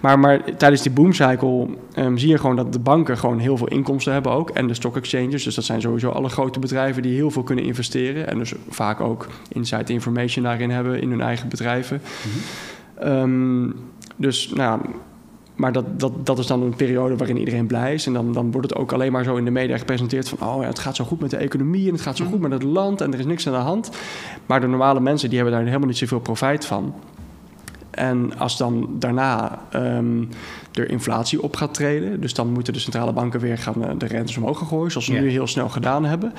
Maar, 0.00 0.18
maar 0.18 0.56
tijdens 0.56 0.82
die 0.82 0.92
boomcycle 0.92 1.68
ehm, 1.94 2.16
zie 2.16 2.28
je 2.28 2.38
gewoon 2.38 2.56
dat 2.56 2.72
de 2.72 2.78
banken 2.78 3.18
gewoon 3.18 3.38
heel 3.38 3.56
veel 3.56 3.68
inkomsten 3.68 4.12
hebben 4.12 4.32
ook. 4.32 4.50
En 4.50 4.67
de 4.68 4.74
stock 4.74 4.96
exchanges. 4.96 5.44
Dus 5.44 5.54
dat 5.54 5.64
zijn 5.64 5.80
sowieso 5.80 6.10
alle 6.10 6.28
grote 6.28 6.58
bedrijven 6.58 7.02
die 7.02 7.14
heel 7.14 7.30
veel 7.30 7.42
kunnen 7.42 7.64
investeren. 7.64 8.28
En 8.28 8.38
dus 8.38 8.52
vaak 8.68 9.00
ook 9.00 9.26
inside 9.48 9.92
information 9.92 10.44
daarin 10.44 10.70
hebben 10.70 11.00
in 11.00 11.10
hun 11.10 11.20
eigen 11.20 11.48
bedrijven. 11.48 12.02
Ehm, 12.94 13.70
dus 14.16 14.48
nou 14.48 14.80
ja, 14.80 14.90
maar 15.58 15.72
dat, 15.72 16.00
dat, 16.00 16.26
dat 16.26 16.38
is 16.38 16.46
dan 16.46 16.62
een 16.62 16.76
periode 16.76 17.16
waarin 17.16 17.38
iedereen 17.38 17.66
blij 17.66 17.94
is. 17.94 18.06
En 18.06 18.12
dan, 18.12 18.32
dan 18.32 18.50
wordt 18.50 18.68
het 18.68 18.78
ook 18.78 18.92
alleen 18.92 19.12
maar 19.12 19.24
zo 19.24 19.36
in 19.36 19.44
de 19.44 19.50
media 19.50 19.78
gepresenteerd 19.78 20.28
van... 20.28 20.48
oh 20.48 20.62
ja, 20.62 20.68
het 20.68 20.78
gaat 20.78 20.96
zo 20.96 21.04
goed 21.04 21.20
met 21.20 21.30
de 21.30 21.36
economie 21.36 21.86
en 21.86 21.92
het 21.92 22.02
gaat 22.02 22.16
zo 22.16 22.24
goed 22.24 22.40
met 22.40 22.52
het 22.52 22.62
land... 22.62 23.00
en 23.00 23.12
er 23.12 23.18
is 23.18 23.26
niks 23.26 23.46
aan 23.46 23.52
de 23.52 23.58
hand. 23.58 23.90
Maar 24.46 24.60
de 24.60 24.66
normale 24.66 25.00
mensen 25.00 25.28
die 25.28 25.38
hebben 25.38 25.56
daar 25.56 25.66
helemaal 25.66 25.88
niet 25.88 25.96
zoveel 25.96 26.20
profijt 26.20 26.66
van. 26.66 26.94
En 27.90 28.38
als 28.38 28.56
dan 28.56 28.88
daarna 28.98 29.58
ehm, 29.70 30.24
er 30.72 30.90
inflatie 30.90 31.42
op 31.42 31.56
gaat 31.56 31.74
treden... 31.74 32.20
dus 32.20 32.34
dan 32.34 32.52
moeten 32.52 32.72
de 32.72 32.78
centrale 32.78 33.12
banken 33.12 33.40
weer 33.40 33.58
gaan 33.58 33.84
eh, 33.84 33.90
de 33.98 34.06
rentes 34.06 34.36
omhoog 34.36 34.58
gaan 34.58 34.66
gooien... 34.66 34.90
zoals 34.90 35.06
ze 35.06 35.12
nu 35.12 35.30
heel 35.30 35.46
snel 35.46 35.68
gedaan 35.68 36.04
hebben... 36.04 36.32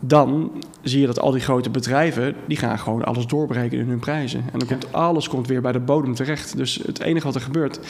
dan 0.00 0.52
zie 0.82 1.00
je 1.00 1.06
dat 1.06 1.20
al 1.20 1.30
die 1.30 1.40
grote 1.40 1.70
bedrijven... 1.70 2.34
die 2.46 2.56
gaan 2.56 2.78
gewoon 2.78 3.04
alles 3.04 3.26
doorberekenen 3.26 3.84
in 3.84 3.90
hun 3.90 3.98
prijzen. 3.98 4.44
En 4.52 4.58
dan 4.58 4.68
komt 4.68 4.92
alles 4.92 5.28
komt 5.28 5.46
weer 5.46 5.60
bij 5.60 5.72
de 5.72 5.80
bodem 5.80 6.14
terecht. 6.14 6.56
Dus 6.56 6.80
het 6.86 7.00
enige 7.00 7.26
wat 7.26 7.34
er 7.34 7.40
gebeurt... 7.40 7.80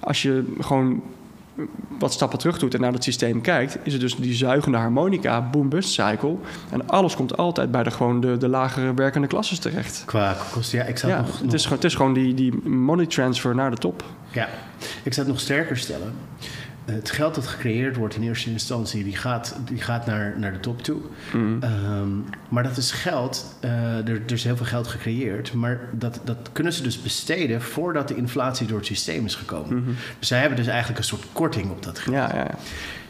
als 0.00 0.22
je 0.22 0.52
gewoon 0.60 1.02
wat 1.98 2.12
stappen 2.12 2.38
terug 2.38 2.58
doet 2.58 2.74
en 2.74 2.80
naar 2.80 2.92
het 2.92 3.04
systeem 3.04 3.40
kijkt... 3.40 3.78
is 3.82 3.92
het 3.92 4.00
dus 4.00 4.16
die 4.16 4.34
zuigende 4.34 4.78
harmonica, 4.78 5.48
boom-bust 5.50 5.90
cycle... 5.92 6.36
en 6.70 6.88
alles 6.88 7.14
komt 7.16 7.36
altijd 7.36 7.70
bij 7.70 7.82
de, 7.82 7.90
gewoon 7.90 8.20
de, 8.20 8.36
de 8.36 8.48
lagere 8.48 8.94
werkende 8.94 9.26
klasses 9.26 9.58
terecht. 9.58 10.02
Qua 10.06 10.36
kosten, 10.52 10.78
ja, 10.78 10.84
ik 10.84 10.98
zou 10.98 11.12
Ja, 11.12 11.18
het 11.18 11.26
nog, 11.26 11.36
het, 11.36 11.44
nog- 11.44 11.54
is, 11.54 11.62
gewoon- 11.62 11.78
het 11.78 11.86
is 11.86 11.94
gewoon 11.94 12.12
die, 12.14 12.34
die 12.34 12.68
money 12.68 13.06
transfer 13.06 13.54
naar 13.54 13.70
de 13.70 13.76
top. 13.76 14.04
Ja, 14.30 14.48
ik 15.02 15.12
zou 15.14 15.26
het 15.26 15.34
nog 15.34 15.40
sterker 15.44 15.76
stellen. 15.76 16.12
Het 16.84 17.10
geld 17.10 17.34
dat 17.34 17.46
gecreëerd 17.46 17.96
wordt 17.96 18.14
in 18.14 18.22
eerste 18.22 18.50
instantie, 18.50 19.04
die 19.04 19.16
gaat, 19.16 19.56
die 19.64 19.80
gaat 19.80 20.06
naar, 20.06 20.34
naar 20.38 20.52
de 20.52 20.60
top 20.60 20.82
toe. 20.82 21.00
Mhm. 21.32 21.62
Ehm, 21.62 22.08
maar 22.48 22.62
dat 22.62 22.76
is 22.76 22.90
geld, 22.90 23.56
eh, 23.60 24.08
er, 24.08 24.22
er 24.26 24.32
is 24.32 24.44
heel 24.44 24.56
veel 24.56 24.66
geld 24.66 24.86
gecreëerd, 24.86 25.52
maar 25.52 25.80
dat, 25.92 26.20
dat 26.24 26.50
kunnen 26.52 26.72
ze 26.72 26.82
dus 26.82 27.02
besteden 27.02 27.62
voordat 27.62 28.08
de 28.08 28.16
inflatie 28.16 28.66
door 28.66 28.78
het 28.78 28.86
systeem 28.86 29.24
is 29.24 29.34
gekomen. 29.34 29.76
Mhm. 29.76 29.90
Dus 30.18 30.28
zij 30.28 30.38
hebben 30.38 30.56
dus 30.56 30.66
eigenlijk 30.66 30.98
een 30.98 31.04
soort 31.04 31.26
korting 31.32 31.70
op 31.70 31.82
dat 31.82 31.98
geld. 31.98 32.16
Ja, 32.16 32.28
ja, 32.34 32.40
ja. 32.40 32.58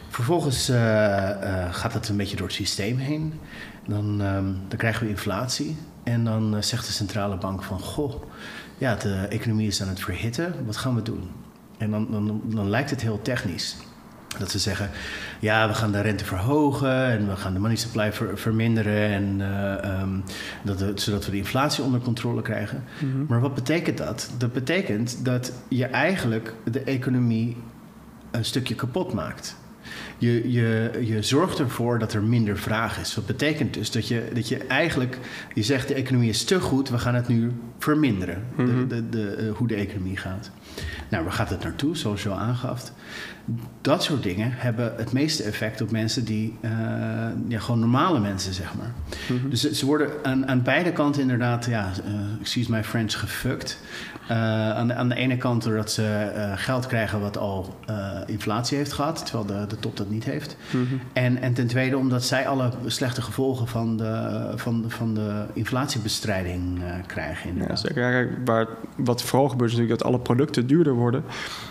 Vervolgens 0.09 0.69
eh, 0.69 1.31
eh, 1.31 1.75
gaat 1.75 1.93
dat 1.93 2.09
een 2.09 2.17
beetje 2.17 2.37
door 2.37 2.47
het 2.47 2.57
systeem 2.57 2.99
heen. 2.99 3.41
Dan, 3.87 4.23
ehm, 4.23 4.45
dan 4.69 4.79
krijgen 4.79 5.05
we 5.05 5.11
inflatie. 5.11 5.77
En 6.03 6.25
dan 6.25 6.63
zegt 6.63 6.87
de 6.87 6.93
centrale 6.93 7.37
bank 7.37 7.63
van... 7.63 7.81
Goh, 7.81 8.23
ja, 8.79 8.95
de 8.95 9.27
economie 9.29 9.67
is 9.67 9.83
aan 9.83 9.89
het 9.89 10.01
verhitten. 10.01 10.55
Wat 10.67 10.77
gaan 10.77 10.95
we 10.95 11.03
doen? 11.03 11.31
En 11.83 11.91
dan, 11.91 12.07
dan, 12.11 12.43
dan 12.45 12.71
lijkt 12.71 12.91
het 12.91 13.01
heel 13.01 13.23
technisch. 13.23 13.77
Dat 14.39 14.51
ze 14.51 14.59
zeggen, 14.59 14.91
ja, 15.41 15.69
we 15.69 15.75
gaan 15.75 15.93
de 15.93 16.01
rente 16.01 16.25
verhogen... 16.25 17.07
en 17.07 17.29
we 17.29 17.37
gaan 17.37 17.53
de 17.53 17.59
money 17.59 17.77
supply 17.77 18.13
ver- 18.13 18.39
verminderen... 18.39 19.11
En, 19.11 19.37
eh, 19.41 19.85
ehm, 19.85 20.19
dat 20.63 20.81
we, 20.81 20.93
zodat 20.95 21.25
we 21.25 21.31
de 21.31 21.37
inflatie 21.37 21.85
onder 21.85 22.01
controle 22.01 22.43
krijgen. 22.43 22.85
Mhm. 22.99 23.25
Maar 23.29 23.41
wat 23.41 23.55
betekent 23.55 23.99
dat? 23.99 24.31
Dat 24.39 24.53
betekent 24.53 25.25
dat 25.25 25.53
je 25.69 25.85
eigenlijk 25.85 26.55
de 26.71 26.81
economie 26.81 27.57
een 28.31 28.45
stukje 28.45 28.75
kapot 28.75 29.13
maakt. 29.13 29.57
Je, 30.19 30.51
je, 30.53 30.91
je 31.01 31.23
zorgt 31.23 31.59
ervoor 31.59 31.99
dat 31.99 32.13
er 32.13 32.23
minder 32.23 32.59
vraag 32.59 33.01
is. 33.01 33.15
Dat 33.15 33.27
betekent 33.27 33.75
dus 33.75 33.91
dat 33.91 34.09
je, 34.09 34.29
dat 34.35 34.49
je 34.49 34.57
eigenlijk, 34.57 35.19
je 35.55 35.63
zegt 35.63 35.89
de 35.89 35.95
economie 35.95 36.29
is 36.29 36.45
te 36.45 36.61
goed, 36.61 36.89
we 36.89 36.99
gaan 36.99 37.15
het 37.15 37.29
nu 37.29 37.53
verminderen, 37.79 38.43
de, 38.57 38.63
Mhm. 38.63 38.89
de, 38.89 39.09
de, 39.09 39.29
eh, 39.35 39.53
hoe 39.53 39.69
de 39.69 39.75
economie 39.75 40.17
gaat. 40.17 40.51
Nou, 41.11 41.25
waar 41.25 41.33
gaat 41.33 41.51
het 41.51 41.63
naartoe, 41.63 41.97
zoals 41.97 42.23
je 42.23 42.29
al 42.29 42.39
aangaf? 42.39 42.93
Dat 43.81 44.03
soort 44.03 44.23
dingen 44.23 44.53
hebben 44.53 44.93
het 44.97 45.13
meeste 45.13 45.43
effect 45.43 45.81
op 45.81 45.91
mensen 45.91 46.25
die, 46.25 46.57
eh, 46.61 46.71
ja, 47.49 47.59
gewoon 47.59 47.81
normale 47.81 48.21
mensen, 48.21 48.53
zeg 48.53 48.75
maar. 48.75 48.93
Mhm. 49.37 49.49
Dus 49.49 49.71
ze- 49.71 49.87
worden 49.87 50.09
aan, 50.23 50.49
aan 50.49 50.63
beide 50.63 50.93
kanten 50.93 51.23
inderdaad, 51.23 51.67
ja, 51.67 51.91
eh, 52.05 52.13
excuse 52.41 52.71
my 52.71 52.85
French, 52.85 53.19
gefukt. 53.19 53.79
Eh, 54.27 54.71
aan, 54.71 54.89
de, 54.89 54.95
aan 54.95 55.09
de 55.09 55.15
ene 55.15 55.37
kant 55.37 55.63
doordat 55.63 55.91
ze 55.91 56.05
eh, 56.07 56.53
geld 56.55 56.87
krijgen 56.87 57.21
wat 57.21 57.39
al 57.39 57.75
eh, 57.87 57.95
inflatie 58.27 58.77
heeft 58.77 58.93
gehad, 58.93 59.27
terwijl 59.27 59.47
de, 59.47 59.67
de 59.67 59.81
top 59.81 59.97
dat 59.97 60.11
niet 60.11 60.25
heeft. 60.25 60.57
Mhm. 60.71 60.85
En, 61.13 61.43
en 61.43 61.55
ten 61.55 61.67
tweede 61.67 61.97
omdat 61.97 62.25
zij 62.25 62.49
alle 62.49 62.71
slechte 62.87 63.23
gevolgen 63.23 63.69
van 63.69 63.97
de, 63.97 64.53
van, 64.55 64.85
van 64.89 65.15
de 65.15 65.45
inflatiebestrijding 65.53 66.81
krijgen. 67.07 67.57
Ja, 67.69 67.77
zeker. 67.77 68.11
Ja, 68.11 68.29
waar, 68.45 68.67
wat 68.97 69.23
vooral 69.23 69.49
gebeurt 69.49 69.71
is 69.71 69.77
natuurlijk 69.77 70.03
dat 70.03 70.13
alle 70.13 70.23
producten 70.23 70.67
duurder 70.67 70.95
worden. 70.95 71.25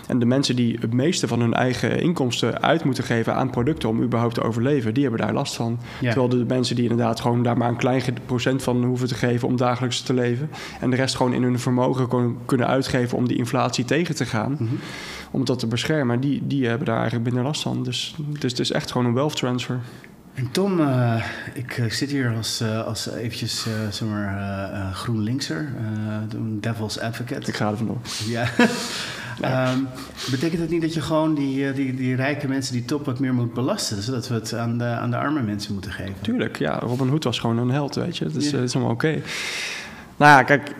En 0.08 0.18
de 0.18 0.26
mensen 0.26 0.56
die 0.56 0.78
het 0.80 0.92
meeste 0.92 1.28
van 1.28 1.40
hun 1.40 1.54
eigen 1.54 2.00
inkomsten 2.00 2.62
uit 2.62 2.84
moeten 2.84 3.04
geven 3.04 3.34
aan 3.34 3.50
producten 3.50 3.88
om 3.88 4.02
überhaupt 4.02 4.34
te 4.34 4.42
overleven, 4.42 4.94
die 4.94 5.02
hebben 5.02 5.20
daar 5.20 5.32
last 5.32 5.54
van. 5.54 5.78
Ja. 6.00 6.12
Terwijl 6.12 6.28
de 6.28 6.44
mensen 6.44 6.74
die 6.74 6.88
inderdaad 6.88 7.20
gewoon 7.20 7.42
daar 7.42 7.56
maar 7.56 7.68
een 7.68 7.76
klein 7.76 8.02
procent 8.26 8.62
van 8.62 8.84
hoeven 8.84 9.08
te 9.08 9.14
geven 9.14 9.48
om 9.48 9.56
dagelijks 9.56 10.00
te 10.00 10.14
leven. 10.14 10.50
En 10.80 10.90
de 10.90 10.96
rest 10.96 11.16
gewoon 11.16 11.32
in 11.32 11.42
hun 11.42 11.58
vermogen 11.58 12.08
kunnen 12.46 12.66
uitgeven 12.66 13.18
om 13.18 13.28
die 13.28 13.36
inflatie 13.36 13.84
tegen 13.84 14.14
te 14.14 14.26
gaan. 14.26 14.52
Mhm. 14.52 14.74
Om 15.30 15.44
dat 15.44 15.58
te 15.58 15.66
beschermen. 15.66 16.20
Die, 16.20 16.46
die 16.46 16.66
hebben 16.66 16.86
daar 16.86 16.98
eigenlijk 16.98 17.24
minder 17.24 17.44
last 17.44 17.62
van. 17.62 17.82
Dus, 17.82 18.14
dus 18.38 18.50
het 18.50 18.60
is 18.60 18.70
echt 18.70 18.90
gewoon 18.90 19.06
een 19.06 19.14
wealth 19.14 19.36
transfer. 19.36 19.80
En 20.34 20.50
Tom, 20.50 20.80
eh, 20.80 21.24
ik 21.54 21.78
eh, 21.78 21.90
zit 21.90 22.10
hier 22.10 22.34
als, 22.36 22.60
eh, 22.60 22.86
als 22.86 23.10
eventjes, 23.10 23.66
eh 23.66 23.72
zeg 23.90 24.08
maar, 24.08 24.92
GroenLinkser, 24.92 25.72
een 26.28 26.60
devil's 26.60 26.98
advocate. 26.98 27.48
Ik 27.48 27.56
ga 27.56 27.70
er 27.70 27.76
vandoor. 27.76 27.98
Ja. 28.26 28.46
Ehm, 29.40 29.78
betekent 30.30 30.60
het 30.60 30.70
niet 30.70 30.80
dat 30.80 30.94
je 30.94 31.00
gewoon 31.00 31.34
die, 31.34 31.72
die, 31.72 31.94
die 31.94 32.16
rijke 32.16 32.48
mensen 32.48 32.72
die 32.72 32.84
top 32.84 33.04
wat 33.04 33.18
meer 33.18 33.34
moet 33.34 33.54
belasten, 33.54 34.02
zodat 34.02 34.28
we 34.28 34.34
het 34.34 34.54
aan 34.54 34.78
de, 34.78 34.84
aan 34.84 35.10
de 35.10 35.16
arme 35.16 35.42
mensen 35.42 35.72
moeten 35.72 35.92
geven? 35.92 36.14
Tuurlijk, 36.20 36.58
ja. 36.58 36.78
Robin 36.78 37.08
Hood 37.08 37.24
was 37.24 37.38
gewoon 37.38 37.58
een 37.58 37.70
held, 37.70 37.94
weet 37.94 38.16
je. 38.16 38.26
Dus 38.26 38.50
Ja. 38.50 38.56
het 38.56 38.68
is 38.68 38.74
allemaal 38.74 38.92
oké. 38.92 39.20
Nou 40.16 40.30
ja, 40.30 40.42
kijk... 40.42 40.74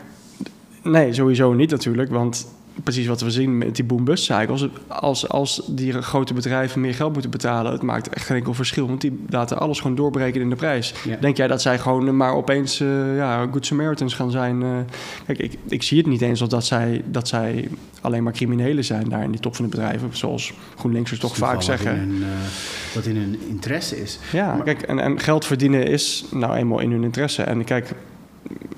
Nee, 0.83 1.13
sowieso 1.13 1.53
niet 1.53 1.71
natuurlijk. 1.71 2.11
Want 2.11 2.47
precies 2.83 3.07
wat 3.07 3.21
we 3.21 3.31
zien 3.31 3.59
met 3.59 3.77
die 3.77 3.85
boom-bust 3.85 4.25
cycles... 4.25 4.67
Als, 4.87 5.29
als 5.29 5.63
die 5.67 5.93
grote 5.93 6.35
bedrijven 6.35 6.81
meer 6.81 6.95
geld 6.95 7.13
moeten 7.13 7.31
betalen... 7.31 7.73
het 7.73 7.83
maakt 7.83 8.09
echt 8.09 8.27
geen 8.27 8.37
enkel 8.37 8.55
verschil. 8.55 8.87
Want 8.87 9.01
die 9.01 9.25
laten 9.29 9.59
alles 9.59 9.81
gewoon 9.81 9.97
doorbreken 9.97 10.41
in 10.41 10.49
de 10.49 10.57
prijs. 10.57 10.95
Ja. 11.05 11.17
Denk 11.21 11.37
jij 11.37 11.47
dat 11.47 11.63
zij 11.63 11.79
gewoon 11.79 12.17
maar 12.17 12.35
opeens 12.35 12.81
eh, 12.81 13.17
ja, 13.17 13.47
good 13.51 13.67
Samaritans 13.67 14.15
gaan 14.15 14.31
zijn? 14.31 14.63
eh? 14.63 14.69
kijk, 15.27 15.39
ik, 15.39 15.59
ik 15.69 15.83
zie 15.83 15.99
het 15.99 16.07
niet 16.07 16.21
eens 16.21 16.41
als 16.41 16.51
dat 16.51 16.65
zij, 16.65 17.03
dat 17.07 17.29
zij 17.29 17.69
alleen 18.01 18.23
maar 18.23 18.33
criminelen 18.33 18.85
zijn... 18.85 19.09
daar 19.09 19.23
in 19.23 19.31
die 19.31 19.41
top 19.41 19.57
van 19.57 19.65
de 19.65 19.71
bedrijven. 19.71 20.09
Zoals 20.13 20.53
GroenLinksers 20.79 21.21
toch 21.21 21.37
vaak 21.37 21.63
zeggen. 21.63 21.93
in 21.93 21.99
hun, 21.99 22.23
eh, 22.23 22.95
wat 22.95 23.05
in 23.07 23.17
hun 23.17 23.39
interesse 23.49 24.03
is. 24.03 24.19
Ja, 24.33 24.55
Maar- 24.55 24.65
kijk, 24.65 24.83
en, 24.83 24.99
en 24.99 25.21
geld 25.21 25.45
verdienen 25.47 25.87
is 25.87 26.25
nou 26.31 26.55
eenmaal 26.57 26.81
in 26.81 26.91
hun 26.91 27.05
interesse. 27.05 27.43
En 27.43 27.65
kijk, 27.65 27.91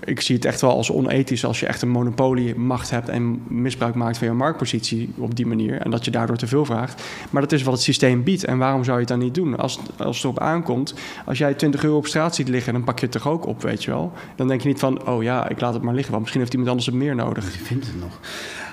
ik 0.04 0.20
zie 0.20 0.37
het 0.37 0.44
echt 0.44 0.60
wel 0.60 0.70
als 0.70 0.90
onethisch 0.90 1.44
als 1.44 1.60
je 1.60 1.66
echt 1.66 1.82
een 1.82 1.88
monopoliemacht 1.88 2.90
hebt 2.90 3.08
en 3.08 3.42
misbruik 3.48 3.94
maakt 3.94 4.18
van 4.18 4.26
je 4.26 4.32
marktpositie 4.32 5.12
op 5.16 5.37
die 5.37 5.46
manier. 5.46 5.80
En 5.80 5.90
dat 5.90 6.04
je 6.04 6.10
daardoor 6.10 6.37
te 6.37 6.46
veel 6.46 6.64
vraagt. 6.64 7.02
Maar 7.30 7.42
dat 7.42 7.52
is 7.52 7.62
wat 7.62 7.74
het 7.74 7.82
systeem 7.82 8.22
biedt. 8.22 8.44
En 8.44 8.58
waarom 8.58 8.84
zou 8.84 8.94
je 8.94 9.00
het 9.00 9.10
dan 9.10 9.18
niet 9.18 9.34
doen? 9.34 9.56
Als, 9.56 9.78
als 9.96 10.16
het 10.16 10.24
erop 10.24 10.38
aankomt, 10.40 10.94
als 11.24 11.38
jij 11.38 11.54
20 11.54 11.84
euro 11.84 11.96
op 11.96 12.06
straat 12.06 12.34
ziet 12.34 12.48
liggen, 12.48 12.72
dan 12.72 12.84
pak 12.84 12.98
je 12.98 13.04
het 13.04 13.14
toch 13.14 13.28
ook 13.28 13.46
op, 13.46 13.62
weet 13.62 13.84
je 13.84 13.90
wel. 13.90 14.12
Dan 14.37 14.48
denk 14.48 14.60
je 14.60 14.68
niet 14.68 14.78
van, 14.78 15.08
oh 15.08 15.22
ja, 15.22 15.48
ik 15.48 15.60
laat 15.60 15.74
het 15.74 15.82
maar 15.82 15.94
liggen, 15.94 16.10
want 16.10 16.20
misschien 16.20 16.42
heeft 16.42 16.52
iemand 16.52 16.70
anders 16.70 16.88
het 16.88 16.96
meer 16.96 17.14
nodig. 17.14 17.52
Je 17.52 17.64
vindt 17.64 17.87
het 17.87 18.00
nog. 18.00 18.20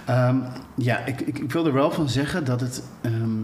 Ehm, 0.05 0.35
ja, 0.75 1.05
ik, 1.05 1.21
ik, 1.21 1.39
ik 1.39 1.51
wil 1.51 1.65
er 1.65 1.73
wel 1.73 1.91
van 1.91 2.09
zeggen 2.09 2.45
dat 2.45 2.61
het, 2.61 2.83
ehm, 3.01 3.39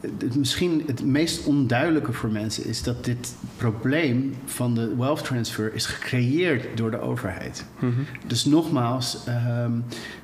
het 0.00 0.36
misschien 0.36 0.82
het 0.86 1.04
meest 1.04 1.46
onduidelijke 1.46 2.12
voor 2.12 2.30
mensen 2.30 2.64
is 2.64 2.82
dat 2.82 3.04
dit 3.04 3.34
probleem 3.56 4.34
van 4.44 4.74
de 4.74 4.96
wealth 4.96 5.24
transfer 5.24 5.74
is 5.74 5.86
gecreëerd 5.86 6.76
door 6.76 6.90
de 6.90 7.00
overheid. 7.00 7.64
Mhm. 7.78 7.92
Dus 8.26 8.44
nogmaals, 8.44 9.24
ehm, 9.26 9.72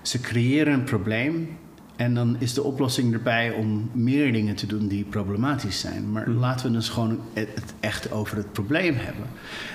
ze 0.03 0.21
creëren 0.21 0.73
een 0.73 0.85
probleem 0.85 1.49
en 1.97 2.15
dan 2.15 2.37
is 2.39 2.55
de 2.55 2.63
oplossing 2.63 3.13
erbij 3.13 3.51
om 3.53 3.91
meer 3.93 4.33
dingen 4.33 4.55
te 4.55 4.67
doen 4.67 4.89
die 4.89 5.05
problematisch 5.05 5.81
zijn. 5.81 6.13
Maar 6.13 6.31
Mhm. 6.31 6.39
laten 6.39 6.67
we 6.67 6.73
dus 6.73 6.89
gewoon 6.89 7.19
het, 7.33 7.49
echt 7.81 8.13
over 8.13 8.37
het 8.37 8.53
probleem 8.53 8.95
hebben. 8.97 9.25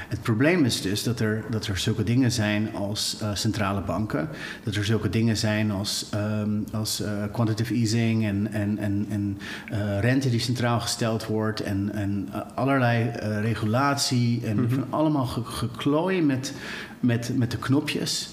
Het 0.10 0.22
probleem 0.22 0.66
is 0.66 0.82
dus 0.82 1.04
dat 1.04 1.20
er, 1.20 1.44
dat 1.50 1.68
er 1.68 1.78
zulke 1.78 2.04
dingen 2.04 2.32
zijn 2.32 2.74
als 2.76 3.18
eh, 3.22 3.30
centrale 3.34 3.82
banken, 3.82 4.30
dat 4.64 4.76
er 4.76 4.86
zulke 4.86 5.10
dingen 5.10 5.38
zijn 5.38 5.72
als, 5.72 6.06
ehm, 6.12 6.50
als 6.72 7.02
eh, 7.02 7.12
quantitative 7.32 7.74
easing 7.74 8.26
en, 8.26 8.48
en, 8.52 8.78
en, 8.78 9.06
en 9.10 9.38
eh, 9.72 10.00
rente 10.00 10.30
die 10.30 10.40
centraal 10.40 10.80
gesteld 10.80 11.26
wordt 11.26 11.60
en, 11.62 11.90
en 11.94 12.30
allerlei 12.56 13.10
regulatie 13.42 14.42
en 14.46 14.56
Mhm. 14.62 14.70
van 14.74 14.86
allemaal 14.90 15.26
ge- 15.26 15.44
geklooi 15.44 16.22
met, 16.22 16.54
met, 17.00 17.32
met 17.38 17.52
de 17.52 17.58
knopjes 17.58 18.30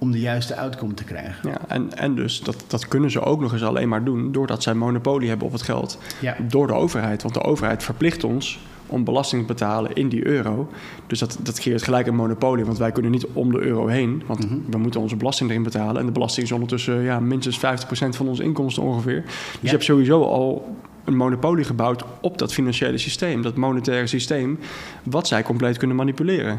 om 0.00 0.10
de 0.10 0.20
juiste 0.20 0.56
outcome 0.56 0.94
te 0.94 1.04
krijgen. 1.04 1.48
Ja, 1.48 1.58
en, 1.68 1.96
en 1.98 2.14
dus 2.14 2.40
dat, 2.40 2.64
dat 2.66 2.88
kunnen 2.88 3.10
ze 3.10 3.20
ook 3.20 3.40
nog 3.40 3.52
eens 3.52 3.62
alleen 3.62 3.88
maar 3.88 4.04
doen 4.04 4.32
doordat 4.32 4.62
zij 4.62 4.74
monopolie 4.74 5.28
hebben 5.28 5.46
op 5.46 5.52
het 5.52 5.62
geld. 5.62 5.98
Ja. 6.20 6.36
door 6.48 6.66
de 6.66 6.72
overheid. 6.72 7.22
Want 7.22 7.34
de 7.34 7.42
overheid 7.42 7.82
verplicht 7.82 8.24
ons 8.24 8.58
om 8.86 9.04
belasting 9.04 9.40
te 9.42 9.46
betalen 9.52 9.94
in 9.94 10.08
die 10.08 10.26
euro. 10.26 10.70
Dus 11.06 11.18
dat, 11.18 11.38
dat 11.42 11.58
creëert 11.60 11.82
gelijk 11.82 12.06
een 12.06 12.14
monopolie. 12.14 12.64
Want 12.64 12.78
wij 12.78 12.92
kunnen 12.92 13.10
niet 13.10 13.26
om 13.32 13.52
de 13.52 13.60
euro 13.60 13.86
heen. 13.86 14.22
Want 14.26 14.44
Mhm. 14.44 14.58
we 14.70 14.78
moeten 14.78 15.00
onze 15.00 15.16
belasting 15.16 15.50
erin 15.50 15.62
betalen. 15.62 16.00
En 16.00 16.06
de 16.06 16.12
belasting 16.12 16.46
is 16.46 16.52
ondertussen 16.52 17.00
ja, 17.02 17.20
minstens 17.20 17.58
50% 17.58 18.16
van 18.16 18.28
onze 18.28 18.42
inkomsten 18.42 18.82
ongeveer. 18.82 19.22
Dus 19.24 19.32
je 19.60 19.68
hebt 19.68 19.84
sowieso 19.84 20.22
al 20.22 20.76
een 21.04 21.16
monopolie 21.16 21.64
gebouwd 21.64 22.04
op 22.20 22.38
dat 22.38 22.52
financiële 22.52 22.98
systeem. 22.98 23.42
Dat 23.42 23.56
monetaire 23.56 24.06
systeem. 24.06 24.58
Wat 25.02 25.28
zij 25.28 25.42
compleet 25.42 25.76
kunnen 25.78 25.96
manipuleren. 25.96 26.58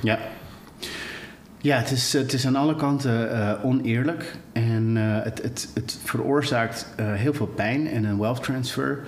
Ja. 0.00 0.18
Ja, 1.64 1.76
het 1.76 1.90
is, 1.90 2.12
het 2.12 2.32
is 2.32 2.46
aan 2.46 2.56
alle 2.56 2.76
kanten 2.76 3.30
eh, 3.30 3.64
oneerlijk 3.64 4.36
en 4.52 4.96
eh, 4.96 5.24
het, 5.24 5.42
het, 5.42 5.68
het 5.74 5.98
veroorzaakt 6.04 6.86
eh, 6.96 7.12
heel 7.12 7.34
veel 7.34 7.46
pijn 7.46 7.88
en 7.88 8.04
een 8.04 8.18
wealth 8.18 8.42
transfer. 8.42 8.98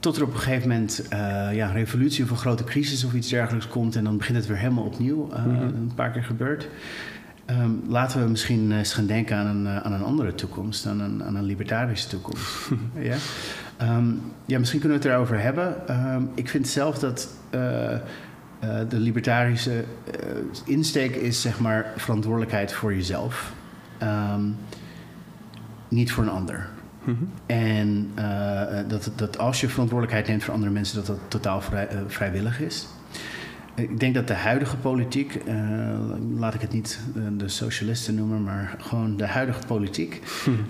Tot 0.00 0.16
er 0.16 0.22
op 0.22 0.32
een 0.32 0.38
gegeven 0.38 0.68
moment 0.68 1.06
ja, 1.52 1.68
een 1.68 1.72
revolutie 1.72 2.24
of 2.24 2.30
een 2.30 2.36
grote 2.36 2.64
crisis 2.64 3.04
of 3.04 3.12
iets 3.14 3.28
dergelijks 3.28 3.68
komt 3.68 3.96
en 3.96 4.04
dan 4.04 4.16
begint 4.16 4.38
het 4.38 4.46
weer 4.46 4.56
helemaal 4.56 4.84
opnieuw. 4.84 5.26
Mhm. 5.26 5.48
Een 5.48 5.92
paar 5.94 6.10
keer 6.10 6.24
gebeurd. 6.24 6.68
Ehm, 7.44 7.70
laten 7.88 8.22
we 8.22 8.30
misschien 8.30 8.72
eens 8.72 8.92
gaan 8.92 9.06
denken 9.06 9.36
aan 9.36 9.46
een, 9.46 9.68
aan 9.68 9.92
een 9.92 10.04
andere 10.04 10.34
toekomst, 10.34 10.86
aan 10.86 11.00
een, 11.00 11.24
aan 11.24 11.36
een 11.36 11.44
libertarische 11.44 12.08
toekomst. 12.08 12.68
ja? 13.10 13.16
Ehm, 13.76 14.06
ja, 14.46 14.58
misschien 14.58 14.80
kunnen 14.80 14.98
we 14.98 15.04
het 15.04 15.14
erover 15.14 15.40
hebben. 15.40 15.88
Ehm, 15.88 16.22
ik 16.34 16.48
vind 16.48 16.68
zelf 16.68 16.98
dat 16.98 17.28
eh, 18.60 18.78
de 18.88 18.98
libertarische 18.98 19.84
eh, 20.20 20.30
insteek 20.64 21.14
is, 21.14 21.40
zeg 21.40 21.60
maar, 21.60 21.92
verantwoordelijkheid 21.96 22.72
voor 22.72 22.94
jezelf. 22.94 23.52
Ehm, 23.98 24.42
niet 25.88 26.12
voor 26.12 26.24
een 26.24 26.30
ander. 26.30 26.68
Mhm. 27.04 27.24
En 27.46 28.10
eh, 28.14 28.78
dat, 28.88 29.10
dat 29.16 29.38
als 29.38 29.60
je 29.60 29.68
verantwoordelijkheid 29.68 30.28
neemt 30.28 30.44
voor 30.44 30.54
andere 30.54 30.72
mensen, 30.72 30.96
dat 30.96 31.06
dat 31.06 31.18
totaal 31.28 31.60
vrij, 31.60 31.88
vrijwillig 32.06 32.60
is. 32.60 32.86
Ik 33.74 34.00
denk 34.00 34.14
dat 34.14 34.26
de 34.26 34.34
huidige 34.34 34.76
politiek, 34.76 35.42
laat 36.36 36.54
ik 36.54 36.60
het 36.60 36.72
niet 36.72 37.00
de 37.36 37.48
socialisten 37.48 38.14
noemen, 38.14 38.42
maar 38.42 38.76
gewoon 38.78 39.16
de 39.16 39.26
huidige 39.26 39.66
politiek, 39.66 40.22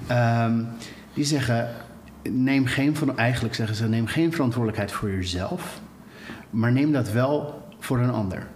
ehm, 0.06 0.62
die 1.14 1.24
zeggen: 1.24 1.68
neem 2.22 2.66
geen 2.66 2.96
van, 2.96 3.16
eigenlijk 3.16 3.54
zeggen 3.54 3.76
ze, 3.76 3.88
neem 3.88 4.06
geen 4.06 4.32
verantwoordelijkheid 4.32 4.92
voor 4.92 5.10
jezelf, 5.10 5.80
maar 6.50 6.72
neem 6.72 6.92
dat 6.92 7.10
wel 7.10 7.67
voor 7.78 7.98
een 7.98 8.10
ander. 8.10 8.46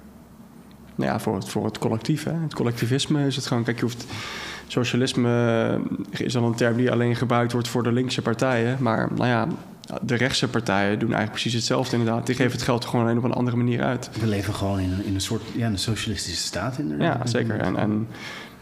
Nou 0.95 1.11
ja, 1.11 1.21
voor 1.21 1.35
het, 1.35 1.49
voor 1.49 1.65
het 1.65 1.79
collectief. 1.79 2.25
Hè. 2.25 2.33
Het 2.33 2.55
collectivisme 2.55 3.27
is 3.27 3.37
het 3.37 3.47
gewoon... 3.47 3.65
Kijk, 3.65 3.77
je 3.77 3.83
hoeft... 3.83 4.07
Socialisme 4.67 5.81
is 6.11 6.33
dan 6.33 6.45
een 6.45 6.55
term 6.55 6.77
die 6.77 6.91
alleen 6.91 7.17
gebruikt 7.17 7.53
wordt 7.53 7.69
voor 7.69 7.83
de 7.83 7.93
linkse 7.93 8.23
partijen. 8.23 8.77
Maar 8.81 9.09
nou 9.15 9.29
ja, 9.29 9.47
de 10.03 10.15
rechtse 10.15 10.49
partijen 10.49 10.99
doen 10.99 11.09
eigenlijk 11.09 11.31
precies 11.31 11.53
hetzelfde 11.53 11.97
inderdaad. 11.97 12.27
Die 12.27 12.35
geven 12.35 12.53
het 12.53 12.63
geld 12.63 12.85
gewoon 12.85 13.05
alleen 13.05 13.19
op 13.19 13.25
een 13.25 13.33
andere 13.33 13.57
manier 13.57 13.83
uit. 13.83 14.11
We 14.21 14.27
leven 14.27 14.55
gewoon 14.55 14.81
in 14.81 14.93
een, 14.93 15.05
in 15.05 15.15
een 15.15 15.21
soort 15.21 15.43
ja, 15.57 15.67
een 15.67 15.79
socialistische 15.79 16.47
staat, 16.47 16.79
inderdaad. 16.79 17.19
Ja, 17.19 17.27
zeker. 17.27 17.61
En, 17.61 17.77
en 17.77 18.09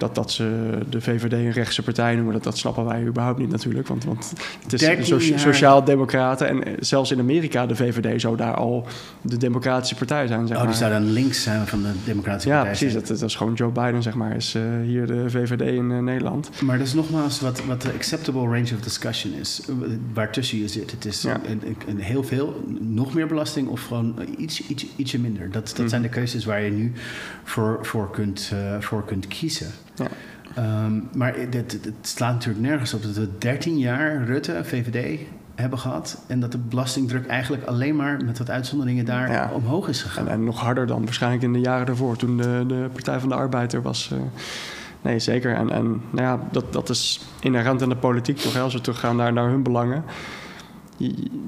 dat, 0.00 0.14
dat 0.14 0.30
ze 0.30 0.78
de 0.88 1.00
VVD 1.00 1.32
een 1.32 1.52
rechtse 1.52 1.82
partij 1.82 2.14
noemen, 2.14 2.32
dat, 2.32 2.44
dat 2.44 2.58
snappen 2.58 2.84
wij 2.84 3.02
überhaupt 3.02 3.38
niet 3.38 3.50
natuurlijk. 3.50 3.88
Want, 3.88 4.04
want 4.04 4.32
het 4.62 4.82
is 4.82 5.06
so 5.06 5.18
sociaal-democraten. 5.18 6.48
En 6.48 6.64
eh, 6.64 6.72
zelfs 6.78 7.10
in 7.10 7.18
Amerika, 7.18 7.66
de 7.66 7.76
VVD 7.76 8.20
zou 8.20 8.36
daar 8.36 8.54
al 8.54 8.86
de 9.22 9.36
democratische 9.36 9.94
partij 9.94 10.26
zijn. 10.26 10.46
Zeg 10.46 10.56
oh, 10.56 10.66
die 10.66 10.74
zou 10.74 10.90
dan 10.90 11.12
links 11.12 11.42
zijn 11.42 11.66
van 11.66 11.82
de 11.82 11.92
democratische 12.04 12.48
ja, 12.48 12.54
partij. 12.54 12.72
Ja, 12.72 12.78
precies. 12.78 13.08
Dat, 13.08 13.18
dat, 13.18 13.28
is 13.28 13.36
gewoon 13.36 13.54
Joe 13.54 13.70
Biden, 13.70 14.02
zeg 14.02 14.14
maar, 14.14 14.36
is 14.36 14.54
uh, 14.54 14.62
hier 14.84 15.06
de 15.06 15.30
VVD 15.30 15.60
in 15.60 15.90
uh, 15.90 15.98
Nederland. 15.98 16.50
Maar 16.62 16.78
dat 16.78 16.86
is 16.86 16.94
nogmaals 16.94 17.40
wat, 17.40 17.64
wat 17.64 17.82
de 17.82 17.92
acceptable 17.92 18.42
range 18.42 18.74
of 18.74 18.80
discussion 18.80 19.32
is. 19.32 19.62
Waartussen 20.12 20.58
je 20.58 20.68
zit. 20.68 20.90
Het 20.90 21.04
is 21.04 21.22
ja. 21.22 21.40
een, 21.46 21.76
een, 21.88 22.00
heel 22.00 22.24
veel, 22.24 22.64
nog 22.80 23.14
meer 23.14 23.26
belasting 23.26 23.68
of 23.68 23.86
gewoon 23.86 24.14
iets, 24.36 24.66
iets, 24.66 24.86
ietsje 24.96 25.18
minder. 25.18 25.50
Dat, 25.50 25.68
dat 25.68 25.78
mm. 25.78 25.88
zijn 25.88 26.02
de 26.02 26.08
keuzes 26.08 26.44
waar 26.44 26.62
je 26.62 26.70
nu 26.70 26.92
voor, 27.44 27.78
voor, 27.82 28.10
kunt, 28.10 28.50
uh, 28.54 28.80
voor 28.80 29.04
kunt 29.04 29.28
kiezen. 29.28 29.70
Ja. 30.00 30.84
Um, 30.84 31.08
maar 31.14 31.34
het, 31.36 31.54
het, 31.54 31.94
slaat 32.02 32.32
natuurlijk 32.32 32.66
nergens 32.66 32.94
op 32.94 33.02
dat 33.02 33.16
we 33.16 33.28
13 33.38 33.78
jaar 33.78 34.24
Rutte, 34.24 34.60
VVD, 34.62 35.20
hebben 35.54 35.78
gehad. 35.78 36.22
En 36.26 36.40
dat 36.40 36.52
de 36.52 36.58
belastingdruk 36.58 37.26
eigenlijk 37.26 37.64
alleen 37.64 37.96
maar 37.96 38.24
met 38.24 38.38
wat 38.38 38.50
uitzonderingen 38.50 39.04
daar 39.04 39.30
ja. 39.30 39.50
omhoog 39.54 39.88
is 39.88 40.02
gegaan. 40.02 40.26
En, 40.26 40.32
en, 40.32 40.44
nog 40.44 40.60
harder 40.60 40.86
dan 40.86 41.04
waarschijnlijk 41.04 41.42
in 41.42 41.52
de 41.52 41.60
jaren 41.60 41.86
daarvoor, 41.86 42.16
toen 42.16 42.36
de, 42.36 42.64
de 42.66 42.88
Partij 42.92 43.20
van 43.20 43.28
de 43.28 43.34
Arbeid 43.34 43.72
er 43.72 43.82
was. 43.82 44.10
Uh, 44.12 44.18
nee, 45.02 45.18
zeker. 45.18 45.54
En, 45.54 45.70
en 45.70 46.02
nou 46.10 46.26
ja, 46.26 46.40
dat, 46.50 46.72
dat 46.72 46.88
is 46.88 47.20
inherent 47.40 47.80
in 47.80 47.88
de 47.88 47.96
politiek 47.96 48.38
toch, 48.38 48.58
als 48.58 48.74
we 48.74 48.80
teruggaan 48.80 49.16
naar, 49.16 49.32
naar 49.32 49.48
hun 49.48 49.62
belangen 49.62 50.04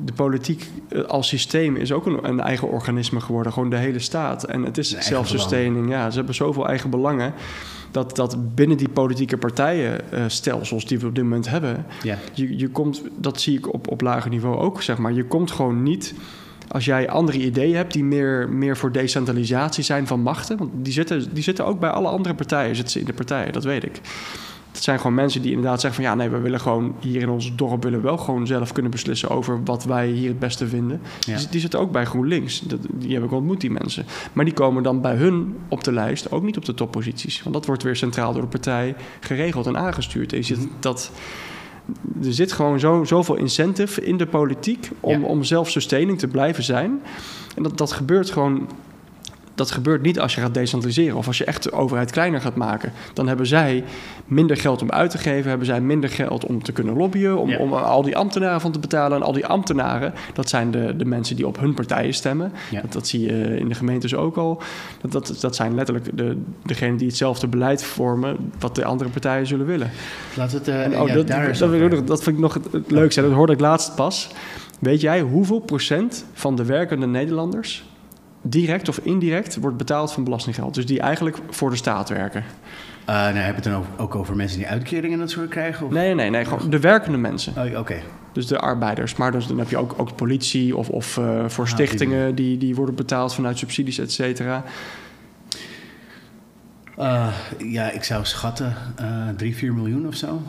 de 0.05 0.13
politiek 0.15 0.71
eh, 0.89 1.03
als 1.03 1.29
systeem 1.29 1.77
is 1.77 1.93
ook 1.93 2.07
een, 2.07 2.29
een, 2.29 2.41
eigen 2.41 2.69
organisme 2.69 3.21
geworden. 3.21 3.53
Gewoon 3.53 3.71
de 3.71 3.77
hele 3.77 3.99
staat. 3.99 4.45
En 4.45 4.63
het 4.63 4.79
is 4.79 4.99
zelfsustaining. 4.99 5.91
Ja, 5.91 6.11
ze 6.11 6.17
hebben 6.17 6.35
zoveel 6.35 6.69
eigen 6.69 6.91
belangen. 6.91 7.35
Dat, 7.93 8.16
dat 8.16 8.55
binnen 8.55 8.76
die 8.76 8.88
politieke 8.88 9.36
partijenstelsels 9.36 10.82
uh, 10.82 10.88
die 10.88 10.99
we 10.99 11.07
op 11.07 11.14
dit 11.14 11.24
moment 11.24 11.49
hebben... 11.49 11.86
Ja. 12.03 12.18
Je, 12.32 12.59
je 12.59 12.68
komt, 12.68 13.03
dat 13.16 13.40
zie 13.40 13.59
ik 13.59 13.72
op, 13.72 13.90
op 13.90 14.01
lager 14.01 14.30
niveau 14.30 14.57
ook, 14.57 14.82
zeg 14.82 14.99
maar. 14.99 15.12
Je 15.12 15.24
komt 15.24 15.51
gewoon 15.51 15.82
niet... 15.82 16.14
Als 16.68 16.84
jij 16.84 17.09
andere 17.09 17.38
ideeën 17.38 17.76
hebt 17.76 17.93
die 17.93 18.05
meer, 18.05 18.49
meer 18.49 18.76
voor 18.76 18.93
decentralisatie 18.93 19.84
zijn 19.84 20.07
van 20.07 20.20
machten... 20.20 20.57
want 20.57 20.70
die 20.74 20.93
zitten, 20.93 21.34
die 21.34 21.43
zitten 21.43 21.66
ook 21.66 21.80
bij 21.80 21.90
alle 21.90 22.09
andere 22.09 22.34
partijen, 22.34 22.74
zitten 22.74 22.93
ze 22.93 22.99
in 23.01 23.05
de 23.05 23.12
partijen, 23.12 23.53
dat 23.53 23.64
weet 23.64 23.84
ik. 23.84 24.01
Het 24.73 24.83
zijn 24.83 24.99
gewoon 24.99 25.14
mensen 25.14 25.43
die 25.43 25.51
inderdaad 25.51 25.81
zeggen 25.81 26.03
van 26.03 26.11
ja, 26.11 26.18
nee, 26.18 26.29
we 26.29 26.39
willen 26.39 26.61
gewoon 26.61 26.95
hier 27.01 27.20
in 27.20 27.29
ons 27.29 27.55
dorp 27.57 27.83
willen 27.83 28.03
wel 28.03 28.16
gewoon 28.16 28.47
zelf 28.47 28.73
kunnen 28.73 28.91
beslissen 28.91 29.29
over 29.29 29.64
wat 29.64 29.85
wij 29.85 30.09
hier 30.09 30.29
het 30.29 30.39
beste 30.39 30.66
vinden. 30.66 31.01
Die, 31.18 31.49
die, 31.51 31.61
zitten 31.61 31.81
ook 31.81 31.93
bij 31.93 32.05
GroenLinks. 32.05 32.61
Dat, 32.61 32.79
die 32.91 33.14
heb 33.14 33.25
ik 33.25 33.33
ontmoet, 33.33 33.61
die 33.61 33.70
mensen. 33.70 34.05
Maar 34.33 34.45
die 34.45 34.55
komen 34.55 34.83
dan 34.83 35.01
bij 35.01 35.14
hun 35.14 35.57
op 35.68 35.85
de 35.85 35.93
lijst 35.93 36.31
ook 36.31 36.43
niet 36.43 36.57
op 36.57 36.64
de 36.64 36.75
topposities. 36.75 37.43
Want 37.43 37.55
dat 37.55 37.66
wordt 37.66 37.83
weer 37.83 37.97
centraal 37.97 38.33
door 38.33 38.43
de 38.43 38.49
partij 38.49 38.95
geregeld 39.20 39.66
en 39.66 39.77
aangestuurd. 39.77 40.33
En 40.33 40.39
je 40.39 40.45
ziet 40.45 40.59
mhm. 40.59 40.68
dat 40.81 41.11
er 42.25 42.33
zit 42.33 42.53
gewoon 42.53 42.81
zo, 42.81 43.05
zoveel 43.05 43.35
incentive 43.35 44.05
in 44.05 44.16
de 44.16 44.27
politiek 44.27 44.91
om, 45.01 45.20
ja. 45.20 45.27
om 45.27 45.45
zelfsustaining 45.45 46.18
te 46.18 46.29
blijven 46.29 46.62
zijn. 46.62 47.01
En 47.57 47.62
dat, 47.62 47.79
dat 47.79 47.93
gebeurt 47.93 48.31
gewoon 48.31 48.68
dat 49.55 49.71
gebeurt 49.71 50.03
niet 50.03 50.21
als 50.21 50.35
je 50.35 50.41
gaat 50.41 50.55
decentraliseren 50.55 51.17
of 51.17 51.27
als 51.27 51.39
je 51.39 51.45
echt 51.45 51.63
de 51.63 51.73
overheid 51.73 52.11
kleiner 52.11 52.41
gaat 52.41 52.57
maken. 52.57 52.93
Dan 53.13 53.29
hebben 53.29 53.47
zij 53.47 53.85
minder 54.27 54.57
geld 54.57 54.83
om 54.83 54.91
uit 54.91 55.11
te 55.11 55.19
geven, 55.19 55.49
hebben 55.49 55.67
zij 55.67 55.81
minder 55.81 56.11
geld 56.11 56.47
om 56.47 56.63
te 56.63 56.73
kunnen 56.73 56.97
lobbyen, 56.97 57.39
om, 57.39 57.55
om 57.55 57.73
al 57.73 58.03
die 58.03 58.17
ambtenaren 58.17 58.61
van 58.61 58.73
te 58.73 58.79
betalen. 58.79 59.17
En 59.17 59.23
al 59.23 59.33
die 59.33 59.47
ambtenaren, 59.47 60.15
dat 60.35 60.49
zijn 60.49 60.71
de, 60.71 60.97
de 60.97 61.05
mensen 61.05 61.37
die 61.37 61.47
op 61.47 61.59
hun 61.59 61.75
partijen 61.75 62.15
stemmen. 62.15 62.53
Dat, 62.83 62.93
dat, 62.93 63.07
zie 63.07 63.21
je 63.21 63.59
in 63.59 63.69
de 63.69 63.75
gemeentes 63.75 64.15
ook 64.15 64.37
al. 64.37 64.63
Dat, 65.01 65.13
dat, 65.13 65.37
dat 65.41 65.57
zijn 65.57 65.75
letterlijk 65.75 66.17
de, 66.17 66.37
degenen 66.63 66.97
die 66.97 67.09
hetzelfde 67.09 67.47
beleid 67.47 67.85
vormen 67.85 68.37
wat 68.59 68.75
de 68.75 68.85
andere 68.85 69.11
partijen 69.11 69.47
zullen 69.47 69.67
willen. 69.67 69.91
Laat 70.37 70.53
het, 70.53 70.69
uh, 70.69 70.75
oh, 71.01 71.15
dat, 71.15 71.27
dat, 71.59 71.91
dat, 71.91 72.07
dat 72.07 72.23
vind 72.23 72.37
ik 72.37 72.43
nog 72.43 72.55
het 72.55 72.91
leukste. 72.91 73.23
Dat 73.23 73.33
hoorde 73.33 73.53
ik 73.53 73.61
laatst 73.61 73.95
pas. 73.95 74.31
Weet 74.79 75.01
jij 75.01 75.21
hoeveel 75.21 75.61
procent 75.61 76.25
van 76.33 76.57
de 76.57 76.65
werkende 76.65 77.07
Nederlanders 77.07 77.85
direct 78.43 78.88
of 78.88 78.99
indirect 78.99 79.57
wordt 79.57 79.76
betaald 79.76 80.12
van 80.12 80.24
belastinggeld. 80.24 80.74
Dus 80.74 80.86
die 80.86 81.01
eigenlijk 81.01 81.38
voor 81.51 81.70
de 81.70 81.76
staat 81.76 82.09
werken. 82.09 82.45
Uh, 83.09 83.14
nou, 83.14 83.36
heb 83.36 83.49
je 83.49 83.55
het 83.55 83.64
dan 83.64 83.84
ook 83.97 84.14
over 84.14 84.36
mensen 84.36 84.59
die 84.59 84.66
uitkeringen 84.66 85.12
en 85.12 85.18
dat 85.18 85.30
soort 85.30 85.49
krijgen? 85.49 85.86
Of? 85.86 85.93
Nee, 85.93 86.14
nee, 86.14 86.30
nee, 86.30 86.45
gewoon 86.45 86.70
de 86.70 86.80
werkende 86.80 87.18
mensen. 87.18 87.72
Oh, 87.72 87.78
Oké. 87.78 88.03
Dus 88.32 88.47
de 88.47 88.59
arbeiders. 88.59 89.16
Maar 89.16 89.32
dus, 89.32 89.47
dan 89.47 89.59
heb 89.59 89.68
je 89.68 89.76
ook, 89.76 89.95
ook 89.97 90.16
politie 90.16 90.76
of, 90.76 90.88
of 90.88 91.16
uh, 91.16 91.49
voor 91.49 91.64
ah, 91.64 91.70
stichtingen 91.70 92.34
die, 92.34 92.59
die 92.59 92.74
worden 92.74 92.95
betaald 92.95 93.34
vanuit 93.34 93.59
subsidies, 93.59 93.99
et 93.99 94.12
cetera. 94.12 94.64
Uh, 96.99 97.28
ja, 97.59 97.90
ik 97.90 98.05
zou 98.05 98.24
schatten 98.24 98.74
uh, 99.01 99.28
3, 99.36 99.57
4 99.57 99.72
miljoen 99.72 100.07
of 100.07 100.14
zo. 100.14 100.43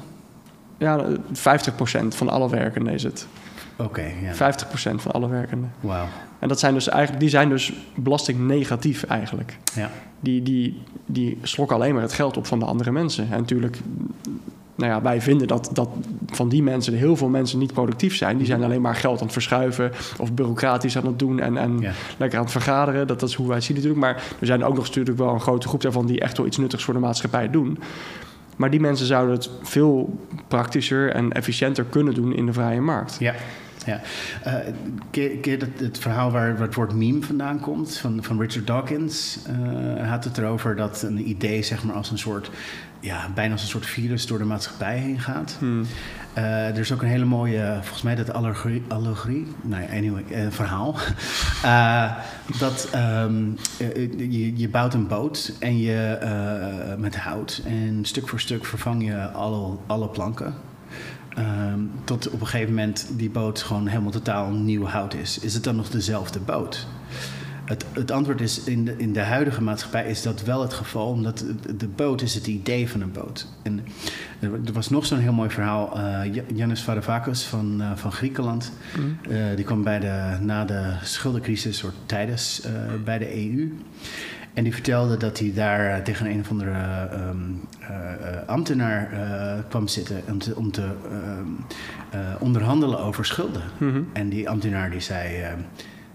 Ja, 0.77 1.05
50% 1.07 2.07
van 2.07 2.29
alle 2.29 2.49
werkenden 2.49 2.93
is 2.93 3.03
het. 3.03 3.27
Oké, 3.75 4.11
ja. 4.21 4.33
50% 4.33 4.95
van 4.95 5.11
alle 5.11 5.29
werkenden. 5.29 5.71
Wauw. 5.79 6.05
En 6.39 6.47
dat 6.47 6.59
zijn 6.59 6.73
dus 6.73 6.89
eigenlijk, 6.89 7.19
die 7.19 7.29
zijn 7.29 7.49
dus 7.49 7.73
belastingnegatief 7.95 9.03
eigenlijk. 9.03 9.57
Ja. 9.75 9.89
Die, 10.19 10.43
die, 10.43 10.81
die 11.05 11.37
slokken 11.41 11.75
alleen 11.75 11.93
maar 11.93 12.01
het 12.01 12.13
geld 12.13 12.37
op 12.37 12.45
van 12.45 12.59
de 12.59 12.65
andere 12.65 12.91
mensen. 12.91 13.27
En 13.31 13.39
natuurlijk, 13.39 13.77
nou 14.75 14.91
ja, 14.91 15.01
wij 15.01 15.21
vinden 15.21 15.47
dat, 15.47 15.69
dat 15.73 15.89
van 16.25 16.49
die 16.49 16.63
mensen 16.63 16.93
heel 16.93 17.15
veel 17.15 17.27
mensen 17.27 17.59
niet 17.59 17.73
productief 17.73 18.15
zijn. 18.15 18.37
Die 18.37 18.45
zijn 18.45 18.63
alleen 18.63 18.81
maar 18.81 18.95
geld 18.95 19.17
aan 19.17 19.23
het 19.23 19.33
verschuiven 19.33 19.91
of 20.17 20.33
bureaucratisch 20.33 20.97
aan 20.97 21.05
het 21.05 21.19
doen 21.19 21.39
en, 21.39 21.57
en 21.57 21.83
lekker 22.17 22.37
aan 22.37 22.43
het 22.43 22.53
vergaderen. 22.53 23.07
Dat, 23.07 23.19
dat 23.19 23.29
is 23.29 23.35
hoe 23.35 23.47
wij 23.47 23.55
het 23.55 23.65
zien 23.65 23.75
natuurlijk. 23.75 24.03
Maar 24.03 24.23
er 24.39 24.45
zijn 24.45 24.63
ook 24.63 24.75
nog 24.75 24.85
natuurlijk 24.85 25.17
wel 25.17 25.33
een 25.33 25.41
grote 25.41 25.67
groep 25.67 25.81
daarvan 25.81 26.05
die 26.05 26.19
echt 26.19 26.37
wel 26.37 26.45
iets 26.45 26.57
nuttigs 26.57 26.83
voor 26.83 26.93
de 26.93 26.99
maatschappij 26.99 27.49
doen. 27.49 27.79
Maar 28.55 28.69
die 28.69 28.79
mensen 28.79 29.05
zouden 29.05 29.35
het 29.35 29.49
veel 29.61 30.19
praktischer 30.47 31.09
en 31.11 31.31
efficiënter 31.31 31.83
kunnen 31.83 32.13
doen 32.13 32.35
in 32.35 32.45
de 32.45 32.53
vrije 32.53 32.81
markt. 32.81 33.15
Ja. 33.19 33.33
Ja. 33.85 34.01
Uh, 34.47 34.53
keer 35.41 35.59
dat, 35.59 35.69
het 35.75 35.97
verhaal 35.99 36.31
waar, 36.31 36.53
waar, 36.53 36.65
het 36.67 36.75
woord 36.75 36.93
meme 36.93 37.21
vandaan 37.21 37.59
komt, 37.59 37.97
van, 37.97 38.23
van 38.23 38.39
Richard 38.39 38.67
Dawkins, 38.67 39.39
uh, 39.49 40.09
had 40.09 40.23
het 40.23 40.37
erover 40.37 40.75
dat 40.75 41.01
een 41.01 41.29
idee, 41.29 41.63
zeg 41.63 41.83
maar, 41.83 41.95
als 41.95 42.11
een 42.11 42.17
soort, 42.17 42.51
ja, 42.99 43.29
bijna 43.33 43.51
als 43.51 43.61
een 43.61 43.67
soort 43.67 43.85
virus 43.85 44.27
door 44.27 44.37
de 44.37 44.43
maatschappij 44.43 44.97
heen 44.97 45.19
gaat. 45.19 45.55
Hmm. 45.59 45.85
Uh, 46.37 46.67
er 46.67 46.79
is 46.79 46.91
ook 46.91 47.01
een 47.01 47.07
hele 47.07 47.25
mooie, 47.25 47.77
volgens 47.81 48.01
mij 48.01 48.15
dat 48.15 48.33
allegorie, 48.33 48.83
allegorie 48.87 49.47
nee, 49.61 49.87
anyway, 49.87 50.51
verhaal. 50.51 50.95
Dat 52.59 52.89
um, 52.95 53.57
je, 54.17 54.57
je 54.57 54.69
bouwt 54.69 54.93
een 54.93 55.07
boot 55.07 55.53
en 55.59 55.77
je, 55.77 56.17
met 56.97 57.15
hout 57.15 57.61
en 57.65 57.99
stuk 58.05 58.27
voor 58.27 58.39
stuk 58.39 58.65
vervang 58.65 59.05
je 59.05 59.31
alle, 59.31 59.77
alle 59.87 60.07
planken. 60.07 60.53
Um, 61.37 61.91
tot 62.03 62.29
op 62.29 62.41
een 62.41 62.47
gegeven 62.47 62.73
moment 62.73 63.07
die 63.17 63.29
boot 63.29 63.61
gewoon 63.61 63.87
helemaal 63.87 64.11
totaal 64.11 64.51
nieuw 64.51 64.85
hout 64.85 65.13
is. 65.13 65.39
Is 65.39 65.53
het 65.53 65.63
dan 65.63 65.75
nog 65.75 65.89
dezelfde 65.89 66.39
boot? 66.39 66.87
Het, 67.65 67.85
het, 67.93 68.11
antwoord 68.11 68.41
is, 68.41 68.63
in 68.63 68.85
de, 68.85 68.95
in 68.97 69.13
de 69.13 69.21
huidige 69.21 69.61
maatschappij 69.61 70.09
is 70.09 70.21
dat 70.21 70.43
wel 70.43 70.61
het 70.61 70.73
geval, 70.73 71.07
omdat 71.07 71.45
de 71.77 71.87
boot 71.87 72.21
is 72.21 72.35
het 72.35 72.47
idee 72.47 72.89
van 72.89 73.01
een 73.01 73.11
boot. 73.11 73.47
En 73.61 73.85
er 74.39 74.73
was 74.73 74.89
nog 74.89 75.05
zo'n 75.05 75.19
heel 75.19 75.33
mooi 75.33 75.49
verhaal. 75.49 75.97
Uh, 75.97 76.43
Yannis 76.55 76.83
Varoufakis 76.83 77.43
van, 77.43 77.81
uh, 77.81 77.91
van 77.95 78.11
Griekenland, 78.11 78.71
mm. 78.97 79.17
uh, 79.29 79.55
die 79.55 79.65
kwam 79.65 79.83
bij 79.83 79.99
de, 79.99 80.37
na 80.41 80.65
de 80.65 80.93
schuldencrisis, 81.03 81.83
of 81.83 81.91
tijdens, 82.05 82.67
bij 83.03 83.17
de 83.17 83.35
EU. 83.35 83.71
En 84.53 84.63
die 84.63 84.73
vertelde 84.73 85.17
dat 85.17 85.39
hij 85.39 85.51
daar 85.53 85.95
eh, 85.95 86.01
tegen 86.01 86.25
een 86.25 86.39
of 86.39 86.49
andere 86.49 87.09
um, 87.13 87.61
uh, 87.81 88.22
ambtenaar 88.45 89.09
uh, 89.13 89.63
kwam 89.69 89.87
zitten 89.87 90.21
om 90.29 90.39
te, 90.39 90.55
om 90.55 90.71
te 90.71 90.91
um, 91.11 91.57
onderhandelen 92.39 92.99
over 92.99 93.25
schulden. 93.25 93.63
Mm 93.77 93.91
-hmm. 93.91 94.07
En 94.13 94.29
die 94.29 94.49
ambtenaar 94.49 94.91
die 94.91 94.99
zei: 94.99 95.37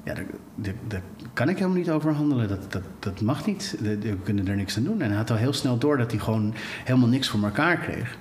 Ja, 0.05 0.15
daar, 0.15 0.25
daar, 0.55 0.75
daar, 0.87 1.03
kan 1.33 1.49
ik 1.49 1.57
helemaal 1.57 1.79
niet 1.79 1.91
over 1.91 2.13
handelen. 2.13 2.49
Dat, 2.49 2.73
dat, 2.73 2.83
dat 2.99 3.21
mag 3.21 3.47
niet. 3.47 3.77
We 3.81 4.17
kunnen 4.23 4.49
er 4.49 4.57
niks 4.57 4.77
aan 4.77 4.85
doen. 4.85 5.01
En 5.01 5.09
hij 5.09 5.17
had 5.17 5.31
al 5.31 5.37
heel 5.37 5.53
snel 5.53 5.79
door 5.79 5.99
dat 5.99 6.11
hij 6.11 6.21
gewoon 6.21 6.55
helemaal 6.85 7.09
niks 7.09 7.29
voor 7.29 7.43
elkaar 7.43 7.77
kreeg. 7.77 8.19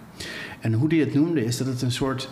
En 0.60 0.74
hoe 0.74 0.88
hij 0.88 0.98
het 0.98 1.14
noemde, 1.14 1.46
is 1.46 1.58
dat 1.58 1.68
het 1.68 1.82
een 1.82 1.92
soort 1.92 2.30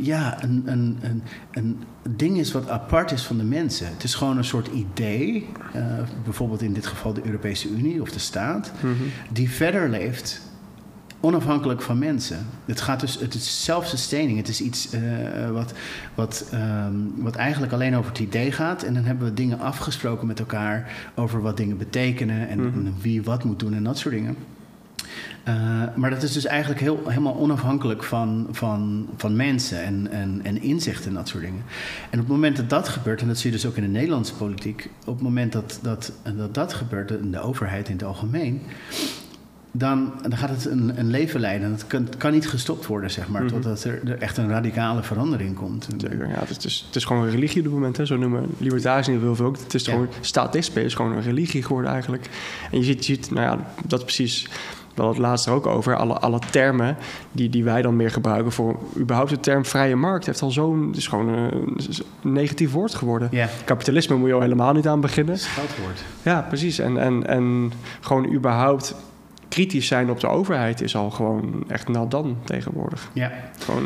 ja, 0.00 0.42
een, 0.42 0.62
een, 0.66 0.98
een, 1.02 1.22
een 1.52 1.82
ding 2.16 2.38
is 2.38 2.52
wat 2.52 2.68
apart 2.68 3.12
is 3.12 3.22
van 3.22 3.36
de 3.36 3.44
mensen. 3.44 3.86
Het 3.86 4.04
is 4.04 4.14
gewoon 4.14 4.36
een 4.36 4.44
soort 4.44 4.68
idee, 4.68 5.48
uh, 5.76 5.82
bijvoorbeeld 6.24 6.62
in 6.62 6.72
dit 6.72 6.86
geval 6.86 7.12
de 7.12 7.24
Europese 7.24 7.68
Unie 7.68 8.00
of 8.00 8.10
de 8.10 8.18
staat, 8.18 8.72
mm 8.82 8.94
-hmm. 8.96 9.06
die 9.32 9.50
verder 9.50 9.88
leeft 9.88 10.40
onafhankelijk 11.24 11.82
van 11.82 11.98
mensen. 11.98 12.46
Het, 12.64 12.80
gaat 12.80 13.00
dus, 13.00 13.20
het 13.20 13.34
is 13.34 13.64
self-sustaining. 13.64 14.38
Het 14.38 14.48
is 14.48 14.60
iets 14.60 14.94
uh, 14.94 15.50
wat, 15.50 15.72
wat, 16.14 16.50
um, 16.54 17.12
wat 17.16 17.34
eigenlijk 17.34 17.72
alleen 17.72 17.96
over 17.96 18.10
het 18.10 18.20
idee 18.20 18.52
gaat. 18.52 18.82
En 18.82 18.94
dan 18.94 19.04
hebben 19.04 19.26
we 19.26 19.34
dingen 19.34 19.58
afgesproken 19.58 20.26
met 20.26 20.38
elkaar 20.38 20.92
over 21.14 21.42
wat 21.42 21.56
dingen 21.56 21.76
betekenen 21.76 22.48
en, 22.48 22.58
mm 22.58 22.72
-hmm. 22.72 22.86
en 22.86 22.94
wie 23.00 23.22
wat 23.22 23.44
moet 23.44 23.58
doen 23.58 23.74
en 23.74 23.84
dat 23.84 23.98
soort 23.98 24.14
dingen. 24.14 24.36
Uh, 25.48 25.82
maar 25.94 26.10
dat 26.10 26.22
is 26.22 26.32
dus 26.32 26.44
eigenlijk 26.44 26.80
heel, 26.80 27.02
helemaal 27.06 27.36
onafhankelijk 27.36 28.02
van, 28.02 28.46
van, 28.50 29.08
van 29.16 29.36
mensen 29.36 29.82
en, 29.82 30.10
en, 30.10 30.40
en 30.42 30.62
inzicht 30.62 31.06
en 31.06 31.14
dat 31.14 31.28
soort 31.28 31.42
dingen. 31.42 31.62
En 32.10 32.20
op 32.20 32.24
het 32.24 32.34
moment 32.34 32.56
dat 32.56 32.70
dat 32.70 32.88
gebeurt, 32.88 33.20
en 33.20 33.26
dat 33.26 33.38
zie 33.38 33.50
je 33.50 33.56
dus 33.56 33.66
ook 33.66 33.76
in 33.76 33.82
de 33.82 33.88
Nederlandse 33.88 34.34
politiek, 34.34 34.90
op 35.06 35.14
het 35.14 35.22
moment 35.22 35.52
dat 35.52 35.78
dat, 35.82 36.12
dat, 36.36 36.54
dat 36.54 36.72
gebeurt, 36.72 37.10
in 37.10 37.30
de 37.30 37.40
overheid 37.40 37.88
in 37.88 37.94
het 37.94 38.04
algemeen, 38.04 38.62
dan, 39.76 40.12
dan 40.22 40.36
gaat 40.36 40.48
het 40.50 40.64
een, 40.64 40.98
een 40.98 41.10
leven 41.10 41.40
leiden. 41.40 41.70
Het 41.70 41.86
kan, 41.86 42.08
kan 42.18 42.32
niet 42.32 42.48
gestopt 42.48 42.86
worden, 42.86 43.10
zeg 43.10 43.28
maar, 43.28 43.42
Mhm. 43.42 43.52
totdat 43.52 43.84
er, 43.84 44.00
er 44.08 44.18
echt 44.18 44.36
een 44.36 44.48
radicale 44.48 45.02
verandering 45.02 45.54
komt. 45.56 45.88
Zeker, 45.96 46.28
ja, 46.28 46.42
het, 46.46 46.64
is, 46.64 46.84
het 46.86 46.96
is 46.96 47.04
gewoon 47.04 47.22
een 47.22 47.30
religie 47.30 47.58
op 47.58 47.64
dit 47.64 47.72
moment. 47.72 47.96
Hè. 47.96 48.06
Zo 48.06 48.16
noemen 48.16 48.46
libertariërs 48.58 49.08
in 49.08 49.20
heel 49.20 49.34
veel 49.36 49.46
ook. 49.46 49.56
Het 49.58 49.74
is 49.74 49.84
Ja. 49.84 49.92
gewoon 49.92 50.08
statisme 50.20 50.84
is 50.84 50.94
gewoon 50.94 51.12
een 51.12 51.22
religie 51.22 51.62
geworden 51.62 51.90
eigenlijk. 51.90 52.28
En 52.70 52.78
je 52.78 52.84
ziet, 52.84 53.06
je 53.06 53.14
ziet 53.14 53.30
nou 53.30 53.46
ja, 53.58 53.66
dat 53.86 53.98
is 53.98 54.04
precies 54.04 54.48
wel 54.94 55.08
het 55.08 55.18
laatste 55.18 55.50
er 55.50 55.56
ook 55.56 55.66
over. 55.66 55.96
Alle, 55.96 56.14
alle 56.18 56.38
termen 56.50 56.96
die, 57.32 57.48
die 57.50 57.64
wij 57.64 57.82
dan 57.82 57.96
meer 57.96 58.10
gebruiken 58.10 58.52
voor 58.52 58.78
überhaupt 58.98 59.30
de 59.30 59.40
term 59.40 59.64
vrije 59.64 59.96
markt 59.96 60.26
heeft 60.26 60.42
al 60.42 60.50
zo'n, 60.50 60.86
het 60.86 60.96
is 60.96 61.06
gewoon 61.08 61.28
een, 61.28 61.76
een 62.22 62.32
negatief 62.32 62.72
woord 62.72 62.94
geworden. 62.94 63.30
Kapitalisme 63.64 64.16
moet 64.16 64.28
je 64.28 64.34
al 64.34 64.40
helemaal 64.40 64.72
niet 64.72 64.86
aan 64.88 65.00
beginnen. 65.00 65.38
scheldwoord. 65.38 66.04
Ja, 66.22 66.40
precies. 66.48 66.78
En, 66.78 66.98
en, 66.98 67.26
en 67.26 67.72
gewoon 68.00 68.32
überhaupt 68.34 68.94
kritisch 69.54 69.86
zijn 69.86 70.10
op 70.10 70.20
de 70.20 70.26
overheid 70.26 70.80
is 70.80 70.96
al 70.96 71.10
gewoon 71.10 71.64
echt 71.68 71.88
nou 71.88 72.08
dan 72.08 72.36
tegenwoordig. 72.44 73.10
Ja. 73.12 73.32
Gewoon, 73.58 73.84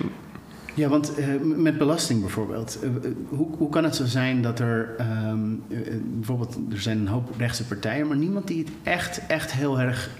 Ja, 0.74 0.88
want 0.88 1.14
eh, 1.14 1.26
met 1.42 1.78
belasting 1.78 2.20
bijvoorbeeld. 2.20 2.78
eh, 2.82 2.88
eh, 2.88 2.94
hoe, 3.28 3.46
hoe 3.58 3.68
kan 3.68 3.84
het 3.84 3.96
zo 3.96 4.04
zijn 4.06 4.42
dat 4.42 4.58
er 4.60 4.94
ehm, 4.98 5.38
eh, 5.68 5.78
eh, 5.78 5.94
bijvoorbeeld, 6.04 6.58
er 6.72 6.80
zijn 6.80 6.98
een 6.98 7.06
hoop 7.08 7.34
rechtse 7.38 7.64
partijen, 7.66 8.06
maar 8.08 8.16
niemand 8.16 8.46
die 8.46 8.58
het 8.58 8.68
echt, 8.82 9.26
echt 9.26 9.52
heel 9.52 9.80
erg 9.80 10.10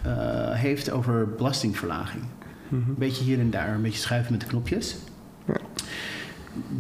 heeft 0.53 0.91
over 0.91 1.29
belastingverlaging? 1.37 2.23
mhm. 2.69 2.89
Een 2.89 2.95
beetje 2.99 3.25
hier 3.25 3.39
en 3.41 3.51
daar, 3.51 3.75
een 3.75 3.83
beetje 3.83 3.99
schuiven 4.01 4.33
met 4.33 4.41
de 4.41 4.47
knopjes. 4.47 4.97
Ja. 5.47 5.55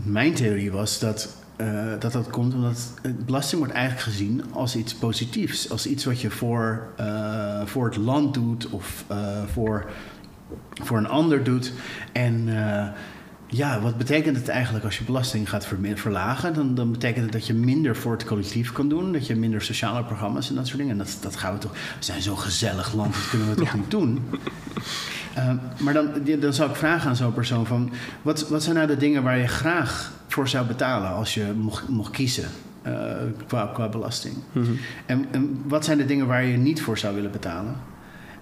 Mijn 0.04 0.34
theorie 0.34 0.72
was 0.72 0.98
dat, 0.98 1.36
eh, 1.58 1.92
dat 1.98 2.12
dat 2.12 2.30
komt 2.30 2.54
omdat 2.54 2.94
belasting 3.24 3.60
wordt 3.60 3.76
eigenlijk 3.76 4.04
gezien 4.04 4.44
als 4.52 4.76
iets 4.76 4.94
positiefs. 4.94 5.70
Als 5.70 5.86
iets 5.86 6.04
wat 6.04 6.20
je 6.20 6.30
voor, 6.30 6.88
eh, 6.96 7.62
voor 7.64 7.84
het 7.84 7.96
land 7.96 8.34
doet 8.34 8.70
of 8.70 9.04
eh, 9.06 9.42
voor, 9.52 9.90
voor 10.82 10.98
een 10.98 11.08
ander 11.08 11.44
doet. 11.44 11.72
En 12.12 12.48
ja, 13.50 13.80
wat 13.80 13.98
betekent 13.98 14.36
het 14.36 14.48
eigenlijk 14.48 14.84
als 14.84 14.98
je 14.98 15.04
belasting 15.04 15.48
gaat 15.48 15.68
verlagen? 15.94 16.54
Dan, 16.54 16.74
dan 16.74 16.90
betekent 16.90 17.24
het 17.24 17.32
dat 17.32 17.46
je 17.46 17.54
minder 17.54 17.96
voor 17.96 18.12
het 18.12 18.24
collectief 18.24 18.72
kan 18.72 18.88
doen. 18.88 19.12
Dat 19.12 19.26
je 19.26 19.36
minder 19.36 19.62
sociale 19.62 20.04
programma's 20.04 20.48
en 20.48 20.54
dat 20.54 20.66
soort 20.66 20.78
dingen. 20.78 20.92
En 20.92 20.98
dat, 20.98 21.18
dat 21.20 21.36
gaan 21.36 21.52
we 21.52 21.58
toch... 21.58 21.72
We 21.72 22.04
zijn 22.04 22.22
zo'n 22.22 22.38
gezellig 22.38 22.94
land, 22.94 23.14
dat 23.14 23.28
kunnen 23.28 23.48
we 23.48 23.54
toch 23.54 23.74
niet 23.74 23.90
doen? 23.90 24.28
Uh, 25.38 25.52
maar 25.80 25.94
dan, 25.94 26.08
dan 26.40 26.52
zou 26.52 26.70
ik 26.70 26.76
vragen 26.76 27.08
aan 27.08 27.16
zo'n 27.16 27.32
persoon 27.34 27.66
van... 27.66 27.90
Wat, 28.22 28.48
wat 28.48 28.62
zijn 28.62 28.74
nou 28.74 28.86
de 28.86 28.96
dingen 28.96 29.22
waar 29.22 29.38
je 29.38 29.46
graag 29.46 30.12
voor 30.26 30.48
zou 30.48 30.66
betalen 30.66 31.10
als 31.10 31.34
je 31.34 31.52
mocht, 31.56 31.88
mocht 31.88 32.10
kiezen 32.10 32.48
uh, 32.86 32.92
qua, 33.46 33.70
qua 33.74 33.88
belasting? 33.88 34.34
Mhm. 34.52 34.72
En, 35.06 35.26
en 35.30 35.62
wat 35.64 35.84
zijn 35.84 35.98
de 35.98 36.06
dingen 36.06 36.26
waar 36.26 36.44
je 36.44 36.56
niet 36.56 36.82
voor 36.82 36.98
zou 36.98 37.14
willen 37.14 37.30
betalen? 37.30 37.76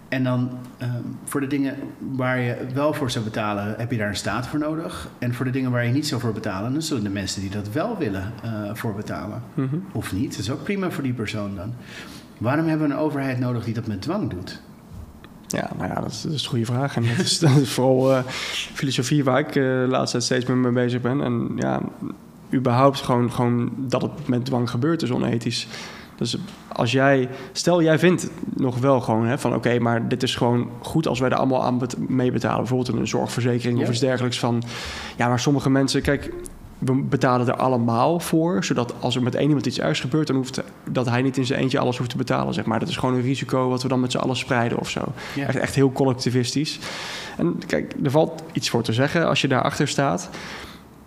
En 0.08 0.24
dan 0.24 0.50
uh, 0.82 0.88
voor 1.24 1.40
de 1.40 1.46
dingen 1.46 1.76
waar 2.16 2.40
je 2.40 2.56
wel 2.74 2.92
voor 2.92 3.10
zou 3.10 3.24
betalen, 3.24 3.74
heb 3.78 3.90
je 3.90 3.96
daar 3.96 4.08
een 4.08 4.16
staat 4.16 4.46
voor 4.46 4.58
nodig. 4.58 5.08
En 5.18 5.34
voor 5.34 5.44
de 5.44 5.50
dingen 5.50 5.70
waar 5.70 5.84
je 5.84 5.92
niet 5.92 6.06
zou 6.06 6.20
voor 6.20 6.32
betalen, 6.32 6.72
dan 6.72 6.82
zullen 6.82 7.02
de 7.02 7.10
mensen 7.10 7.40
die 7.40 7.50
dat 7.50 7.72
wel 7.72 7.96
willen 7.98 8.32
uh, 8.44 8.74
voor 8.74 8.94
betalen. 8.94 9.42
Mhm. 9.54 9.76
Of 9.92 10.12
niet, 10.12 10.30
dat 10.30 10.40
is 10.40 10.50
ook 10.50 10.62
prima 10.62 10.90
voor 10.90 11.02
die 11.02 11.12
persoon 11.12 11.56
dan. 11.56 11.74
Waarom 12.38 12.66
hebben 12.66 12.88
we 12.88 12.94
een 12.94 13.00
overheid 13.00 13.38
nodig 13.38 13.64
die 13.64 13.74
dat 13.74 13.86
met 13.86 14.02
dwang 14.02 14.30
doet? 14.30 14.60
Ja, 15.46 15.70
nou 15.76 15.88
ja, 15.88 16.00
dat 16.00 16.10
is, 16.10 16.22
dat 16.22 16.32
is 16.32 16.42
een 16.42 16.48
goede 16.48 16.64
vraag. 16.64 16.96
En 16.96 17.02
dat 17.02 17.18
is, 17.18 17.38
dat 17.48 17.56
is 17.56 17.72
vooral 17.72 18.10
uh, 18.10 18.24
filosofie 18.74 19.24
waar 19.24 19.38
ik 19.38 19.54
uh, 19.54 19.54
de 19.54 19.86
laatste 19.88 20.10
tijd 20.10 20.22
steeds 20.22 20.44
meer 20.44 20.56
mee 20.56 20.72
bezig 20.72 21.00
ben. 21.00 21.20
En 21.20 21.52
ja, 21.56 21.80
überhaupt 22.52 23.00
gewoon, 23.00 23.32
gewoon 23.32 23.72
dat 23.76 24.02
het 24.02 24.28
met 24.28 24.44
dwang 24.44 24.70
gebeurt 24.70 25.02
is 25.02 25.10
onethisch. 25.10 25.68
Dus 26.16 26.36
als 26.72 26.92
jij, 26.92 27.28
stel 27.52 27.82
jij 27.82 27.98
vindt 27.98 28.30
nog 28.54 28.78
wel 28.78 29.00
gewoon 29.00 29.26
hè, 29.26 29.38
van 29.38 29.50
oké, 29.54 29.58
okay, 29.58 29.78
maar 29.78 30.08
dit 30.08 30.22
is 30.22 30.34
gewoon 30.34 30.70
goed 30.80 31.08
als 31.08 31.18
wij 31.20 31.30
er 31.30 31.36
allemaal 31.36 31.64
aan 31.64 31.80
mee 32.08 32.32
betalen. 32.32 32.58
Bijvoorbeeld 32.58 32.98
een 32.98 33.08
zorgverzekering 33.08 33.78
ja. 33.78 33.84
of 33.84 33.90
iets 33.90 34.00
dergelijks 34.00 34.38
van. 34.38 34.62
Ja, 35.16 35.28
maar 35.28 35.40
sommige 35.40 35.70
mensen, 35.70 36.02
kijk, 36.02 36.32
we 36.78 36.94
betalen 36.94 37.46
er 37.46 37.56
allemaal 37.56 38.20
voor, 38.20 38.64
zodat 38.64 38.94
als 39.00 39.16
er 39.16 39.22
met 39.22 39.34
één 39.34 39.46
iemand 39.46 39.66
iets 39.66 39.80
ergs 39.80 40.00
gebeurt, 40.00 40.26
dan 40.26 40.36
hoeft 40.36 40.62
dat 40.90 41.08
hij 41.08 41.22
niet 41.22 41.36
in 41.36 41.46
zijn 41.46 41.60
eentje 41.60 41.78
alles 41.78 41.98
hoeft 41.98 42.10
te 42.10 42.16
betalen, 42.16 42.54
zeg 42.54 42.64
maar. 42.64 42.78
Dat 42.78 42.88
is 42.88 42.96
gewoon 42.96 43.14
een 43.14 43.22
risico 43.22 43.68
wat 43.68 43.82
we 43.82 43.88
dan 43.88 44.00
met 44.00 44.10
z'n 44.10 44.18
allen 44.18 44.36
spreiden 44.36 44.78
of 44.78 44.90
zo. 44.90 45.04
Ja. 45.34 45.46
Echt, 45.46 45.56
echt 45.56 45.74
heel 45.74 45.92
collectivistisch. 45.92 46.78
En 47.36 47.58
kijk, 47.66 47.94
er 48.04 48.10
valt 48.10 48.42
iets 48.52 48.70
voor 48.70 48.82
te 48.82 48.92
zeggen 48.92 49.28
als 49.28 49.40
je 49.40 49.48
daarachter 49.48 49.88
staat. 49.88 50.30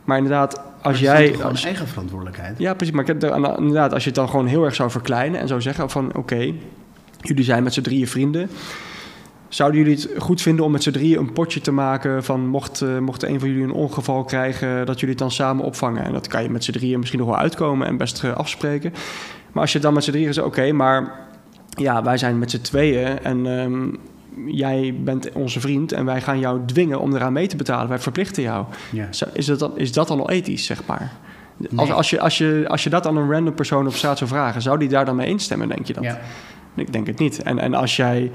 Maar 0.04 0.18
inderdaad, 0.18 0.62
als 0.82 1.02
maar 1.02 1.02
jij. 1.02 1.28
Gewoon 1.28 1.52
als, 1.52 1.64
eigen 1.64 1.88
verantwoordelijkheid. 1.88 2.58
Ja, 2.58 2.74
precies. 2.74 2.96
Maar 2.96 3.10
inderdaad, 3.10 3.94
als 3.94 4.04
je 4.04 4.10
het 4.10 4.18
dan 4.18 4.30
gewoon 4.30 4.46
heel 4.46 4.66
erg 4.66 4.76
zou 4.76 4.92
verkleinen 4.92 5.40
en 5.40 5.48
zou 5.48 5.62
zeggen 5.62 5.90
van 5.90 6.08
oké, 6.08 6.18
okay, 6.18 6.56
jullie 7.22 7.44
zijn 7.44 7.64
met 7.64 7.74
z'n 7.74 7.82
drieën 7.82 8.08
vrienden. 8.08 8.50
Zouden 9.50 9.80
jullie 9.80 9.96
het 9.96 10.10
goed 10.18 10.42
vinden 10.42 10.66
om 10.66 10.72
met 10.72 10.84
z'n 10.84 10.92
drieën 10.92 11.20
een 11.20 11.34
potje 11.34 11.62
te 11.62 11.72
maken 11.72 12.24
van 12.24 12.48
mocht, 12.48 12.82
uh, 12.82 12.98
mocht 12.98 13.24
een 13.24 13.40
van 13.40 13.50
jullie 13.50 13.64
een 13.64 13.72
ongeval 13.72 14.24
krijgen, 14.24 14.86
dat 14.86 15.00
jullie 15.00 15.16
het 15.16 15.24
dan 15.24 15.32
samen 15.32 15.66
opvangen? 15.66 16.04
En 16.04 16.12
dat 16.12 16.28
kan 16.28 16.44
je 16.44 16.50
met 16.50 16.64
z'n 16.64 16.72
drieën 16.72 17.00
misschien 17.00 17.20
nog 17.20 17.30
wel 17.30 17.38
uitkomen 17.38 17.88
en 17.88 17.98
best 17.98 18.24
uh, 18.24 18.36
afspreken. 18.36 18.94
Maar 19.52 19.62
als 19.62 19.74
je 19.74 19.80
dan 19.80 19.94
met 19.94 20.04
z'n 20.04 20.12
drieën 20.12 20.34
zegt, 20.34 20.48
oké, 20.48 20.60
okay, 20.60 20.72
maar 20.72 21.12
ja, 21.70 22.04
wij 22.04 22.18
zijn 22.18 22.40
met 22.40 22.52
z'n 22.52 22.62
tweeën 22.62 23.20
en 23.20 23.46
um, 23.46 23.98
jij 24.46 24.96
bent 25.04 25.32
onze 25.32 25.60
vriend 25.60 25.92
en 25.92 26.06
wij 26.06 26.22
gaan 26.22 26.40
jou 26.40 26.60
dwingen 26.66 27.00
om 27.00 27.16
eraan 27.16 27.34
mee 27.34 27.48
te 27.48 27.56
betalen. 27.56 27.90
Wij 27.90 28.00
verplichten 28.00 28.44
jou. 28.44 28.66
Ja. 28.92 29.08
Is, 29.34 29.46
dat 29.46 29.60
dan, 29.60 29.78
is 29.78 29.92
dat 29.92 30.08
dan 30.08 30.20
al 30.20 30.30
ethisch, 30.30 30.66
zeg 30.66 30.86
maar? 30.86 31.12
Nee. 31.58 31.80
Als, 31.80 31.92
als, 31.92 32.10
je, 32.10 32.20
als, 32.20 32.38
je, 32.38 32.66
als 32.68 32.84
je 32.84 32.90
dat 32.90 33.08
aan 33.08 33.18
een 33.18 33.32
random 33.32 33.54
persoon 33.54 33.88
op 33.88 33.94
straat 33.94 34.18
zou 34.18 34.30
vragen, 34.30 34.62
zou 34.62 34.80
die 34.80 34.90
daar 34.90 35.06
dan 35.06 35.16
mee 35.16 35.28
instemmen, 35.28 35.68
denk 35.68 35.86
je 35.86 35.94
dat? 35.94 36.04
Ja. 36.04 36.20
Ik 36.76 36.94
denk 36.94 37.08
het 37.08 37.20
niet. 37.20 37.44
En, 37.44 37.60
en 37.60 37.74
als 37.74 37.96
jij 37.96 38.32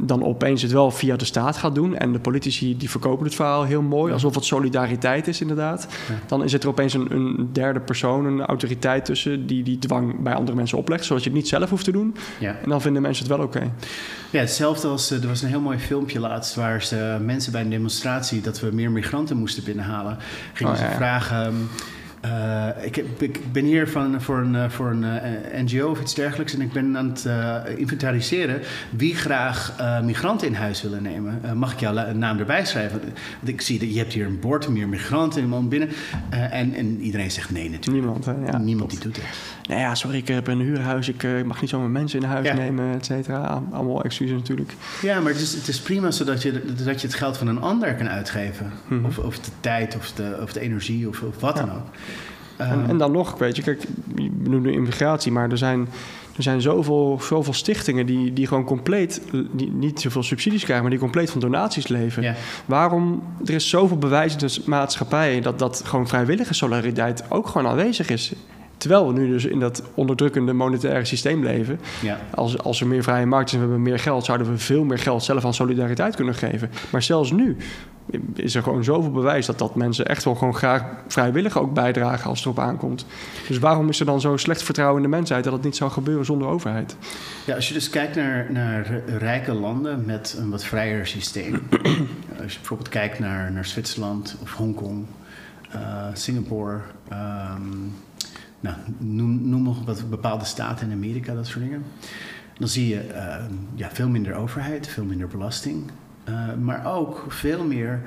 dan 0.00 0.24
opeens 0.24 0.62
het 0.62 0.72
wel 0.72 0.90
via 0.90 1.16
de 1.16 1.24
staat 1.24 1.56
gaat 1.56 1.74
doen. 1.74 1.96
En 1.96 2.12
de 2.12 2.18
politici 2.18 2.76
die 2.76 2.90
verkopen 2.90 3.24
het 3.24 3.34
verhaal 3.34 3.64
heel 3.64 3.82
mooi, 3.82 4.12
alsof 4.12 4.34
het 4.34 4.44
solidariteit 4.44 5.28
is 5.28 5.40
inderdaad. 5.40 5.86
Ja. 6.08 6.14
Dan 6.26 6.44
is 6.44 6.52
het 6.52 6.62
er 6.62 6.68
opeens 6.68 6.94
een, 6.94 7.06
een, 7.10 7.48
derde 7.52 7.80
persoon, 7.80 8.24
een 8.24 8.40
autoriteit 8.40 9.04
tussen 9.04 9.46
die 9.46 9.62
die 9.62 9.78
dwang 9.78 10.22
bij 10.22 10.34
andere 10.34 10.56
mensen 10.56 10.78
oplegt, 10.78 11.04
zodat 11.04 11.22
je 11.22 11.28
het 11.28 11.38
niet 11.38 11.48
zelf 11.48 11.70
hoeft 11.70 11.84
te 11.84 11.92
doen. 11.92 12.16
Ja. 12.38 12.56
En 12.62 12.68
dan 12.68 12.80
vinden 12.80 13.02
mensen 13.02 13.26
het 13.26 13.36
wel 13.36 13.46
oké. 13.46 13.56
Okay. 13.56 13.70
Ja, 14.30 14.40
hetzelfde 14.40 14.88
als 14.88 15.10
er 15.10 15.26
was 15.26 15.42
een 15.42 15.48
heel 15.48 15.60
mooi 15.60 15.78
filmpje 15.78 16.20
laatst 16.20 16.54
waar 16.54 16.82
ze 16.82 17.18
mensen 17.24 17.52
bij 17.52 17.60
een 17.60 17.70
demonstratie 17.70 18.40
dat 18.40 18.60
we 18.60 18.70
meer 18.72 18.90
migranten 18.90 19.36
moesten 19.36 19.64
binnenhalen, 19.64 20.16
gingen 20.52 20.72
Oh, 20.72 20.78
ze 20.78 20.84
ja, 20.84 20.94
vragen. 20.94 21.68
Uh, 22.24 22.68
ik, 22.80 22.94
heb, 22.94 23.22
ik, 23.22 23.52
ben 23.52 23.64
hier 23.64 23.88
van, 23.88 24.20
voor 24.20 24.38
een, 24.38 24.54
uh, 24.54 24.68
voor 24.68 24.90
een 24.90 25.02
uh, 25.02 25.62
NGO 25.62 25.90
of 25.90 26.00
iets 26.00 26.14
dergelijks 26.14 26.54
en 26.54 26.60
ik 26.60 26.72
ben 26.72 26.96
aan 26.96 27.08
het 27.08 27.26
eh, 27.26 27.56
inventariseren 27.76 28.60
wie 28.90 29.14
graag 29.14 29.76
migranten 30.02 30.46
in 30.46 30.54
huis 30.54 30.82
willen 30.82 31.02
nemen. 31.02 31.40
mag 31.54 31.72
ik 31.72 31.80
jouw 31.80 32.12
naam 32.12 32.38
erbij 32.38 32.64
schrijven? 32.66 33.00
Want 33.00 33.48
ik 33.48 33.60
zie 33.60 33.78
dat 33.78 33.92
je 33.92 33.98
hebt 33.98 34.12
hier 34.12 34.26
een 34.26 34.40
bord, 34.40 34.68
meer 34.68 34.88
migranten 34.88 35.42
in 35.42 35.68
binnen. 35.68 35.88
en, 36.30 36.74
en 36.74 37.00
iedereen 37.00 37.30
zegt 37.30 37.50
nee 37.50 37.70
natuurlijk. 37.70 38.04
Niemand, 38.04 38.24
hè? 38.24 38.32
Ja, 38.32 38.58
Niemand 38.58 38.90
die 38.90 39.00
doet 39.00 39.16
het. 39.16 39.24
Nou 39.70 39.82
ja, 39.82 39.94
sorry, 39.94 40.16
ik 40.16 40.28
heb 40.28 40.46
een 40.46 40.60
huurhuis, 40.60 41.08
ik 41.08 41.44
mag 41.44 41.60
niet 41.60 41.70
zomaar 41.70 41.90
mensen 41.90 42.20
in 42.20 42.28
huis 42.28 42.46
ja. 42.46 42.54
nemen, 42.54 42.94
et 42.94 43.04
cetera. 43.04 43.62
Allemaal 43.72 44.04
excuses 44.04 44.36
natuurlijk. 44.36 44.74
Ja, 45.02 45.20
maar 45.20 45.32
het 45.32 45.40
is, 45.40 45.54
het 45.54 45.68
is 45.68 45.80
prima 45.80 46.10
zodat 46.10 46.42
je, 46.42 46.74
dat 46.84 47.00
je 47.00 47.06
het 47.06 47.16
geld 47.16 47.36
van 47.36 47.46
een 47.46 47.60
ander 47.60 47.94
kan 47.94 48.08
uitgeven. 48.08 48.66
Mhm. 48.66 48.94
Mm 48.94 49.00
-hmm. 49.00 49.08
of, 49.08 49.18
of 49.18 49.38
de 49.38 49.50
tijd 49.60 49.96
of 49.96 50.12
de, 50.12 50.38
of 50.42 50.52
de 50.52 50.60
energie 50.60 51.08
of, 51.08 51.22
of 51.22 51.40
wat 51.40 51.56
ja. 51.56 51.64
dan 51.64 51.74
ook. 51.74 51.86
En, 52.56 52.84
en, 52.88 52.98
dan 52.98 53.12
nog, 53.12 53.38
weet 53.38 53.56
je, 53.56 53.62
kijk, 53.62 53.82
je 54.14 54.30
noemde 54.38 54.72
immigratie, 54.72 55.32
maar 55.32 55.50
er 55.50 55.58
zijn, 55.58 55.88
er 56.36 56.42
zijn 56.42 56.60
zoveel, 56.60 57.20
zoveel 57.22 57.52
stichtingen 57.52 58.06
die, 58.06 58.32
die 58.32 58.46
gewoon 58.46 58.64
compleet, 58.64 59.22
die 59.52 59.70
niet 59.70 60.00
zoveel 60.00 60.22
subsidies 60.22 60.62
krijgen, 60.62 60.82
maar 60.82 60.92
die 60.92 61.00
compleet 61.00 61.30
van 61.30 61.40
donaties 61.40 61.88
leven. 61.88 62.22
Ja. 62.22 62.34
Waarom? 62.66 63.22
Er 63.46 63.54
is 63.54 63.68
zoveel 63.68 63.98
bewijs 63.98 64.32
in 64.32 64.38
de 64.38 64.62
maatschappij 64.64 65.40
dat, 65.40 65.58
dat 65.58 65.82
gewoon 65.84 66.08
vrijwillige 66.08 66.54
solidariteit 66.54 67.24
ook 67.28 67.46
gewoon 67.46 67.66
aanwezig 67.66 68.08
is. 68.08 68.32
Terwijl 68.80 69.06
we 69.06 69.12
nu 69.12 69.28
dus 69.28 69.44
in 69.44 69.60
dat 69.60 69.82
onderdrukkende 69.94 70.52
monetaire 70.52 71.04
systeem 71.04 71.42
leven. 71.42 71.80
Ja. 72.02 72.18
Als, 72.34 72.58
als 72.58 72.80
er 72.80 72.86
meer 72.86 73.02
vrije 73.02 73.26
markt 73.26 73.48
is 73.48 73.52
en 73.54 73.60
we 73.60 73.66
hebben 73.66 73.82
meer 73.82 73.98
geld, 73.98 74.24
zouden 74.24 74.50
we 74.50 74.58
veel 74.58 74.84
meer 74.84 74.98
geld 74.98 75.22
zelf 75.22 75.44
aan 75.44 75.54
solidariteit 75.54 76.16
kunnen 76.16 76.34
geven. 76.34 76.70
Maar 76.90 77.02
zelfs 77.02 77.32
nu 77.32 77.56
is 78.34 78.54
er 78.54 78.62
gewoon 78.62 78.84
zoveel 78.84 79.10
bewijs 79.10 79.46
dat, 79.46 79.58
dat 79.58 79.74
mensen 79.74 80.06
echt 80.06 80.24
wel 80.24 80.34
gewoon 80.34 80.54
graag 80.54 80.84
vrijwillig 81.06 81.58
ook 81.58 81.74
bijdragen 81.74 82.30
als 82.30 82.38
het 82.38 82.46
erop 82.46 82.64
aankomt. 82.64 83.06
Dus 83.48 83.58
waarom 83.58 83.88
is 83.88 84.00
er 84.00 84.06
dan 84.06 84.20
zo 84.20 84.36
slecht 84.36 84.62
vertrouwen 84.62 85.02
in 85.02 85.10
de 85.10 85.16
mensheid 85.16 85.44
dat 85.44 85.52
het 85.52 85.62
niet 85.62 85.76
zou 85.76 85.90
gebeuren 85.90 86.24
zonder 86.24 86.48
overheid? 86.48 86.96
Ja, 87.46 87.54
als 87.54 87.68
je 87.68 87.74
dus 87.74 87.90
kijkt 87.90 88.16
naar, 88.16 88.46
naar 88.52 89.02
rijke 89.06 89.52
landen 89.52 90.04
met 90.04 90.36
een 90.38 90.50
wat 90.50 90.64
vrijer 90.64 91.06
systeem. 91.06 91.54
als 92.42 92.52
je 92.52 92.58
bijvoorbeeld 92.58 92.88
kijkt 92.88 93.18
naar, 93.18 93.52
naar 93.52 93.64
Zwitserland 93.64 94.36
of 94.42 94.52
Hongkong, 94.52 95.06
uh, 95.74 96.06
Singapore. 96.12 96.80
Um, 97.12 97.92
nou, 98.60 98.76
noem, 98.98 99.48
noem 99.48 99.62
nog 99.62 99.84
wat 99.84 100.10
bepaalde 100.10 100.44
staten 100.44 100.86
in 100.86 100.96
Amerika, 100.96 101.34
dat 101.34 101.46
soort 101.46 101.64
dingen. 101.64 101.82
Dan 102.58 102.68
zie 102.68 102.88
je 102.88 103.08
uh, 103.08 103.34
ja, 103.74 103.88
veel 103.92 104.08
minder 104.08 104.34
overheid, 104.34 104.86
veel 104.88 105.04
minder 105.04 105.28
belasting. 105.28 105.90
Uh, 106.28 106.54
maar 106.62 106.86
ook 106.94 107.24
veel 107.28 107.64
meer 107.64 108.00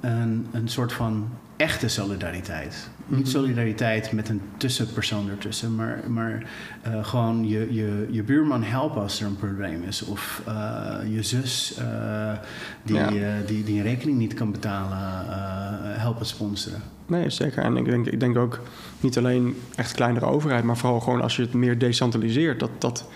een, 0.00 0.46
een 0.52 0.68
soort 0.68 0.92
van 0.92 1.28
echte 1.56 1.88
solidariteit. 1.88 2.88
Niet 3.06 3.18
Mhm. 3.20 3.28
solidariteit 3.28 4.12
met 4.12 4.28
een 4.28 4.40
tussenpersoon 4.56 5.28
ertussen, 5.30 5.74
maar, 5.74 6.00
maar 6.08 6.42
eh, 6.82 7.04
gewoon 7.04 7.48
je, 7.48 7.72
je, 7.74 8.08
je 8.10 8.22
buurman 8.22 8.62
helpen 8.62 9.02
als 9.02 9.20
er 9.20 9.26
een 9.26 9.36
probleem 9.36 9.82
is. 9.82 10.02
Of 10.02 10.42
eh, 10.46 10.96
je 11.08 11.22
zus 11.22 11.76
eh, 11.78 12.32
die, 12.82 12.96
Ja. 12.96 13.06
eh, 13.14 13.46
die, 13.46 13.64
die 13.64 13.76
een 13.76 13.82
rekening 13.82 14.18
niet 14.18 14.34
kan 14.34 14.50
betalen, 14.52 14.98
eh, 14.98 16.00
helpen 16.00 16.26
sponsoren. 16.26 16.80
Nee, 17.06 17.30
zeker. 17.30 17.62
En 17.62 17.76
ik 17.76 17.84
denk, 17.84 18.06
ik 18.06 18.20
denk 18.20 18.36
ook 18.36 18.60
niet 19.04 19.18
alleen 19.18 19.56
echt 19.76 19.92
kleinere 19.92 20.26
overheid, 20.26 20.64
maar 20.64 20.76
vooral 20.76 21.00
gewoon 21.00 21.20
als 21.20 21.36
je 21.36 21.42
het 21.42 21.54
meer 21.54 21.78
decentraliseert. 21.78 22.60
Dat, 22.60 22.70
dat, 22.78 23.08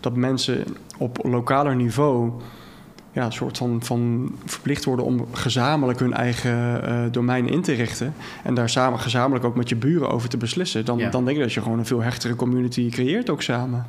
dat 0.00 0.16
mensen 0.16 0.64
op 0.98 1.18
lokaler 1.22 1.76
niveau 1.76 2.32
ja, 3.14 3.24
een 3.24 3.32
soort 3.32 3.56
van, 3.58 3.80
van 3.82 4.30
verplicht 4.44 4.84
worden 4.84 5.04
om 5.06 5.26
gezamenlijk 5.32 5.98
hun 5.98 6.12
eigen 6.14 6.82
eh, 6.86 6.98
domein 7.10 7.48
in 7.48 7.62
te 7.62 7.72
richten. 7.72 8.14
En 8.42 8.54
daar 8.54 8.68
samen 8.68 8.98
gezamenlijk 9.00 9.44
ook 9.44 9.56
met 9.56 9.68
je 9.68 9.76
buren 9.76 10.10
over 10.10 10.28
te 10.28 10.36
beslissen. 10.36 10.84
Dan, 10.84 10.98
Ja. 10.98 11.10
dan 11.10 11.24
denk 11.24 11.36
ik 11.36 11.42
dat 11.42 11.52
je 11.52 11.62
gewoon 11.62 11.78
een 11.78 11.86
veel 11.86 12.02
hechtere 12.02 12.34
community 12.36 12.90
creëert 12.90 13.30
ook 13.30 13.42
samen. 13.42 13.86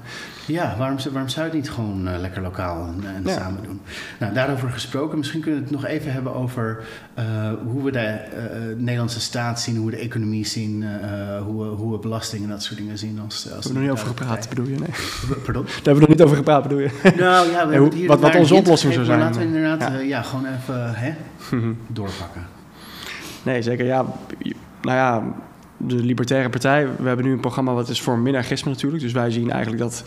Ja, 0.48 0.76
waarom, 0.78 1.00
zou- 1.00 1.14
waarom 1.14 1.32
zou 1.32 1.46
je 1.46 1.52
het 1.52 1.62
niet 1.62 1.72
gewoon 1.72 2.08
eh, 2.08 2.20
lekker 2.20 2.42
lokaal 2.42 2.88
en, 2.88 3.16
en 3.16 3.22
Ja. 3.26 3.34
samen 3.38 3.64
doen? 3.64 3.82
Nou, 4.20 4.34
daarover 4.34 4.70
gesproken, 4.70 5.18
misschien 5.18 5.42
kunnen 5.42 5.60
we 5.60 5.66
het 5.66 5.76
nog 5.76 5.86
even 5.86 6.12
hebben 6.12 6.34
over 6.36 6.84
eh, 7.14 7.24
hoe 7.66 7.84
we 7.84 7.92
de 7.92 8.18
Nederlandse 8.78 9.20
staat 9.20 9.60
zien, 9.62 9.76
hoe 9.78 9.86
we 9.86 9.92
de 9.92 10.02
economie 10.02 10.46
zien, 10.46 10.86
hoe, 11.46 11.64
we, 11.64 11.70
hoe 11.76 11.92
we 11.92 11.98
belasting 12.00 12.44
en 12.44 12.50
dat 12.50 12.64
soort 12.64 12.78
dingen 12.78 12.98
zien. 12.98 13.20
Als, 13.26 13.34
als 13.36 13.44
Daar 13.44 13.52
hebben 13.54 13.72
we 13.74 13.80
nog 13.80 13.82
niet 13.82 13.92
over 13.92 14.08
gepraat, 14.08 14.50
bedoel 14.50 14.66
je? 14.66 14.76
Nee. 14.80 14.90
Pardon? 15.44 15.64
Daar 15.64 15.74
hebben 15.76 15.94
we 15.94 16.00
nog 16.00 16.10
niet 16.10 16.22
over 16.22 16.36
gepraat, 16.38 16.64
bedoel 16.64 16.80
je? 16.80 16.90
Nou 17.04 17.50
ja, 17.50 17.52
we 17.52 17.52
hebben 17.72 17.84
het 17.84 17.94
hier 17.94 18.08
wat- 18.08 18.20
wat 18.20 18.36
onze 18.36 18.56
oplossing 18.56 18.94
zou 18.94 19.06
gegeven, 19.06 19.15
Laten 19.20 19.40
we 19.42 19.46
inderdaad 19.48 19.80
Ja. 19.82 20.00
eh, 20.00 20.08
ja, 20.08 20.22
gewoon 20.22 20.46
even 20.46 20.94
hè, 20.96 21.14
doorpakken. 21.88 22.48
Nee, 23.44 23.62
zeker. 23.62 23.86
Ja, 23.86 24.06
nou 24.82 24.98
ja, 24.98 25.24
de 25.78 25.96
Libertaire 25.96 26.50
Partij, 26.50 26.88
we 26.98 27.08
hebben 27.08 27.26
nu 27.26 27.32
een 27.32 27.40
programma 27.40 27.74
wat 27.74 27.90
is 27.90 28.02
voor 28.02 28.18
minarchisme 28.18 28.72
natuurlijk. 28.72 29.04
Dus 29.04 29.12
wij 29.12 29.32
zien 29.32 29.52
eigenlijk 29.52 29.82
dat 29.82 30.04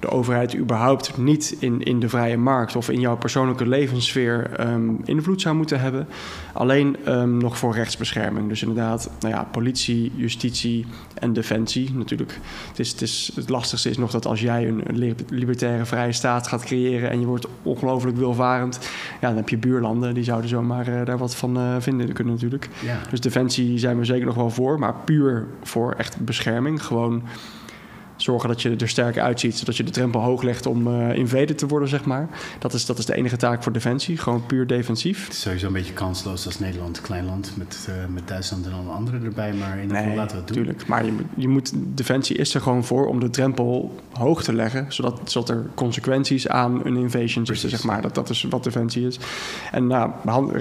de 0.00 0.10
overheid 0.10 0.56
überhaupt 0.56 1.16
niet 1.16 1.56
in, 1.58 1.82
in 1.82 2.00
de 2.00 2.08
vrije 2.08 2.36
markt 2.36 2.76
of 2.76 2.90
in 2.90 3.00
jouw 3.00 3.16
persoonlijke 3.16 3.68
levenssfeer 3.68 4.50
ehm, 4.56 4.90
invloed 5.04 5.40
zou 5.40 5.56
moeten 5.56 5.80
hebben. 5.80 6.06
Alleen 6.52 6.96
ehm, 7.04 7.36
nog 7.36 7.58
voor 7.58 7.74
rechtsbescherming. 7.74 8.48
Dus 8.48 8.62
inderdaad, 8.62 9.10
nou 9.20 9.34
ja, 9.34 9.48
politie, 9.50 10.12
justitie 10.14 10.86
en 11.14 11.32
defensie 11.32 11.94
natuurlijk. 11.94 12.38
Het, 12.68 12.78
is, 12.78 12.90
het, 12.90 13.02
is, 13.02 13.32
het 13.34 13.48
lastigste 13.48 13.90
is 13.90 13.98
nog 13.98 14.10
dat 14.10 14.26
als 14.26 14.40
jij 14.40 14.68
een, 14.68 14.80
een 14.86 14.98
li- 14.98 15.14
libertaire 15.28 15.84
vrije 15.84 16.12
staat 16.12 16.46
gaat 16.46 16.64
creëren 16.64 17.10
en 17.10 17.20
je 17.20 17.26
wordt 17.26 17.46
ongelooflijk 17.62 18.16
welvarend, 18.16 18.78
ja, 19.20 19.28
dan 19.28 19.36
heb 19.36 19.48
je 19.48 19.58
buurlanden 19.58 20.14
die 20.14 20.24
zouden 20.24 20.48
zomaar 20.48 20.88
eh, 20.88 21.04
daar 21.04 21.18
wat 21.18 21.36
van 21.36 21.56
eh, 21.56 21.74
vinden 21.78 22.12
kunnen 22.12 22.32
natuurlijk. 22.34 22.68
Ja. 22.84 22.98
Dus 23.10 23.20
defensie 23.20 23.78
zijn 23.78 23.98
we 23.98 24.04
zeker 24.04 24.26
nog 24.26 24.34
wel 24.34 24.50
voor, 24.50 24.78
maar 24.78 24.94
puur 25.04 25.46
voor 25.62 25.92
echt 25.92 26.24
bescherming. 26.24 26.84
Gewoon 26.84 27.22
zorgen 28.26 28.48
dat 28.48 28.62
je 28.62 28.76
er 28.76 28.88
sterk 28.88 29.18
uitziet, 29.18 29.58
zodat 29.58 29.76
je 29.76 29.82
de 29.84 29.90
drempel 29.90 30.20
hoog 30.20 30.42
legt 30.42 30.66
om 30.66 30.86
eh 30.86 31.16
invader 31.16 31.56
te 31.56 31.66
worden, 31.66 31.88
zeg 31.88 32.04
maar. 32.04 32.28
Dat 32.58 32.72
is, 32.74 32.86
dat 32.86 32.98
is 32.98 33.04
de 33.06 33.14
enige 33.14 33.36
taak 33.36 33.62
voor 33.62 33.72
defensie, 33.72 34.16
gewoon 34.18 34.46
puur 34.46 34.66
defensief. 34.66 35.24
Het 35.24 35.32
is 35.32 35.40
sowieso 35.40 35.66
een 35.66 35.72
beetje 35.72 35.92
kansloos 35.92 36.46
als 36.46 36.58
Nederland, 36.58 37.00
klein 37.00 37.24
land 37.24 37.52
met, 37.56 37.86
eh, 37.88 37.94
met 38.14 38.28
Duitsland 38.28 38.66
en 38.66 38.72
alle 38.72 38.90
anderen 38.90 39.24
erbij. 39.24 39.52
Maar 39.52 39.76
in 39.76 39.82
ieder 39.82 39.96
geval 39.96 40.14
laten 40.14 40.36
we 40.36 40.42
het 40.44 40.46
doen. 40.46 40.56
tuurlijk. 40.56 40.86
Maar 40.86 41.04
je, 41.04 41.12
je 41.36 41.48
moet, 41.48 41.72
defensie 41.74 42.36
is 42.36 42.54
er 42.54 42.60
gewoon 42.60 42.84
voor 42.84 43.06
om 43.06 43.20
de 43.20 43.30
drempel 43.30 43.94
hoog 44.12 44.42
te 44.42 44.52
leggen, 44.52 44.86
zodat, 44.88 45.20
zodat 45.24 45.48
er 45.48 45.66
consequenties 45.74 46.48
aan 46.48 46.80
een 46.86 46.96
invasion 46.96 47.46
zitten, 47.46 47.70
zeg 47.70 47.84
maar. 47.84 48.02
Dat, 48.02 48.14
dat 48.14 48.30
is 48.30 48.42
wat 48.50 48.64
defensie 48.64 49.06
is. 49.06 49.18
En 49.72 49.86
nou, 49.86 50.10
behand- 50.24 50.52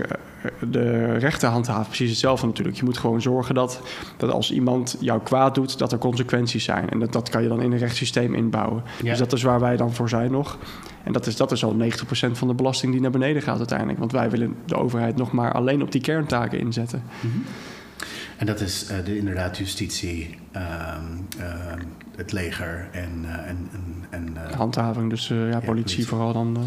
de 0.70 1.18
rechten 1.18 1.50
handhaven 1.50 1.86
precies 1.86 2.10
hetzelfde 2.10 2.46
natuurlijk. 2.48 2.78
Je 2.78 2.84
moet 2.84 2.98
gewoon 2.98 3.22
zorgen 3.22 3.56
dat, 3.56 3.82
dat 4.18 4.32
als 4.32 4.52
iemand 4.52 4.98
jou 5.00 5.22
kwaad 5.22 5.56
doet, 5.56 5.78
dat 5.78 5.92
er 5.92 5.98
consequenties 5.98 6.64
zijn. 6.64 6.90
En 6.90 7.00
dat, 7.00 7.14
dat 7.14 7.30
kan 7.30 7.42
je 7.44 7.48
dan 7.48 7.62
in 7.62 7.72
een 7.72 7.78
rechtssysteem 7.78 8.34
inbouwen. 8.34 8.84
Ja. 9.04 9.10
Dus 9.10 9.20
dat 9.20 9.34
is 9.34 9.44
waar 9.44 9.60
wij 9.60 9.78
dan 9.78 9.94
voor 9.94 10.10
zijn 10.10 10.32
nog. 10.32 10.58
En 11.04 11.12
dat 11.12 11.28
is, 11.28 11.36
dat 11.36 11.52
is 11.52 11.64
al 11.64 11.76
90% 11.76 11.86
van 12.32 12.48
de 12.48 12.54
belasting 12.54 12.92
die 12.92 13.02
naar 13.02 13.12
beneden 13.12 13.42
gaat 13.42 13.58
uiteindelijk. 13.58 14.00
Want 14.00 14.12
wij 14.12 14.30
willen 14.30 14.56
de 14.66 14.76
overheid 14.76 15.16
nog 15.16 15.32
maar 15.32 15.54
alleen 15.54 15.82
op 15.82 15.92
die 15.92 16.02
kerntaken 16.02 16.60
inzetten. 16.60 17.04
Mhm. 17.20 17.38
En 18.38 18.46
dat 18.46 18.60
is 18.60 18.88
eh, 18.88 18.98
de, 19.06 19.18
inderdaad 19.18 19.58
justitie, 19.58 20.38
ehm, 20.52 21.02
ehm, 21.40 21.80
het 22.16 22.32
leger 22.32 22.88
en... 22.92 23.10
eh, 23.24 23.50
en, 23.50 23.70
en, 24.10 24.38
eh, 24.50 24.56
Handhaving, 24.56 25.10
dus 25.10 25.30
eh, 25.30 25.38
ja, 25.38 25.44
politie, 25.44 25.64
politie. 25.64 26.08
vooral 26.08 26.34
dan. 26.34 26.58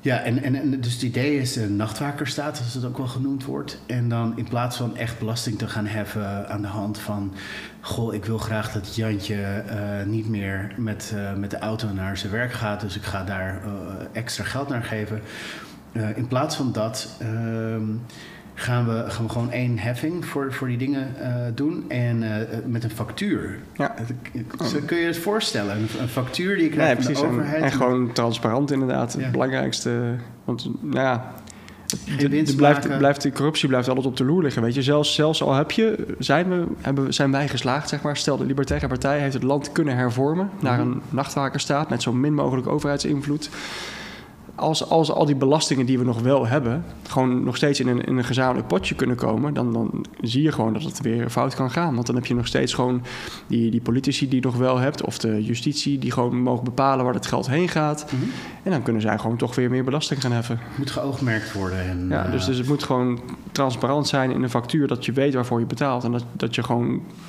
Eh. 0.00 0.04
Ja, 0.04 0.22
en, 0.22 0.42
en, 0.42 0.54
en 0.54 0.80
dus 0.80 0.92
het 0.92 1.02
idee 1.02 1.38
is 1.38 1.56
een 1.56 1.76
nachtwakerstaat, 1.76 2.56
zoals 2.56 2.74
het 2.74 2.84
ook 2.84 2.96
wel 2.96 3.06
genoemd 3.06 3.44
wordt. 3.44 3.80
En 3.86 4.08
dan 4.08 4.38
in 4.38 4.48
plaats 4.48 4.76
van 4.76 4.96
echt 4.96 5.18
belasting 5.18 5.58
te 5.58 5.68
gaan 5.68 5.86
heffen 5.86 6.48
aan 6.48 6.62
de 6.62 6.68
hand 6.68 6.98
van... 6.98 7.34
goh, 7.80 8.14
ik 8.14 8.24
wil 8.24 8.38
graag 8.38 8.72
dat 8.72 8.94
Jantje 8.94 9.42
eh, 9.42 10.06
niet 10.06 10.28
meer 10.28 10.74
met, 10.76 11.12
eh, 11.14 11.34
met 11.34 11.50
de 11.50 11.58
auto 11.58 11.92
naar 11.92 12.16
zijn 12.16 12.32
werk 12.32 12.52
gaat... 12.52 12.80
dus 12.80 12.96
ik 12.96 13.02
ga 13.02 13.24
daar 13.24 13.62
eh, 13.64 13.70
extra 14.12 14.44
geld 14.44 14.68
naar 14.68 14.82
geven. 14.82 15.22
Eh, 15.92 16.16
in 16.16 16.26
plaats 16.26 16.56
van 16.56 16.72
dat 16.72 17.16
ehm, 17.18 17.82
gaan, 18.60 18.86
we, 18.88 19.04
gaan 19.10 19.24
we 19.24 19.30
gewoon 19.30 19.50
één 19.50 19.78
heffing 19.78 20.26
voor, 20.26 20.52
voor 20.52 20.68
die 20.68 20.78
dingen 20.78 21.14
eh, 21.20 21.34
doen... 21.54 21.84
en 21.88 22.22
eh, 22.22 22.58
met 22.66 22.84
een 22.84 22.90
factuur. 22.90 23.58
Ja. 23.76 23.94
Kun 24.86 24.96
je 24.96 25.06
het 25.06 25.18
voorstellen, 25.18 25.76
een, 26.00 26.08
factuur 26.08 26.54
die 26.54 26.64
je 26.64 26.70
krijgt 26.70 26.94
van 26.94 27.04
precies. 27.04 27.20
de 27.20 27.26
En, 27.26 27.32
overheid... 27.32 27.62
en 27.62 27.72
gewoon 27.72 28.12
transparant 28.12 28.70
inderdaad. 28.70 29.14
Ja. 29.16 29.22
Het 29.22 29.32
belangrijkste. 29.32 30.14
Want 30.44 30.70
nou 30.80 31.06
ja, 31.06 31.32
de, 32.18 32.54
blijft, 32.56 32.98
blijft, 32.98 33.22
de 33.22 33.32
corruptie 33.32 33.68
blijft 33.68 33.88
altijd 33.88 34.06
op 34.06 34.16
de 34.16 34.24
loer 34.24 34.42
liggen. 34.42 34.62
Weet 34.62 34.74
je, 34.74 34.82
zelfs, 34.82 35.14
zelfs 35.14 35.42
al 35.42 35.54
heb 35.54 35.70
je, 35.70 36.14
zijn, 36.18 36.48
we, 36.48 36.64
hebben, 36.80 37.14
zijn 37.14 37.30
wij 37.30 37.48
geslaagd, 37.48 37.88
zeg 37.88 38.02
maar. 38.02 38.16
Stel, 38.16 38.36
de 38.36 38.44
Libertaire 38.44 38.88
Partij 38.88 39.18
heeft 39.18 39.34
het 39.34 39.42
land 39.42 39.72
kunnen 39.72 39.96
hervormen 39.96 40.50
naar 40.60 40.78
Mhm. 40.78 40.90
een 40.90 41.02
nachtwakerstaat 41.08 41.90
met 41.90 42.02
zo 42.02 42.12
min 42.12 42.34
mogelijk 42.34 42.66
overheidsinvloed. 42.66 43.50
Als, 44.60 44.88
als 44.88 45.10
al 45.12 45.24
die 45.24 45.34
belastingen 45.34 45.86
die 45.86 45.98
we 45.98 46.04
nog 46.04 46.20
wel 46.20 46.46
hebben, 46.46 46.84
gewoon 47.08 47.44
nog 47.44 47.56
steeds 47.56 47.80
in 47.80 47.88
een, 47.88 48.04
in 48.04 48.16
een 48.16 48.24
gezamenlijk 48.24 48.66
potje 48.68 48.94
kunnen 48.94 49.16
komen, 49.16 49.54
dan, 49.54 49.72
dan 49.72 50.04
zie 50.20 50.42
je 50.42 50.52
gewoon 50.52 50.72
dat 50.72 50.82
het 50.82 51.00
weer 51.00 51.30
fout 51.30 51.54
kan 51.54 51.70
gaan. 51.70 51.94
Want 51.94 52.06
dan 52.06 52.14
heb 52.14 52.26
je 52.26 52.34
nog 52.34 52.46
steeds 52.46 52.74
gewoon 52.74 53.02
die, 53.46 53.70
die 53.70 53.80
politici 53.80 54.28
die 54.28 54.40
je 54.40 54.46
nog 54.46 54.56
wel 54.56 54.78
hebt, 54.78 55.04
of 55.04 55.18
de 55.18 55.44
justitie 55.44 55.98
die 55.98 56.10
gewoon 56.10 56.36
mogen 56.42 56.64
bepalen 56.64 57.04
waar 57.04 57.14
het 57.14 57.26
geld 57.26 57.48
heen 57.48 57.68
gaat. 57.68 58.04
Mhm. 58.12 58.22
En 58.62 58.70
dan 58.70 58.82
kunnen 58.82 59.02
zij 59.02 59.18
gewoon 59.18 59.36
toch 59.36 59.54
weer 59.54 59.70
meer 59.70 59.84
belasting 59.84 60.20
gaan 60.20 60.32
heffen. 60.32 60.58
moet 60.76 60.90
geoogmerkt 60.90 61.52
worden. 61.52 61.78
En, 61.88 62.06
Ja, 62.08 62.22
dus, 62.30 62.40
eh, 62.40 62.46
dus 62.46 62.58
het 62.58 62.68
moet 62.68 62.82
gewoon 62.82 63.20
transparant 63.52 64.08
zijn 64.08 64.30
in 64.30 64.42
een 64.42 64.50
factuur 64.50 64.86
dat 64.86 65.04
je 65.04 65.12
weet 65.12 65.34
waarvoor 65.34 65.60
je 65.60 65.66
betaalt. 65.66 66.04
En 66.04 66.12
dat, 66.12 66.24
dat 66.32 66.54
je 66.54 66.62
gewoon 66.62 66.88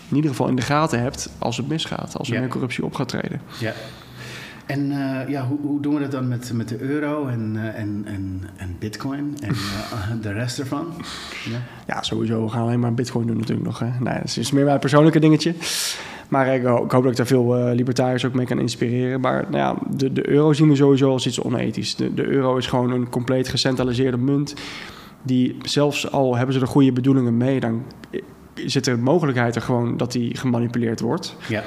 in 0.09 0.15
ieder 0.15 0.29
geval 0.29 0.47
in 0.47 0.55
de 0.55 0.61
gaten 0.61 1.01
hebt 1.01 1.29
als 1.37 1.57
het 1.57 1.67
misgaat, 1.67 2.17
als 2.17 2.27
er 2.27 2.33
Ja. 2.33 2.39
meer 2.39 2.49
corruptie 2.49 2.85
op 2.85 2.95
gaat 2.95 3.07
treden. 3.07 3.41
ja. 3.59 3.73
En 4.65 4.91
eh, 4.91 5.29
ja, 5.29 5.45
hoe, 5.47 5.57
hoe 5.61 5.81
doen 5.81 5.93
we 5.93 5.99
dat 5.99 6.11
dan 6.11 6.27
met, 6.27 6.51
met 6.53 6.69
de 6.69 6.79
euro 6.81 7.27
en, 7.27 7.51
eh, 7.55 7.79
en, 7.81 8.01
en, 8.05 8.41
en 8.57 8.75
bitcoin 8.79 9.37
en 9.41 9.49
eh, 9.49 10.11
de 10.21 10.31
rest 10.33 10.59
ervan? 10.59 10.85
Ja. 11.49 11.57
Ja, 11.87 12.01
sowieso. 12.01 12.43
We 12.43 12.49
gaan 12.49 12.61
alleen 12.61 12.79
maar 12.79 12.93
bitcoin 12.93 13.27
doen 13.27 13.37
natuurlijk 13.37 13.65
nog. 13.67 13.79
Hè. 13.79 13.89
Nee, 13.99 14.13
dat 14.23 14.37
is 14.37 14.51
meer 14.51 14.65
mijn 14.65 14.79
persoonlijke 14.79 15.19
dingetje. 15.19 15.53
Maar 16.29 16.47
ik, 16.55 16.63
ho- 16.63 16.83
ik 16.83 16.91
hoop 16.91 17.01
dat 17.03 17.11
ik 17.11 17.17
daar 17.17 17.25
veel 17.25 17.55
libertariërs 17.73 18.25
ook 18.25 18.33
mee 18.33 18.45
kan 18.45 18.59
inspireren. 18.59 19.19
Maar 19.21 19.45
nou 19.49 19.57
ja, 19.57 19.95
de, 19.97 20.13
de 20.13 20.29
euro 20.29 20.53
zien 20.53 20.69
we 20.69 20.75
sowieso 20.75 21.11
als 21.11 21.27
iets 21.27 21.41
onethisch. 21.41 21.95
De, 21.95 22.13
de 22.13 22.25
euro 22.27 22.57
is 22.57 22.67
gewoon 22.67 22.91
een 22.91 23.09
compleet 23.09 23.47
gecentraliseerde 23.49 24.17
munt. 24.17 24.53
Die 25.23 25.57
zelfs 25.63 26.11
al 26.11 26.35
hebben 26.35 26.55
ze 26.55 26.61
er 26.61 26.67
goede 26.67 26.91
bedoelingen 26.91 27.37
mee, 27.37 27.59
dan 27.59 27.83
zit 28.65 28.87
er 28.87 28.99
mogelijkheid 28.99 29.55
er 29.55 29.61
gewoon 29.61 29.97
dat 29.97 30.11
die 30.11 30.37
gemanipuleerd 30.37 30.99
wordt. 30.99 31.35
ja. 31.47 31.63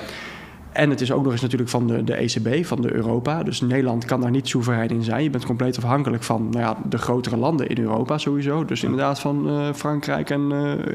En 0.75 0.91
het 0.91 1.01
is 1.01 1.13
ook 1.13 1.23
nog 1.23 1.33
eens 1.33 1.41
natuurlijk 1.41 1.71
van 1.71 1.87
de, 1.87 2.05
de 2.05 2.15
ECB, 2.15 2.67
van 2.67 2.83
de 2.83 2.95
Europa. 2.95 3.43
Dus 3.43 3.61
Nederland 3.61 4.05
kan 4.05 4.21
daar 4.21 4.31
niet 4.31 4.49
soeverein 4.49 4.89
in 4.89 5.03
zijn. 5.03 5.23
Je 5.23 5.31
bent 5.31 5.47
compleet 5.47 5.77
afhankelijk 5.77 6.23
van 6.23 6.49
nou 6.51 6.65
ja, 6.65 6.77
de 6.89 6.99
grotere 6.99 7.37
landen 7.37 7.69
in 7.69 7.79
Europa 7.79 8.19
sowieso. 8.19 8.65
Dus 8.65 8.83
inderdaad 8.83 9.21
van 9.21 9.49
eh, 9.49 9.73
Frankrijk 9.75 10.31
en, 10.31 10.53
eh, 10.53 10.93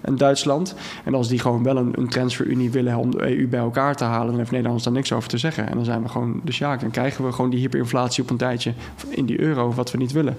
en 0.00 0.16
Duitsland. 0.16 0.74
En 1.04 1.14
als 1.14 1.28
die 1.28 1.38
gewoon 1.38 1.62
wel 1.62 1.76
een, 1.76 1.92
een 1.98 2.08
transferunie 2.08 2.70
willen 2.70 2.96
om 2.96 3.10
de 3.10 3.38
EU 3.38 3.48
bij 3.48 3.60
elkaar 3.60 3.96
te 3.96 4.04
halen... 4.04 4.26
dan 4.26 4.38
heeft 4.38 4.50
Nederland 4.50 4.84
daar 4.84 4.92
niks 4.92 5.12
over 5.12 5.28
te 5.28 5.38
zeggen. 5.38 5.68
En 5.68 5.74
dan 5.74 5.84
zijn 5.84 6.02
we 6.02 6.08
gewoon 6.08 6.40
de 6.44 6.52
sjaak. 6.52 6.80
Dan 6.80 6.90
krijgen 6.90 7.24
we 7.24 7.32
gewoon 7.32 7.50
die 7.50 7.60
hyperinflatie 7.60 8.22
op 8.22 8.30
een 8.30 8.36
tijdje 8.36 8.72
in 9.08 9.26
die 9.26 9.40
euro, 9.40 9.72
wat 9.72 9.90
we 9.90 9.98
niet 9.98 10.12
willen. 10.12 10.36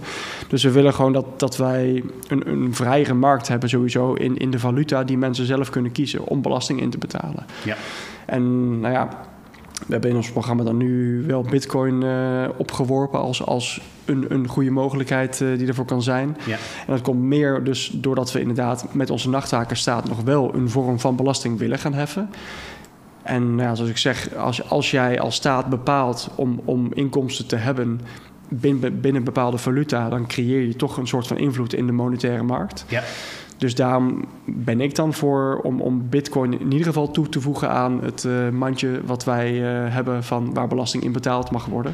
Dus 0.48 0.64
we 0.64 0.72
willen 0.72 0.94
gewoon 0.94 1.14
dat, 1.14 1.40
dat 1.40 1.58
wij 1.58 2.04
een, 2.28 2.50
een 2.50 2.76
vrijere 2.76 3.14
markt 3.14 3.48
hebben 3.48 3.70
sowieso... 3.70 4.14
In, 4.14 4.38
in 4.38 4.52
de 4.52 4.60
valuta 4.60 5.04
die 5.04 5.18
mensen 5.18 5.46
zelf 5.46 5.70
kunnen 5.70 5.92
kiezen 5.92 6.26
om 6.26 6.42
belasting 6.42 6.82
in 6.82 6.90
te 6.90 6.98
betalen. 6.98 7.46
Ja. 7.64 7.76
En 8.32 8.80
nou 8.80 8.94
ja, 8.94 9.08
we 9.88 9.92
hebben 9.92 10.10
in 10.10 10.16
ons 10.16 10.32
programma 10.32 10.64
dan 10.64 10.78
nu 10.78 11.24
wel 11.28 11.42
Bitcoin 11.42 12.04
eh, 12.04 12.50
opgeworpen 12.58 13.20
als, 13.20 13.46
als 13.46 13.82
een, 14.06 14.26
een 14.30 14.48
goede 14.48 14.72
mogelijkheid 14.72 15.42
eh, 15.42 15.58
die 15.58 15.68
ervoor 15.68 15.86
kan 15.86 16.02
zijn. 16.02 16.38
Ja. 16.46 16.58
En 16.88 16.94
dat 16.94 17.02
komt 17.02 17.22
meer 17.22 17.64
dus 17.64 17.92
doordat 17.94 18.32
we 18.32 18.40
inderdaad 18.40 18.94
met 18.94 19.10
onze 19.10 19.30
nachthakerstaat 19.30 20.08
nog 20.08 20.22
wel 20.22 20.56
een 20.56 20.70
vorm 20.70 21.00
van 21.00 21.16
belasting 21.16 21.60
willen 21.60 21.80
gaan 21.80 21.94
heffen. 21.94 22.30
En 23.24 23.56
nou 23.56 23.70
ja, 23.70 23.76
zoals 23.76 23.90
ik 23.90 23.98
zeg, 23.98 24.36
als, 24.36 24.70
als 24.70 24.92
jij 24.92 25.20
als 25.20 25.36
staat 25.36 25.70
bepaalt 25.70 26.30
om, 26.36 26.62
om 26.66 26.94
inkomsten 26.94 27.48
te 27.48 27.56
hebben 27.56 28.02
binnen, 28.50 29.02
binnen 29.02 29.24
bepaalde 29.24 29.58
valuta, 29.58 30.10
dan 30.10 30.28
creëer 30.28 30.62
je 30.62 30.76
toch 30.76 30.98
een 30.98 31.08
soort 31.08 31.28
van 31.28 31.38
invloed 31.38 31.74
in 31.74 31.86
de 31.86 31.92
monetaire 31.92 32.44
markt. 32.44 32.86
Ja. 32.88 33.04
Dus 33.62 33.76
daarom 33.76 34.26
ben 34.46 34.82
ik 34.82 34.96
dan 34.96 35.14
voor 35.14 35.60
om, 35.64 35.82
om 35.82 36.10
Bitcoin 36.10 36.60
in 36.60 36.72
ieder 36.72 36.88
geval 36.88 37.12
toe 37.12 37.30
te 37.30 37.42
voegen 37.42 37.70
aan 37.70 38.04
het 38.04 38.24
uh, 38.24 38.50
mandje 38.50 39.02
wat 39.06 39.24
wij 39.24 39.54
uh, 39.54 39.94
hebben 39.94 40.24
van 40.24 40.54
waar 40.54 40.68
belasting 40.68 41.04
in 41.04 41.12
betaald 41.12 41.52
mag 41.52 41.66
worden. 41.66 41.94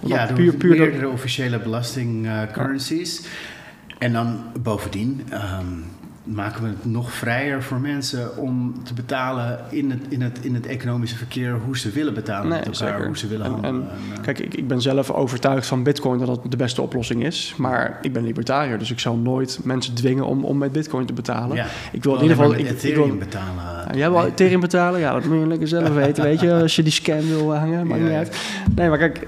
Omdat 0.00 0.28
ja, 0.28 0.34
puur, 0.34 0.54
puur 0.54 0.78
meerdere 0.78 1.08
officiële 1.08 1.58
belastingcurrencies. 1.58 3.20
Uh, 3.20 3.26
en 3.98 4.12
dan 4.12 4.44
bovendien. 4.62 5.20
Um, 5.32 5.84
maken 6.24 6.62
we 6.62 6.68
het 6.68 6.84
nog 6.84 7.12
vrijer 7.12 7.62
voor 7.62 7.80
mensen 7.80 8.36
om 8.36 8.74
te 8.84 8.94
betalen 8.94 9.58
in 9.70 9.90
het, 9.90 10.00
in 10.08 10.22
het, 10.22 10.38
in 10.42 10.54
het 10.54 10.66
economische 10.66 11.16
verkeer 11.16 11.58
hoe 11.64 11.78
ze 11.78 11.90
willen 11.90 12.14
betalen 12.14 12.48
nee, 12.48 12.58
met 12.58 12.66
elkaar, 12.66 12.88
zeker. 12.92 13.06
hoe 13.06 13.18
ze 13.18 13.26
willen 13.26 13.50
handelen. 13.50 13.88
En, 14.14 14.22
kijk, 14.22 14.38
ik, 14.38 14.54
ik 14.54 14.68
ben 14.68 14.80
zelf 14.82 15.10
overtuigd 15.10 15.66
van 15.66 15.82
Bitcoin 15.82 16.18
dat 16.18 16.26
dat 16.26 16.40
de 16.48 16.56
beste 16.56 16.82
oplossing 16.82 17.24
is, 17.24 17.54
maar 17.56 17.98
ik 18.02 18.12
ben 18.12 18.24
libertariër, 18.24 18.78
dus 18.78 18.90
ik 18.90 18.98
zal 18.98 19.16
nooit 19.16 19.58
mensen 19.62 19.94
dwingen 19.94 20.26
om, 20.26 20.44
om 20.44 20.58
met 20.58 20.72
Bitcoin 20.72 21.06
te 21.06 21.12
betalen. 21.12 21.66
ik 21.92 22.04
wil 22.04 22.14
in 22.14 22.22
ieder 22.22 22.36
geval 22.36 22.54
ik, 22.54 22.68
Ethereum 22.68 23.12
ik 23.12 23.18
betalen. 23.18 23.96
jij 23.96 24.10
wil 24.10 24.24
Ethereum 24.24 24.60
betalen? 24.60 25.00
Ja, 25.00 25.12
dat 25.12 25.24
moet 25.24 25.40
je 25.40 25.46
lekker 25.46 25.68
zelf 25.68 25.94
weten, 26.04 26.22
weet 26.24 26.40
je, 26.40 26.52
als 26.52 26.76
je 26.76 26.82
die 26.82 26.92
scam 26.92 27.26
wil 27.28 27.54
hangen, 27.54 27.86
maakt 27.86 28.02
niet 28.02 28.10
uit. 28.10 28.38
Nee, 28.74 28.88
maar 28.88 28.98
kijk, 28.98 29.26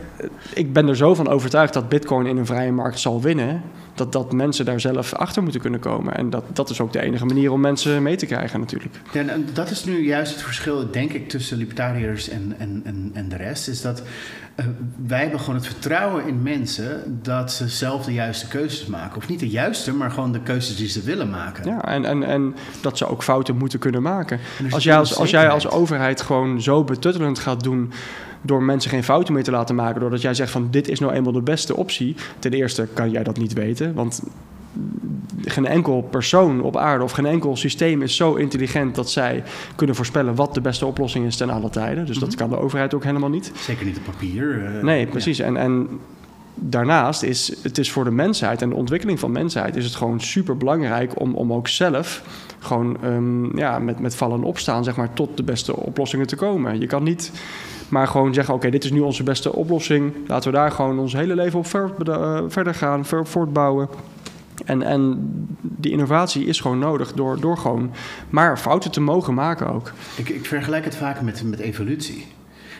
ik 0.55 0.72
ben 0.72 0.88
er 0.88 0.97
zo 0.97 1.14
van 1.14 1.28
overtuigd 1.28 1.72
dat 1.72 1.88
Bitcoin 1.88 2.26
in 2.26 2.36
een 2.36 2.47
vrije 2.47 2.72
markt 2.72 2.99
zal 2.99 3.20
winnen 3.20 3.62
dat, 3.97 4.12
dat 4.12 4.32
mensen 4.32 4.64
daar 4.64 4.80
zelf 4.80 5.12
achter 5.12 5.42
moeten 5.42 5.61
kunnen 5.61 5.80
komen. 5.80 6.16
En 6.16 6.30
dat, 6.30 6.44
dat 6.53 6.70
is 6.70 6.80
ook 6.80 6.92
de 6.92 7.01
enige 7.01 7.24
manier 7.24 7.53
om 7.53 7.61
mensen 7.61 8.03
mee 8.03 8.16
te 8.16 8.26
krijgen 8.26 8.61
natuurlijk. 8.61 8.94
Ja, 9.12 9.24
en 9.24 9.47
dat 9.53 9.70
is 9.70 9.84
nu 9.84 10.07
juist 10.07 10.32
het 10.32 10.42
verschil, 10.42 10.90
denk 10.90 11.12
ik, 11.12 11.28
tussen 11.28 11.57
libertariërs 11.57 12.28
en, 12.28 12.55
en, 12.59 12.80
en, 12.84 13.11
en 13.14 13.28
de 13.28 13.36
rest. 13.36 13.68
Is 13.68 13.80
dat 13.80 14.03
uh, 14.57 14.66
wij 15.07 15.20
hebben 15.20 15.40
gewoon 15.40 15.55
het 15.55 15.66
vertrouwen 15.66 16.26
in 16.26 16.42
mensen 16.42 17.20
dat 17.22 17.53
ze 17.53 17.68
zelf 17.68 18.05
de 18.05 18.12
juiste 18.12 18.49
keuzes 18.49 18.86
maken. 18.86 19.16
Of 19.16 19.28
niet 19.28 19.40
de 19.40 19.49
juiste, 19.49 19.94
maar 19.94 20.11
gewoon 20.11 20.32
de 20.32 20.40
keuzes 20.40 20.76
die 20.76 20.88
ze 20.88 21.03
willen 21.03 21.30
maken. 21.30 21.68
Ja, 21.68 21.84
en, 21.84 22.05
en, 22.05 22.22
en 22.22 22.55
dat 22.80 22.99
ze 22.99 23.07
ook 23.07 23.22
fouten 23.22 23.57
moeten 23.57 23.78
kunnen 23.78 24.03
maken. 24.03 24.40
Als 24.70 24.84
jij 24.84 24.97
als, 24.97 25.16
als 25.16 25.30
jij 25.30 25.49
als 25.49 25.68
overheid 25.68 26.20
gewoon 26.20 26.62
zo 26.62 26.84
betuttelend 26.84 27.38
gaat 27.38 27.62
doen 27.62 27.92
door 28.47 28.62
mensen 28.62 28.90
geen 28.90 29.05
fouten 29.05 29.34
meer 29.34 29.42
te 29.42 29.51
laten 29.51 29.74
maken. 29.74 30.01
Doordat 30.01 30.20
jij 30.20 30.34
zegt 30.34 30.51
van 30.51 30.68
dit 30.70 30.88
is 30.88 31.01
nou 31.01 31.12
eenmaal 31.12 31.32
de 31.32 31.40
beste 31.40 31.76
optie. 31.76 32.16
Ten 32.38 32.53
eerste 32.53 32.88
kan 32.94 33.11
jij 33.11 33.22
dat 33.22 33.38
niet 33.38 33.53
weten. 33.53 33.94
Want 33.94 34.22
geen 35.44 35.66
enkel 35.66 36.03
persoon 36.03 36.62
op 36.62 36.76
aarde 36.76 37.05
of 37.05 37.12
geen 37.12 37.26
enkel 37.26 37.57
systeem 37.57 38.03
is 38.03 38.16
zo 38.16 38.34
intelligent 38.34 38.94
dat 38.94 39.11
zij 39.11 39.42
kunnen 39.76 39.97
voorspellen 39.97 40.34
wat 40.34 40.55
de 40.55 40.61
beste 40.61 40.86
oplossing 40.86 41.26
is 41.26 41.36
ten 41.36 41.51
alle 41.51 41.70
tijden. 41.70 42.07
Dus 42.07 42.18
dat 42.18 42.28
mhm. 42.28 42.38
kan 42.38 42.51
de 42.51 42.59
overheid 42.59 42.94
ook 42.94 43.05
helemaal 43.05 43.30
niet. 43.30 43.53
Zeker 43.59 43.86
niet 43.86 43.97
op 43.97 44.05
papier. 44.05 44.74
Uh, 44.76 44.82
nee, 44.82 45.07
precies. 45.07 45.38
En, 45.38 45.57
en 45.57 45.88
daarnaast 46.55 47.22
is 47.22 47.57
het 47.62 47.78
is 47.78 47.90
voor 47.90 48.05
de 48.05 48.11
mensheid 48.11 48.62
en 48.62 48.68
de 48.68 48.74
ontwikkeling 48.74 49.20
van 49.20 49.32
mensheid 49.32 49.76
is 49.76 49.84
het 49.84 49.94
gewoon 49.94 50.20
super 50.20 50.57
belangrijk 50.57 51.20
om, 51.20 51.34
om 51.34 51.53
ook 51.53 51.68
zelf 51.68 52.22
gewoon 52.59 52.97
um, 53.05 53.59
ja, 53.59 53.78
met, 53.78 53.99
met 53.99 54.14
vallen 54.14 54.38
en 54.38 54.44
opstaan 54.44 54.84
zeg 54.84 54.97
maar, 54.97 55.12
tot 55.12 55.36
de 55.36 55.42
beste 55.42 55.76
oplossingen 55.76 56.26
te 56.26 56.36
komen. 56.36 56.80
Je 56.80 56.86
kan 56.86 57.03
niet 57.03 57.32
maar 57.89 58.09
gewoon 58.09 58.34
zeggen, 58.34 58.55
oké, 58.55 58.70
dit 58.70 58.84
is 58.84 58.91
nu 58.91 59.01
onze 59.01 59.22
beste 59.22 59.53
oplossing. 59.53 60.14
Laten 60.26 60.51
we 60.51 60.57
daar 60.57 60.70
gewoon 60.70 60.99
ons 60.99 61.12
hele 61.12 61.34
leven 61.34 61.59
op 61.59 61.66
uh, 62.09 62.41
verder 62.49 62.74
gaan, 62.74 63.05
voortbouwen. 63.07 63.89
En, 64.64 64.82
en 64.82 65.18
die 65.61 65.93
innovatie 65.93 66.47
is 66.47 66.61
gewoon 66.61 66.78
nodig 66.78 67.12
door, 67.12 67.41
door 67.41 67.59
gewoon 67.59 67.91
maar 68.30 68.59
fouten 68.59 68.91
te 68.91 69.01
mogen 69.01 69.34
maken 69.34 69.72
ook. 69.72 69.93
Ik, 70.16 70.28
ik 70.28 70.47
vergelijk 70.47 70.84
het 70.84 70.97
vaak 70.97 71.20
met, 71.20 71.43
met 71.45 71.59
evolutie. 71.59 72.26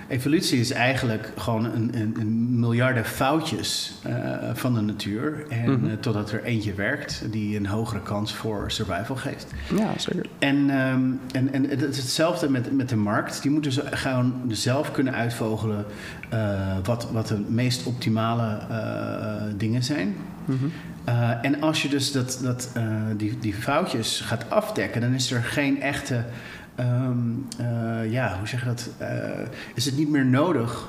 Evolutie 0.09 0.61
is 0.61 0.71
eigenlijk 0.71 1.33
gewoon 1.37 1.65
een, 1.65 1.91
een, 1.95 2.17
een 2.19 2.61
miljarden 2.61 3.05
foutjes 3.05 3.95
uh, 4.07 4.15
van 4.55 4.75
de 4.75 4.81
natuur. 4.81 5.47
En 5.49 5.71
mm 5.71 5.75
-hmm. 5.75 5.87
uh, 5.87 5.93
totdat 5.93 6.33
er 6.33 6.45
eentje 6.45 6.75
werkt 6.75 7.23
die 7.31 7.57
een 7.57 7.67
hogere 7.67 8.03
kans 8.03 8.35
voor 8.35 8.71
survival 8.71 9.17
geeft. 9.17 9.47
Ja, 9.77 9.99
zeker. 9.99 10.27
En, 10.39 10.57
um, 10.57 11.21
en, 11.33 11.53
en 11.53 11.69
het 11.69 11.83
is 11.83 11.97
hetzelfde 11.97 12.51
met, 12.51 12.73
met 12.73 12.89
de 12.89 12.97
markt. 12.97 13.43
Die 13.43 13.51
moeten 13.51 13.73
ze 13.73 13.83
gewoon 13.91 14.35
zelf 14.49 14.91
kunnen 14.91 15.15
uitvogelen 15.15 15.85
uh, 16.33 16.77
wat, 16.85 17.11
wat 17.11 17.29
de 17.29 17.45
meest 17.49 17.87
optimale 17.87 18.59
dingen 19.57 19.83
zijn. 19.83 20.15
Mm 20.45 20.59
-hmm. 20.59 20.73
en 21.43 21.61
als 21.61 21.83
je 21.83 21.89
dus 21.89 22.13
dat, 22.13 22.41
dat, 22.43 22.73
die, 23.17 23.39
die 23.39 23.55
foutjes 23.55 24.21
gaat 24.21 24.51
afdekken, 24.51 25.01
dan 25.01 25.13
is 25.13 25.31
er 25.33 25.43
geen 25.43 25.83
echte 25.83 26.25
um, 26.81 27.47
uh, 27.61 28.13
ja, 28.13 28.39
hoe 28.39 28.49
zeg 28.49 28.61
je 28.61 28.67
dat? 28.67 28.91
Uh, 29.01 29.09
is 29.75 29.85
het 29.85 29.97
niet 29.97 30.09
meer 30.09 30.27
nodig 30.27 30.89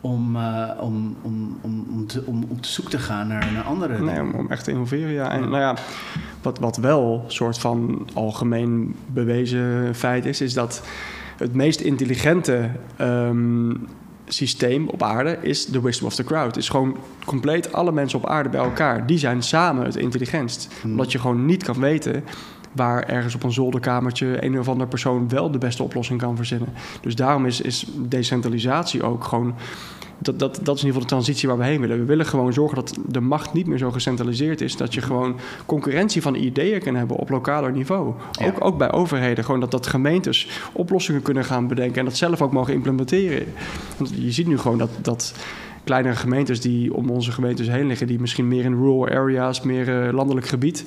om, 0.00 0.36
uh, 0.36 0.70
om, 0.80 1.16
om, 1.22 1.58
om, 1.60 1.86
om, 1.90 2.06
te, 2.06 2.22
om 2.26 2.44
op 2.48 2.64
zoek 2.64 2.90
te 2.90 2.98
gaan 2.98 3.28
naar, 3.28 3.52
naar 3.52 3.64
andere 3.64 4.02
Nee, 4.02 4.20
om, 4.20 4.32
om, 4.32 4.50
echt 4.50 4.64
te 4.64 4.70
innoveren, 4.70 5.12
ja. 5.12 5.30
En 5.30 5.40
nou 5.40 5.60
ja, 5.60 5.76
wat, 6.42 6.58
wat 6.58 6.76
wel 6.76 7.22
een 7.24 7.32
soort 7.32 7.58
van 7.58 8.08
algemeen 8.14 8.94
bewezen 9.06 9.94
feit 9.94 10.24
is, 10.24 10.40
is 10.40 10.54
dat 10.54 10.82
het 11.36 11.54
meest 11.54 11.80
intelligente 11.80 12.70
um, 13.00 13.88
systeem 14.28 14.88
op 14.88 15.02
aarde 15.02 15.38
is 15.40 15.66
de 15.66 15.80
wisdom 15.80 16.06
of 16.06 16.14
the 16.14 16.24
crowd. 16.24 16.56
Is 16.56 16.68
gewoon 16.68 16.96
compleet 17.24 17.72
alle 17.72 17.92
mensen 17.92 18.18
op 18.18 18.26
aarde 18.26 18.48
bij 18.48 18.60
elkaar. 18.60 19.06
Die 19.06 19.18
zijn 19.18 19.42
samen 19.42 19.84
het 19.84 19.96
intelligentst. 19.96 20.74
Hmm. 20.80 20.90
Omdat 20.90 21.12
je 21.12 21.18
gewoon 21.18 21.46
niet 21.46 21.64
kan 21.64 21.80
weten 21.80 22.24
waar 22.76 23.02
ergens 23.02 23.34
op 23.34 23.42
een 23.42 23.52
zolderkamertje 23.52 24.44
een 24.44 24.58
of 24.58 24.68
andere 24.68 24.88
persoon 24.88 25.28
wel 25.28 25.50
de 25.50 25.58
beste 25.58 25.82
oplossing 25.82 26.20
kan 26.20 26.36
verzinnen. 26.36 26.68
Dus 27.00 27.14
daarom 27.14 27.46
is, 27.46 27.60
is 27.60 27.86
decentralisatie 27.94 29.02
ook 29.02 29.24
gewoon. 29.24 29.54
Dat, 30.18 30.38
dat, 30.38 30.60
dat 30.62 30.76
is 30.76 30.82
in 30.82 30.86
ieder 30.86 30.86
geval 30.86 31.00
de 31.00 31.06
transitie 31.06 31.48
waar 31.48 31.58
we 31.58 31.64
heen 31.64 31.80
willen. 31.80 31.98
We 31.98 32.04
willen 32.04 32.26
gewoon 32.26 32.52
zorgen 32.52 32.76
dat 32.76 32.98
de 33.06 33.20
macht 33.20 33.52
niet 33.52 33.66
meer 33.66 33.78
zo 33.78 33.90
gecentraliseerd 33.90 34.60
is. 34.60 34.76
Dat 34.76 34.94
je 34.94 35.00
gewoon 35.00 35.36
concurrentie 35.66 36.22
van 36.22 36.34
ideeën 36.34 36.80
kan 36.80 36.94
hebben 36.94 37.16
op 37.16 37.28
lokaler 37.28 37.72
niveau. 37.72 38.14
Ook, 38.44 38.64
ook 38.64 38.78
bij 38.78 38.92
overheden. 38.92 39.44
Gewoon 39.44 39.60
dat, 39.60 39.70
dat 39.70 39.86
gemeentes 39.86 40.48
oplossingen 40.72 41.22
kunnen 41.22 41.44
gaan 41.44 41.66
bedenken 41.66 41.98
en 41.98 42.04
dat 42.04 42.16
zelf 42.16 42.42
ook 42.42 42.52
mogen 42.52 42.74
implementeren. 42.74 43.46
Want 43.96 44.12
je 44.14 44.32
ziet 44.32 44.46
nu 44.46 44.58
gewoon 44.58 44.78
dat. 44.78 44.90
dat 45.02 45.34
kleinere 45.86 46.16
gemeentes 46.16 46.60
die 46.60 46.94
om 46.94 47.10
onze 47.10 47.32
gemeentes 47.32 47.68
heen 47.68 47.86
liggen, 47.86 48.06
die 48.06 48.20
misschien 48.20 48.48
meer 48.48 48.64
in 48.64 48.74
rural 48.74 49.08
areas, 49.08 49.62
meer 49.62 50.06
uh, 50.06 50.12
landelijk 50.12 50.46
gebied, 50.46 50.84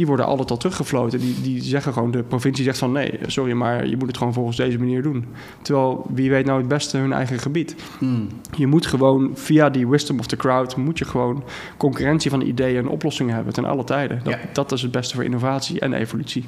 die 0.00 0.08
worden 0.08 0.26
altijd 0.26 0.50
al 0.50 0.56
teruggefloten. 0.56 1.18
Die, 1.18 1.40
die 1.42 1.62
zeggen 1.62 1.92
gewoon, 1.92 2.10
de 2.10 2.22
provincie 2.22 2.64
zegt 2.64 2.78
van 2.78 2.92
nee, 2.92 3.18
sorry, 3.26 3.52
maar 3.52 3.86
je 3.86 3.96
moet 3.96 4.06
het 4.06 4.16
gewoon 4.16 4.32
volgens 4.32 4.56
deze 4.56 4.78
manier 4.78 5.02
doen. 5.02 5.24
Terwijl 5.62 6.06
wie 6.14 6.30
weet 6.30 6.46
nou 6.46 6.58
het 6.58 6.68
beste 6.68 6.96
hun 6.96 7.12
eigen 7.12 7.38
gebied. 7.38 7.74
Hmm. 7.98 8.28
Je 8.56 8.66
moet 8.66 8.86
gewoon 8.86 9.30
via 9.34 9.70
die 9.70 9.88
wisdom 9.88 10.18
of 10.18 10.26
the 10.26 10.36
crowd, 10.36 10.76
moet 10.76 10.98
je 10.98 11.04
gewoon 11.04 11.44
concurrentie 11.76 12.30
van 12.30 12.40
ideeën 12.40 12.78
en 12.78 12.88
oplossingen 12.88 13.34
hebben 13.34 13.52
ten 13.52 13.64
alle 13.64 13.84
tijden. 13.84 14.20
Dat, 14.24 14.38
dat 14.52 14.72
is 14.72 14.82
het 14.82 14.90
beste 14.90 15.14
voor 15.14 15.24
innovatie 15.24 15.80
en 15.80 15.92
evolutie. 15.92 16.44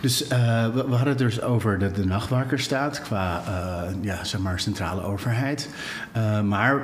Dus 0.00 0.22
uh, 0.22 0.28
we, 0.74 0.84
we, 0.84 0.94
hadden 0.94 1.08
het 1.08 1.18
dus 1.18 1.42
over 1.42 1.78
de, 1.78 1.90
de 1.90 2.04
nachtwakerstaat 2.04 3.02
qua 3.02 3.42
uh, 3.48 3.94
ja, 4.00 4.24
zeg 4.24 4.40
maar 4.40 4.60
centrale 4.60 5.02
overheid. 5.02 5.70
Uh, 6.16 6.40
maar 6.40 6.82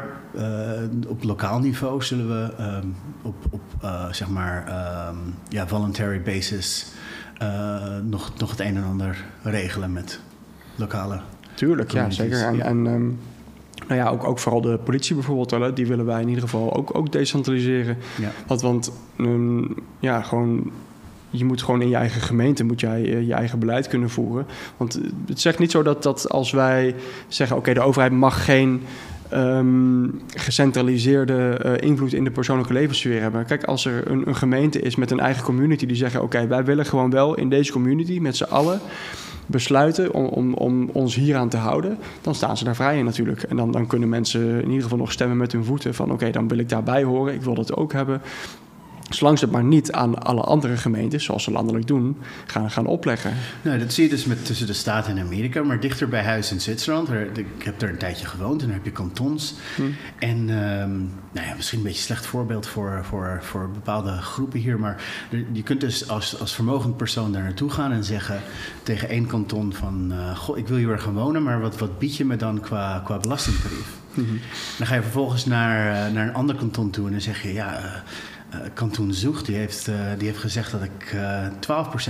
op 1.09 1.23
lokaal 1.23 1.61
niveau 1.61 2.03
zullen 2.03 2.29
we 2.29 2.63
um, 2.63 2.97
op, 3.23 3.35
op 3.51 3.63
zeg 4.11 4.29
maar 4.29 4.67
um, 5.09 5.35
ja, 5.49 5.67
voluntary 5.67 6.23
basis 6.23 6.87
nog, 8.03 8.33
nog 8.39 8.51
het 8.51 8.61
een 8.61 8.77
en 8.77 8.85
ander 8.85 9.25
regelen 9.43 9.93
met 9.93 10.21
lokale. 10.77 11.21
Tuurlijk, 11.55 11.91
ja, 11.91 12.11
zeker. 12.11 12.43
En, 12.43 12.57
ja. 12.57 12.65
en 12.65 12.87
um, 12.87 13.19
nou 13.89 14.01
ja, 14.01 14.09
ook, 14.09 14.25
ook 14.25 14.39
vooral 14.39 14.61
de 14.61 14.79
politie 14.79 15.15
bijvoorbeeld, 15.15 15.77
die 15.77 15.87
willen 15.87 16.05
wij 16.05 16.21
in 16.21 16.29
ieder 16.29 16.43
geval 16.43 16.77
ook, 16.77 16.95
ook 16.95 17.13
decentraliseren. 17.13 17.97
Ja. 18.19 18.31
Want, 18.47 18.63
want 18.63 18.93
ja, 20.01 20.23
gewoon 20.23 20.71
je 21.33 21.45
moet 21.45 21.63
gewoon 21.63 21.83
in 21.83 21.89
je 21.89 21.97
eigen 21.97 22.21
gemeente 22.21 22.65
moet 22.65 22.81
jij, 22.81 23.01
uh, 23.01 23.27
je 23.27 23.35
eigen 23.35 23.59
beleid 23.59 23.89
kunnen 23.89 24.11
voeren. 24.11 24.47
Want 24.77 25.01
het 25.27 25.41
zegt 25.41 25.59
niet 25.59 25.71
zo 25.71 25.83
dat, 25.83 26.03
dat 26.03 26.29
als 26.29 26.51
wij 26.51 26.95
zeggen: 27.29 27.57
oké, 27.57 27.75
de 27.75 27.81
overheid 27.81 28.13
mag 28.13 28.45
geen 28.45 28.83
um, 29.33 30.21
gecentraliseerde 30.35 31.61
uh, 31.67 31.73
invloed 31.89 32.13
in 32.13 32.25
de 32.25 32.31
persoonlijke 32.31 32.73
levenssfeer 32.73 33.21
hebben. 33.21 33.45
Kijk, 33.45 33.65
als 33.65 33.85
er 33.85 34.11
een, 34.11 34.29
een 34.29 34.37
gemeente 34.37 34.81
is 34.81 34.97
met 34.97 35.11
een 35.11 35.21
eigen 35.21 35.45
community 35.45 35.87
die 35.87 35.97
zeggen: 35.97 36.23
oké, 36.23 36.47
wij 36.47 36.65
willen 36.65 36.87
gewoon 36.87 37.11
wel 37.11 37.35
in 37.35 37.49
deze 37.49 37.73
community 37.73 38.19
met 38.19 38.37
z'n 38.37 38.45
allen 38.45 38.81
besluiten 39.47 40.15
om, 40.15 40.27
om, 40.27 40.55
om 40.55 40.89
ons 40.93 41.15
hieraan 41.15 41.49
te 41.49 41.57
houden, 41.57 41.99
dan 42.21 42.35
staan 42.35 42.57
ze 42.57 42.65
daar 42.65 42.75
vrij 42.75 42.99
in 42.99 43.05
natuurlijk. 43.05 43.43
En 43.43 43.57
dan, 43.57 43.71
dan 43.71 43.87
kunnen 43.87 44.09
mensen 44.09 44.43
in 44.63 44.69
ieder 44.69 44.83
geval 44.83 44.99
nog 44.99 45.13
stemmen 45.13 45.37
met 45.37 45.53
hun 45.53 45.65
voeten 45.65 45.95
van 45.95 46.13
oké, 46.13 46.31
dan 46.31 46.49
wil 46.49 46.59
ik 46.59 46.69
daarbij 46.69 47.03
horen, 47.03 47.35
ik 47.35 47.43
wil 47.43 47.55
dat 47.55 47.77
ook 47.77 47.93
hebben. 47.93 48.21
Zolang 49.15 49.39
ze 49.39 49.45
het 49.45 49.55
maar 49.55 49.65
niet 49.65 49.93
aan 49.93 50.23
alle 50.23 50.41
andere 50.41 50.77
gemeentes, 50.77 51.25
zoals 51.25 51.45
ze 51.45 51.51
landelijk 51.51 51.87
doen, 51.87 52.17
gaan, 52.47 52.71
gaan 52.71 52.87
opleggen. 52.87 53.33
Nou, 53.63 53.79
dat 53.79 53.93
zie 53.93 54.05
je 54.05 54.11
dus 54.11 54.25
met, 54.25 54.45
tussen 54.45 54.67
de 54.67 54.73
Staten 54.73 55.17
en 55.17 55.25
Amerika, 55.25 55.63
maar 55.63 55.81
dichter 55.81 56.09
bij 56.09 56.23
huis 56.23 56.53
in 56.53 56.61
Zwitserland. 56.61 57.09
Ik 57.35 57.47
heb 57.65 57.79
daar 57.79 57.91
een 57.91 57.99
tijdje 57.99 58.27
gewoond 58.27 58.61
en 58.61 58.67
dan 58.67 58.77
heb 58.77 58.85
je 58.85 58.93
kantons. 58.93 59.55
Hm. 59.77 59.83
En 60.19 60.39
um, 60.39 61.11
nou 61.33 61.47
ja, 61.47 61.55
misschien 61.55 61.79
een 61.79 61.85
beetje 61.85 61.99
een 61.99 62.05
slecht 62.05 62.27
voorbeeld 62.27 62.67
voor, 62.67 63.01
voor, 63.05 63.39
voor 63.43 63.71
bepaalde 63.71 64.11
groepen 64.11 64.61
hier, 64.61 64.81
maar 64.81 65.03
je 65.53 65.63
kunt 65.63 65.81
dus 65.81 66.09
als, 66.09 66.41
als 66.41 66.55
vermogend 66.55 66.97
persoon 66.97 67.33
daar 67.33 67.43
naartoe 67.43 67.71
gaan 67.71 67.93
en 67.93 68.05
zeggen 68.05 68.41
tegen 68.83 69.09
één 69.09 69.27
kanton 69.27 69.73
van, 69.73 70.13
uh, 70.13 70.37
goh, 70.37 70.59
ik 70.59 70.69
wil 70.69 70.77
hier 70.77 70.99
gaan 70.99 71.15
wonen, 71.15 71.43
maar 71.43 71.61
wat, 71.61 71.79
wat 71.79 71.99
bied 71.99 72.17
je 72.17 72.25
me 72.25 72.37
dan 72.37 72.61
qua, 72.61 73.03
qua 73.05 73.19
belastingtarief? 73.19 74.01
Mm 74.15 74.25
-hmm. 74.25 74.41
Dan 74.79 74.87
ga 74.87 74.95
je 74.95 75.03
vervolgens 75.03 75.45
naar, 75.45 76.07
uh, 76.09 76.15
naar 76.15 76.29
een 76.29 76.35
ander 76.35 76.57
kanton 76.57 76.91
toe 76.91 77.07
en 77.07 77.13
dan 77.13 77.21
zeg 77.21 77.43
je, 77.43 77.53
ja... 77.53 77.79
Uh, 77.79 77.85
Kantoen 78.75 79.15
Zoeg, 79.15 79.43
die 79.43 79.57
heeft, 79.57 79.89
uh, 79.89 79.97
die 80.19 80.27
heeft 80.27 80.41
gezegd 80.41 80.71
dat 80.71 80.83
ik 80.83 81.13
uh, 81.15 81.47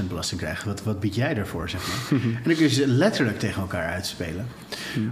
12% 0.05 0.07
belasting 0.09 0.41
krijg. 0.41 0.65
Wat, 0.65 0.83
wat 0.83 1.01
bied 1.01 1.15
jij 1.15 1.35
daarvoor, 1.35 1.69
zeg 1.71 1.89
maar? 1.89 2.21
en 2.21 2.43
dan 2.45 2.55
kun 2.55 2.63
je 2.63 2.69
ze 2.69 2.87
letterlijk 2.87 3.39
tegen 3.39 3.61
elkaar 3.61 3.93
uitspelen. 3.93 4.47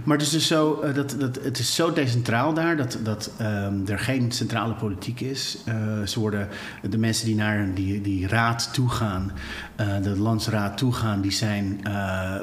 Maar 0.03 0.17
het 0.17 0.25
is 0.25 0.31
dus 0.31 0.47
zo, 0.47 0.91
dat, 0.93 1.15
dat, 1.19 1.39
het 1.43 1.59
is 1.59 1.75
zo 1.75 1.93
decentraal 1.93 2.53
daar 2.53 2.77
dat, 2.77 2.97
dat 3.03 3.31
um, 3.41 3.83
er 3.87 3.99
geen 3.99 4.31
centrale 4.31 4.73
politiek 4.73 5.19
is. 5.19 5.57
ze 6.05 6.19
worden, 6.19 6.47
de 6.89 6.97
mensen 6.97 7.25
die 7.25 7.35
naar 7.35 7.73
die, 7.73 8.01
die 8.01 8.27
raad 8.27 8.73
toe 8.73 8.89
gaan, 8.89 9.31
de 10.01 10.17
landsraad 10.17 10.77
toe 10.77 10.93
gaan, 10.93 11.21
die 11.21 11.31
zijn 11.31 11.81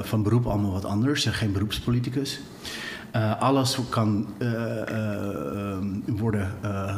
van 0.00 0.22
beroep 0.22 0.46
allemaal 0.46 0.72
wat 0.72 0.84
anders. 0.84 1.22
Ze 1.22 1.28
zijn 1.28 1.34
geen 1.34 1.52
beroepspoliticus. 1.52 2.40
Uh, 3.16 3.40
alles 3.40 3.78
kan 3.88 4.26
uh, 4.38 4.50
uh, 4.90 5.76
worden, 6.06 6.50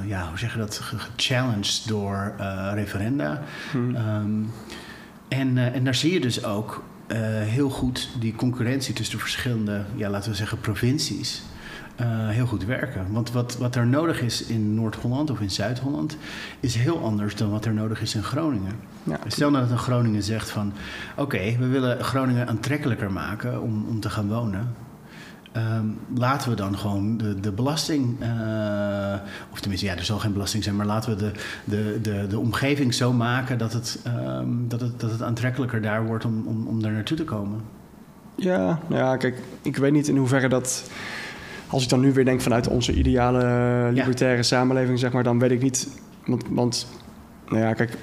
ja, 0.06 0.28
hoe 0.28 0.38
zeg 0.38 0.52
je 0.52 0.58
dat, 0.58 0.80
gechallenged 0.96 1.88
door 1.88 2.34
referenda. 2.74 3.42
Hmm. 3.70 3.96
Um, 3.96 4.50
en, 5.28 5.58
en 5.58 5.84
daar 5.84 5.94
zie 5.94 6.12
je 6.12 6.20
dus 6.20 6.44
ook 6.44 6.82
heel 7.44 7.70
goed 7.70 8.08
die 8.18 8.34
concurrentie 8.34 8.94
tussen 8.94 9.16
de 9.16 9.22
verschillende, 9.22 9.84
ja, 9.96 10.08
laten 10.08 10.30
we 10.30 10.36
zeggen, 10.36 10.60
provincies. 10.60 11.42
heel 12.28 12.46
goed 12.46 12.64
werken. 12.64 13.12
Want 13.12 13.32
wat, 13.32 13.56
wat 13.58 13.76
er 13.76 13.86
nodig 13.86 14.20
is 14.20 14.46
in 14.46 14.74
Noord-Holland 14.74 15.30
of 15.30 15.40
in 15.40 15.50
Zuid-Holland 15.50 16.16
is 16.60 16.74
heel 16.74 17.04
anders 17.04 17.36
dan 17.36 17.50
wat 17.50 17.64
er 17.64 17.74
nodig 17.74 18.00
is 18.00 18.14
in 18.14 18.22
Groningen. 18.22 18.72
Ja, 19.02 19.18
Stel 19.26 19.50
nou 19.50 19.62
dat 19.62 19.72
een 19.72 19.78
Groningen 19.78 20.22
zegt 20.22 20.50
van 20.50 20.72
oké, 21.16 21.56
we 21.58 21.66
willen 21.66 22.04
Groningen 22.04 22.48
aantrekkelijker 22.48 23.12
maken 23.12 23.62
om, 23.62 23.84
om 23.88 24.00
te 24.00 24.10
gaan 24.10 24.28
wonen. 24.28 24.74
Um, 25.56 25.98
laten 26.14 26.50
we 26.50 26.56
dan 26.56 26.78
gewoon 26.78 27.16
de, 27.16 27.40
de 27.40 27.52
belasting, 27.52 28.20
uh, 28.22 29.14
of 29.52 29.60
tenminste, 29.60 29.86
ja, 29.86 29.96
er 29.96 30.04
zal 30.04 30.18
geen 30.18 30.32
belasting 30.32 30.64
zijn, 30.64 30.76
maar 30.76 30.86
laten 30.86 31.10
we 31.10 31.16
de, 31.16 31.32
de, 31.64 31.98
de, 32.02 32.26
de 32.26 32.38
omgeving 32.38 32.94
zo 32.94 33.12
maken 33.12 33.58
dat 33.58 33.72
het, 33.72 34.02
um, 34.06 34.68
dat, 34.68 34.80
het, 34.80 35.00
dat 35.00 35.10
het 35.10 35.22
aantrekkelijker 35.22 35.82
daar 35.82 36.06
wordt 36.06 36.24
om, 36.24 36.46
om, 36.46 36.66
om 36.66 36.82
daar 36.82 36.92
naartoe 36.92 37.16
te 37.16 37.24
komen. 37.24 37.60
Ja, 38.34 38.78
nou 38.88 39.02
ja, 39.02 39.16
kijk, 39.16 39.42
ik 39.62 39.76
weet 39.76 39.92
niet 39.92 40.08
in 40.08 40.16
hoeverre 40.16 40.48
dat. 40.48 40.90
Als 41.66 41.82
ik 41.82 41.88
dan 41.88 42.00
nu 42.00 42.12
weer 42.12 42.24
denk 42.24 42.40
vanuit 42.40 42.68
onze 42.68 42.92
ideale 42.92 43.90
libertaire 43.92 44.42
samenleving, 44.42 44.98
zeg 44.98 45.12
maar, 45.12 45.22
dan 45.22 45.38
weet 45.38 45.50
ik 45.50 45.62
niet. 45.62 45.88
Want, 46.26 46.44
want 46.50 46.86
nou 47.48 47.62
ja, 47.62 47.74
kijk, 47.74 47.96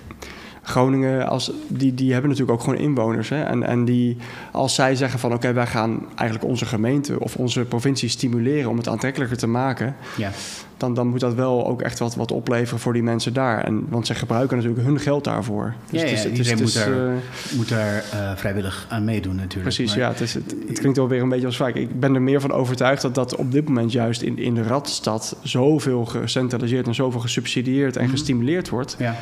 Groningen, 0.67 1.27
als, 1.27 1.51
die, 1.67 1.93
die 1.93 2.11
hebben 2.11 2.29
natuurlijk 2.29 2.57
ook 2.57 2.63
gewoon 2.63 2.79
inwoners. 2.79 3.29
Hè? 3.29 3.43
En, 3.43 3.63
en 3.63 3.85
die, 3.85 4.17
als 4.51 4.75
zij 4.75 4.95
zeggen 4.95 5.19
van 5.19 5.33
oké, 5.33 5.53
wij 5.53 5.67
gaan 5.67 6.05
eigenlijk 6.15 6.49
onze 6.49 6.65
gemeente 6.65 7.19
of 7.19 7.35
onze 7.35 7.65
provincie 7.65 8.09
stimuleren 8.09 8.69
om 8.69 8.77
het 8.77 8.87
aantrekkelijker 8.87 9.37
te 9.37 9.47
maken. 9.47 9.95
Ja. 10.17 10.31
Dan, 10.77 10.93
dan 10.93 11.07
moet 11.07 11.19
dat 11.19 11.33
wel 11.33 11.67
ook 11.67 11.81
echt 11.81 11.99
wat, 11.99 12.15
wat 12.15 12.31
opleveren 12.31 12.79
voor 12.79 12.93
die 12.93 13.03
mensen 13.03 13.33
daar. 13.33 13.63
En, 13.63 13.85
want 13.89 14.05
zij 14.05 14.15
gebruiken 14.15 14.57
natuurlijk 14.57 14.83
hun 14.83 14.99
geld 14.99 15.23
daarvoor. 15.23 15.73
Dus 15.89 16.01
ja, 16.01 16.07
ja, 16.07 16.13
het 16.13 16.17
is, 16.17 16.23
het 16.23 16.59
is, 16.59 16.61
moet, 16.61 16.73
daar, 16.73 16.89
uh, 16.89 17.13
moet 17.55 17.69
daar 17.69 18.03
uh, 18.13 18.31
vrijwillig 18.35 18.85
aan 18.89 19.05
meedoen 19.05 19.35
natuurlijk. 19.35 19.63
Precies, 19.63 19.89
maar, 19.89 19.99
ja. 19.99 20.07
Het, 20.07 20.21
is, 20.21 20.33
het, 20.33 20.55
het, 20.67 20.79
klinkt 20.79 20.97
wel 20.97 21.07
weer 21.07 21.21
een 21.21 21.29
beetje 21.29 21.45
als 21.45 21.57
vaak. 21.57 21.75
Ik 21.75 21.99
ben 21.99 22.15
er 22.15 22.21
meer 22.21 22.41
van 22.41 22.51
overtuigd 22.51 23.01
dat 23.01 23.15
dat 23.15 23.35
op 23.35 23.51
dit 23.51 23.67
moment 23.67 23.91
juist 23.91 24.21
in, 24.21 24.37
in 24.37 24.53
de 24.53 24.63
Radstad 24.63 25.35
zoveel 25.43 26.05
gecentraliseerd 26.05 26.87
en 26.87 26.95
zoveel 26.95 27.19
gesubsidieerd 27.19 27.95
en 27.95 28.01
mm 28.01 28.07
-hmm. 28.07 28.17
gestimuleerd 28.17 28.69
wordt. 28.69 28.95
Ja 28.99 29.15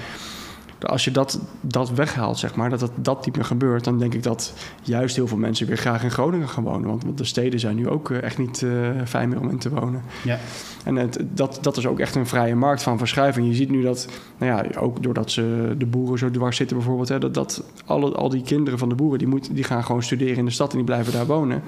als 0.85 1.03
je 1.03 1.11
dat, 1.11 1.39
dat 1.61 1.89
weghaalt, 1.89 2.37
zeg 2.37 2.55
maar, 2.55 2.69
dat, 2.69 2.79
dat 2.79 2.91
dat 2.95 3.25
niet 3.25 3.35
meer 3.35 3.45
gebeurt, 3.45 3.83
dan 3.83 3.97
denk 3.97 4.13
ik 4.13 4.23
dat 4.23 4.53
juist 4.81 5.15
heel 5.15 5.27
veel 5.27 5.37
mensen 5.37 5.67
weer 5.67 5.77
graag 5.77 6.03
in 6.03 6.11
Groningen 6.11 6.49
gaan 6.49 6.63
wonen. 6.63 6.87
Want, 6.87 7.17
de 7.17 7.23
steden 7.23 7.59
zijn 7.59 7.75
nu 7.75 7.89
ook 7.89 8.11
eh, 8.11 8.21
echt 8.21 8.37
niet 8.37 8.61
uh, 8.61 8.89
fijn 9.05 9.29
meer 9.29 9.39
om 9.39 9.49
in 9.49 9.57
te 9.57 9.69
wonen. 9.69 10.01
Ja. 10.23 10.39
En 10.83 10.95
het, 10.95 11.19
dat, 11.33 11.57
dat 11.61 11.77
is 11.77 11.87
ook 11.87 11.99
echt 11.99 12.15
een 12.15 12.27
vrije 12.27 12.55
markt 12.55 12.83
van 12.83 12.97
verschuiving. 12.97 13.47
Je 13.47 13.53
ziet 13.53 13.69
nu 13.69 13.81
dat, 13.81 14.07
nou 14.37 14.51
ja, 14.51 14.79
ook 14.79 15.03
doordat 15.03 15.31
ze 15.31 15.75
de 15.77 15.85
boeren 15.85 16.19
zo 16.19 16.31
dwars 16.31 16.57
zitten 16.57 16.77
bijvoorbeeld, 16.77 17.09
hè, 17.09 17.19
dat, 17.19 17.33
dat 17.33 17.63
alle, 17.85 18.11
al 18.11 18.29
die 18.29 18.43
kinderen 18.43 18.79
van 18.79 18.89
de 18.89 18.95
boeren, 18.95 19.19
die, 19.19 19.27
moet, 19.27 19.55
die 19.55 19.63
gaan 19.63 19.83
gewoon 19.83 20.03
studeren 20.03 20.37
in 20.37 20.45
de 20.45 20.51
stad 20.51 20.71
en 20.71 20.77
die 20.77 20.85
blijven 20.85 21.13
daar 21.13 21.25
wonen. 21.25 21.61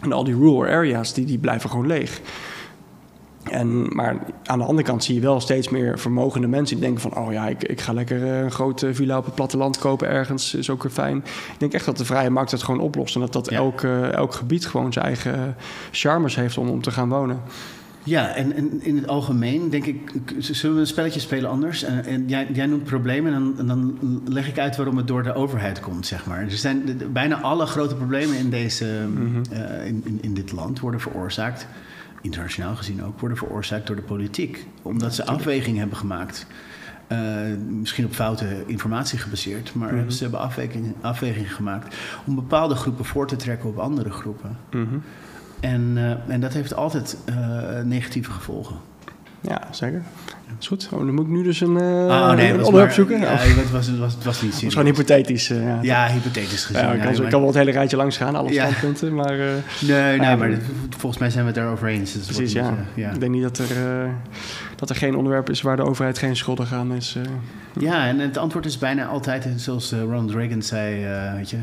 En 0.00 0.12
al 0.12 0.24
die 0.24 0.34
rural 0.34 0.66
areas, 0.66 1.14
die, 1.14 1.24
die 1.24 1.38
blijven 1.38 1.70
gewoon 1.70 1.86
leeg. 1.86 2.20
En, 3.50 3.94
maar 3.94 4.16
aan 4.44 4.58
de 4.58 4.64
andere 4.64 4.88
kant 4.88 5.04
zie 5.04 5.14
je 5.14 5.20
wel 5.20 5.40
steeds 5.40 5.68
meer 5.68 5.98
vermogende 5.98 6.46
mensen 6.46 6.76
die 6.76 6.84
denken 6.84 7.10
van... 7.10 7.24
oh 7.24 7.32
ja, 7.32 7.48
ik, 7.48 7.62
ik 7.62 7.80
ga 7.80 7.92
lekker 7.92 8.22
eh, 8.22 8.40
een 8.40 8.50
grote 8.50 8.94
villa 8.94 9.18
op 9.18 9.24
het 9.24 9.34
platteland 9.34 9.78
kopen 9.78 10.08
ergens, 10.08 10.54
is 10.54 10.70
ook 10.70 10.82
weer 10.82 10.92
fijn. 10.92 11.16
Ik 11.16 11.58
denk 11.58 11.72
echt 11.72 11.84
dat 11.84 11.96
de 11.96 12.04
vrije 12.04 12.30
markt 12.30 12.50
het 12.50 12.62
gewoon 12.62 12.80
oplost... 12.80 13.14
en 13.14 13.20
dat, 13.20 13.32
dat 13.32 13.48
elk, 13.48 13.82
elk 14.12 14.34
gebied 14.34 14.66
gewoon 14.66 14.92
zijn 14.92 15.04
eigen 15.04 15.56
charmes 15.90 16.36
heeft 16.36 16.58
om, 16.58 16.68
om 16.68 16.82
te 16.82 16.90
gaan 16.90 17.08
wonen. 17.08 17.42
Ja, 18.04 18.34
en, 18.34 18.52
en, 18.52 18.82
in 18.82 18.96
het 18.96 19.06
algemeen 19.06 19.70
denk 19.70 19.86
ik, 19.86 20.12
zullen 20.38 20.74
we 20.74 20.80
een 20.80 20.86
spelletje 20.86 21.20
spelen 21.20 21.50
anders? 21.50 21.82
En, 21.82 22.04
en 22.04 22.28
jij, 22.28 22.48
jij, 22.52 22.66
noemt 22.66 22.84
problemen 22.84 23.34
en 23.34 23.40
dan, 23.40 23.58
en 23.58 23.66
dan, 23.66 24.22
leg 24.28 24.48
ik 24.48 24.58
uit 24.58 24.76
waarom 24.76 24.96
het 24.96 25.06
door 25.06 25.22
de 25.22 25.34
overheid 25.34 25.80
komt, 25.80 26.06
zeg 26.06 26.26
maar. 26.26 26.40
Er 26.40 26.50
zijn 26.50 26.84
de, 26.84 27.06
bijna 27.06 27.40
alle 27.40 27.66
grote 27.66 27.94
problemen 27.94 28.36
in, 28.36 28.50
deze, 28.50 29.06
mm 29.08 29.16
-hmm. 29.16 29.42
uh, 29.52 29.86
in, 29.86 30.02
in, 30.04 30.18
in, 30.20 30.34
dit 30.34 30.52
land 30.52 30.80
worden 30.80 31.00
veroorzaakt 31.00 31.66
internationaal 32.20 32.76
gezien 32.76 33.04
ook, 33.04 33.20
worden 33.20 33.38
veroorzaakt 33.38 33.86
door 33.86 33.96
de 33.96 34.02
politiek. 34.02 34.66
Omdat 34.82 35.14
ze 35.14 35.26
afwegingen 35.26 35.80
hebben 35.80 35.98
gemaakt. 35.98 36.46
Uh, 37.12 37.18
misschien 37.68 38.04
op 38.04 38.12
foute 38.12 38.64
informatie 38.66 39.18
gebaseerd, 39.18 39.74
maar 39.74 39.92
mm 39.92 40.00
-hmm. 40.00 40.10
ze 40.10 40.22
hebben 40.22 40.40
afwegingen 40.40 40.94
afweging 41.00 41.54
gemaakt 41.54 41.96
om 42.26 42.34
bepaalde 42.34 42.74
groepen 42.74 43.04
voor 43.04 43.26
te 43.26 43.36
trekken 43.36 43.68
op 43.68 43.78
andere 43.78 44.10
groepen. 44.10 44.56
Mm 44.70 44.88
-hmm. 44.88 45.02
en, 45.60 45.96
uh, 45.96 46.28
en 46.28 46.40
dat 46.40 46.52
heeft 46.52 46.74
altijd 46.74 47.16
uh, 47.28 47.80
negatieve 47.80 48.30
gevolgen. 48.30 48.76
Ja, 49.40 49.68
zeker. 49.70 50.02
Is 50.60 50.66
goed. 50.66 50.88
Oh, 50.92 50.98
dan 50.98 51.14
moet 51.14 51.24
ik 51.24 51.30
nu 51.30 51.42
dus 51.42 51.60
een, 51.60 51.72
uh, 51.72 52.06
oh, 52.06 52.32
nee, 52.32 52.52
een 52.52 52.64
onderwerp 52.64 52.92
zoeken. 52.92 53.20
Ja, 53.20 53.26
het, 53.26 53.70
was, 53.70 53.86
het, 53.86 53.98
was, 53.98 54.14
het 54.14 54.24
was 54.24 54.42
niet 54.42 54.54
serieus. 54.54 54.54
Het 54.54 54.62
was 54.62 54.72
gewoon 54.72 54.88
hypothetisch. 54.88 55.50
Uh, 55.50 55.64
ja. 55.64 55.78
ja, 55.82 56.08
hypothetisch 56.08 56.64
gezien. 56.64 56.82
Ja, 56.82 56.92
ik, 56.92 57.00
kan, 57.00 57.24
ik 57.24 57.30
kan 57.30 57.38
wel 57.38 57.48
het 57.48 57.56
hele 57.56 57.70
rijtje 57.70 57.96
langs 57.96 58.16
gaan, 58.16 58.34
alle 58.36 58.52
standpunten. 58.52 59.14
Maar, 59.14 59.38
uh, 59.38 59.46
nee, 59.80 60.18
nee, 60.18 60.36
maar 60.36 60.50
volgens 60.96 61.20
mij 61.20 61.30
zijn 61.30 61.44
we 61.44 61.50
het 61.50 61.60
daarover 61.60 61.88
eens. 61.88 62.12
Dus 62.12 62.26
precies, 62.26 62.52
ja. 62.52 62.74
ja. 62.94 63.10
Ik 63.10 63.20
denk 63.20 63.32
niet 63.32 63.42
dat 63.42 63.58
er, 63.58 63.66
dat 64.80 64.90
er 64.90 64.96
geen 64.96 65.16
onderwerp 65.16 65.50
is 65.50 65.62
waar 65.62 65.76
de 65.76 65.84
overheid 65.84 66.18
geen 66.18 66.36
schuldig 66.36 66.72
aan 66.72 66.92
is. 66.92 67.16
Ja, 67.78 68.06
en 68.06 68.18
het 68.18 68.36
antwoord 68.36 68.66
is 68.66 68.78
bijna 68.78 69.06
altijd, 69.06 69.48
zoals 69.56 69.92
Ronald 69.92 70.30
Reagan 70.30 70.62
zei, 70.62 71.06
weet 71.36 71.50
je... 71.50 71.58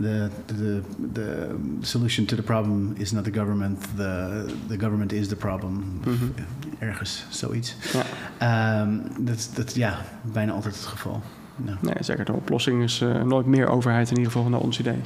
The, 0.00 0.28
the, 0.46 0.80
the 1.12 1.54
solution 1.80 2.26
to 2.26 2.36
the 2.36 2.42
problem 2.42 2.92
is 2.96 3.12
not 3.12 3.24
the 3.24 3.32
government, 3.32 3.86
the, 3.96 4.44
the 4.68 4.78
government 4.78 5.12
is 5.12 5.28
the 5.28 5.36
problem. 5.36 5.72
Mm 5.72 6.00
-hmm. 6.02 6.32
Ergens, 6.78 7.24
zoiets. 7.28 7.76
Ja. 8.38 8.80
Um, 8.80 9.02
dat, 9.20 9.50
dat 9.54 9.74
ja, 9.74 9.98
bijna 10.22 10.52
altijd 10.52 10.74
het 10.74 10.84
geval. 10.84 11.22
Ja. 11.64 11.78
Nee, 11.80 11.94
zeker. 12.00 12.24
De 12.24 12.32
oplossing 12.32 12.82
is 12.82 13.00
uh, 13.00 13.22
nooit 13.22 13.46
meer 13.46 13.68
overheid, 13.68 14.10
in 14.10 14.16
ieder 14.16 14.32
geval 14.32 14.48
naar 14.48 14.60
ons 14.60 14.78
idee. 14.78 14.98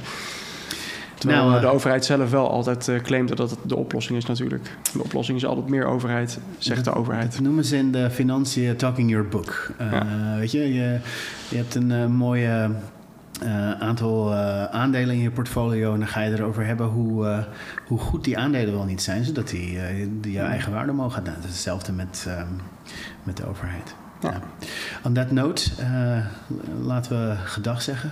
Terwijl 1.19 1.43
nou, 1.43 1.55
uh, 1.55 1.61
de 1.61 1.67
overheid 1.67 2.05
zelf 2.05 2.29
wel 2.29 2.49
altijd 2.49 2.87
uh, 2.87 2.99
claimt 2.99 3.27
dat 3.27 3.37
dat 3.37 3.57
de 3.63 3.75
oplossing 3.75 4.17
is 4.17 4.25
natuurlijk. 4.25 4.77
De 4.93 5.03
oplossing 5.03 5.37
is 5.37 5.45
altijd 5.45 5.67
meer 5.67 5.85
overheid, 5.85 6.39
zegt 6.57 6.83
de 6.83 6.93
overheid. 6.93 7.31
Dat 7.31 7.41
noemen 7.41 7.65
ze 7.65 7.77
in 7.77 7.91
de 7.91 8.09
financiën 8.09 8.75
talking 8.75 9.09
your 9.09 9.27
book. 9.27 9.71
Ja. 9.79 10.05
Weet 10.37 10.51
je, 10.51 10.73
je, 10.73 10.99
je 11.49 11.57
hebt 11.57 11.75
een 11.75 12.11
mooie 12.11 12.69
uh, 13.43 13.71
aantal 13.71 14.33
uh, 14.33 14.63
aandelen 14.63 15.15
in 15.15 15.21
je 15.21 15.31
portfolio 15.31 15.93
en 15.93 15.99
dan 15.99 16.07
ga 16.07 16.21
je 16.21 16.31
erover 16.31 16.65
hebben 16.65 16.87
hoe, 16.87 17.25
uh, 17.25 17.37
hoe 17.87 17.99
goed 17.99 18.23
die 18.23 18.37
aandelen 18.37 18.73
wel 18.73 18.85
niet 18.85 19.01
zijn, 19.01 19.25
zodat 19.25 19.47
die, 19.47 19.79
die 20.19 20.31
jouw 20.31 20.47
eigen 20.47 20.71
waarde 20.71 20.91
mogen 20.91 21.11
gaan. 21.11 21.23
Nou, 21.23 21.35
dat 21.35 21.45
is 21.45 21.51
hetzelfde 21.51 21.91
met, 21.91 22.25
um, 22.27 22.61
met 23.23 23.37
de 23.37 23.47
overheid. 23.47 23.95
Ja. 24.21 24.31
Ja. 24.31 24.41
On 25.03 25.13
that 25.13 25.31
note, 25.31 25.71
laten 26.81 27.11
we 27.11 27.35
gedag 27.35 27.81
zeggen. 27.81 28.11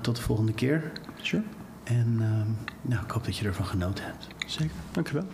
tot 0.00 0.16
de 0.16 0.22
volgende 0.22 0.52
keer. 0.52 0.82
Sure. 1.20 1.42
En 1.88 2.06
um, 2.06 2.56
nou, 2.82 3.04
ik 3.04 3.10
hoop 3.10 3.24
dat 3.24 3.36
je 3.36 3.46
ervan 3.46 3.66
genoten 3.66 4.04
hebt. 4.04 4.26
Zeker, 4.46 4.76
dankjewel. 4.92 5.26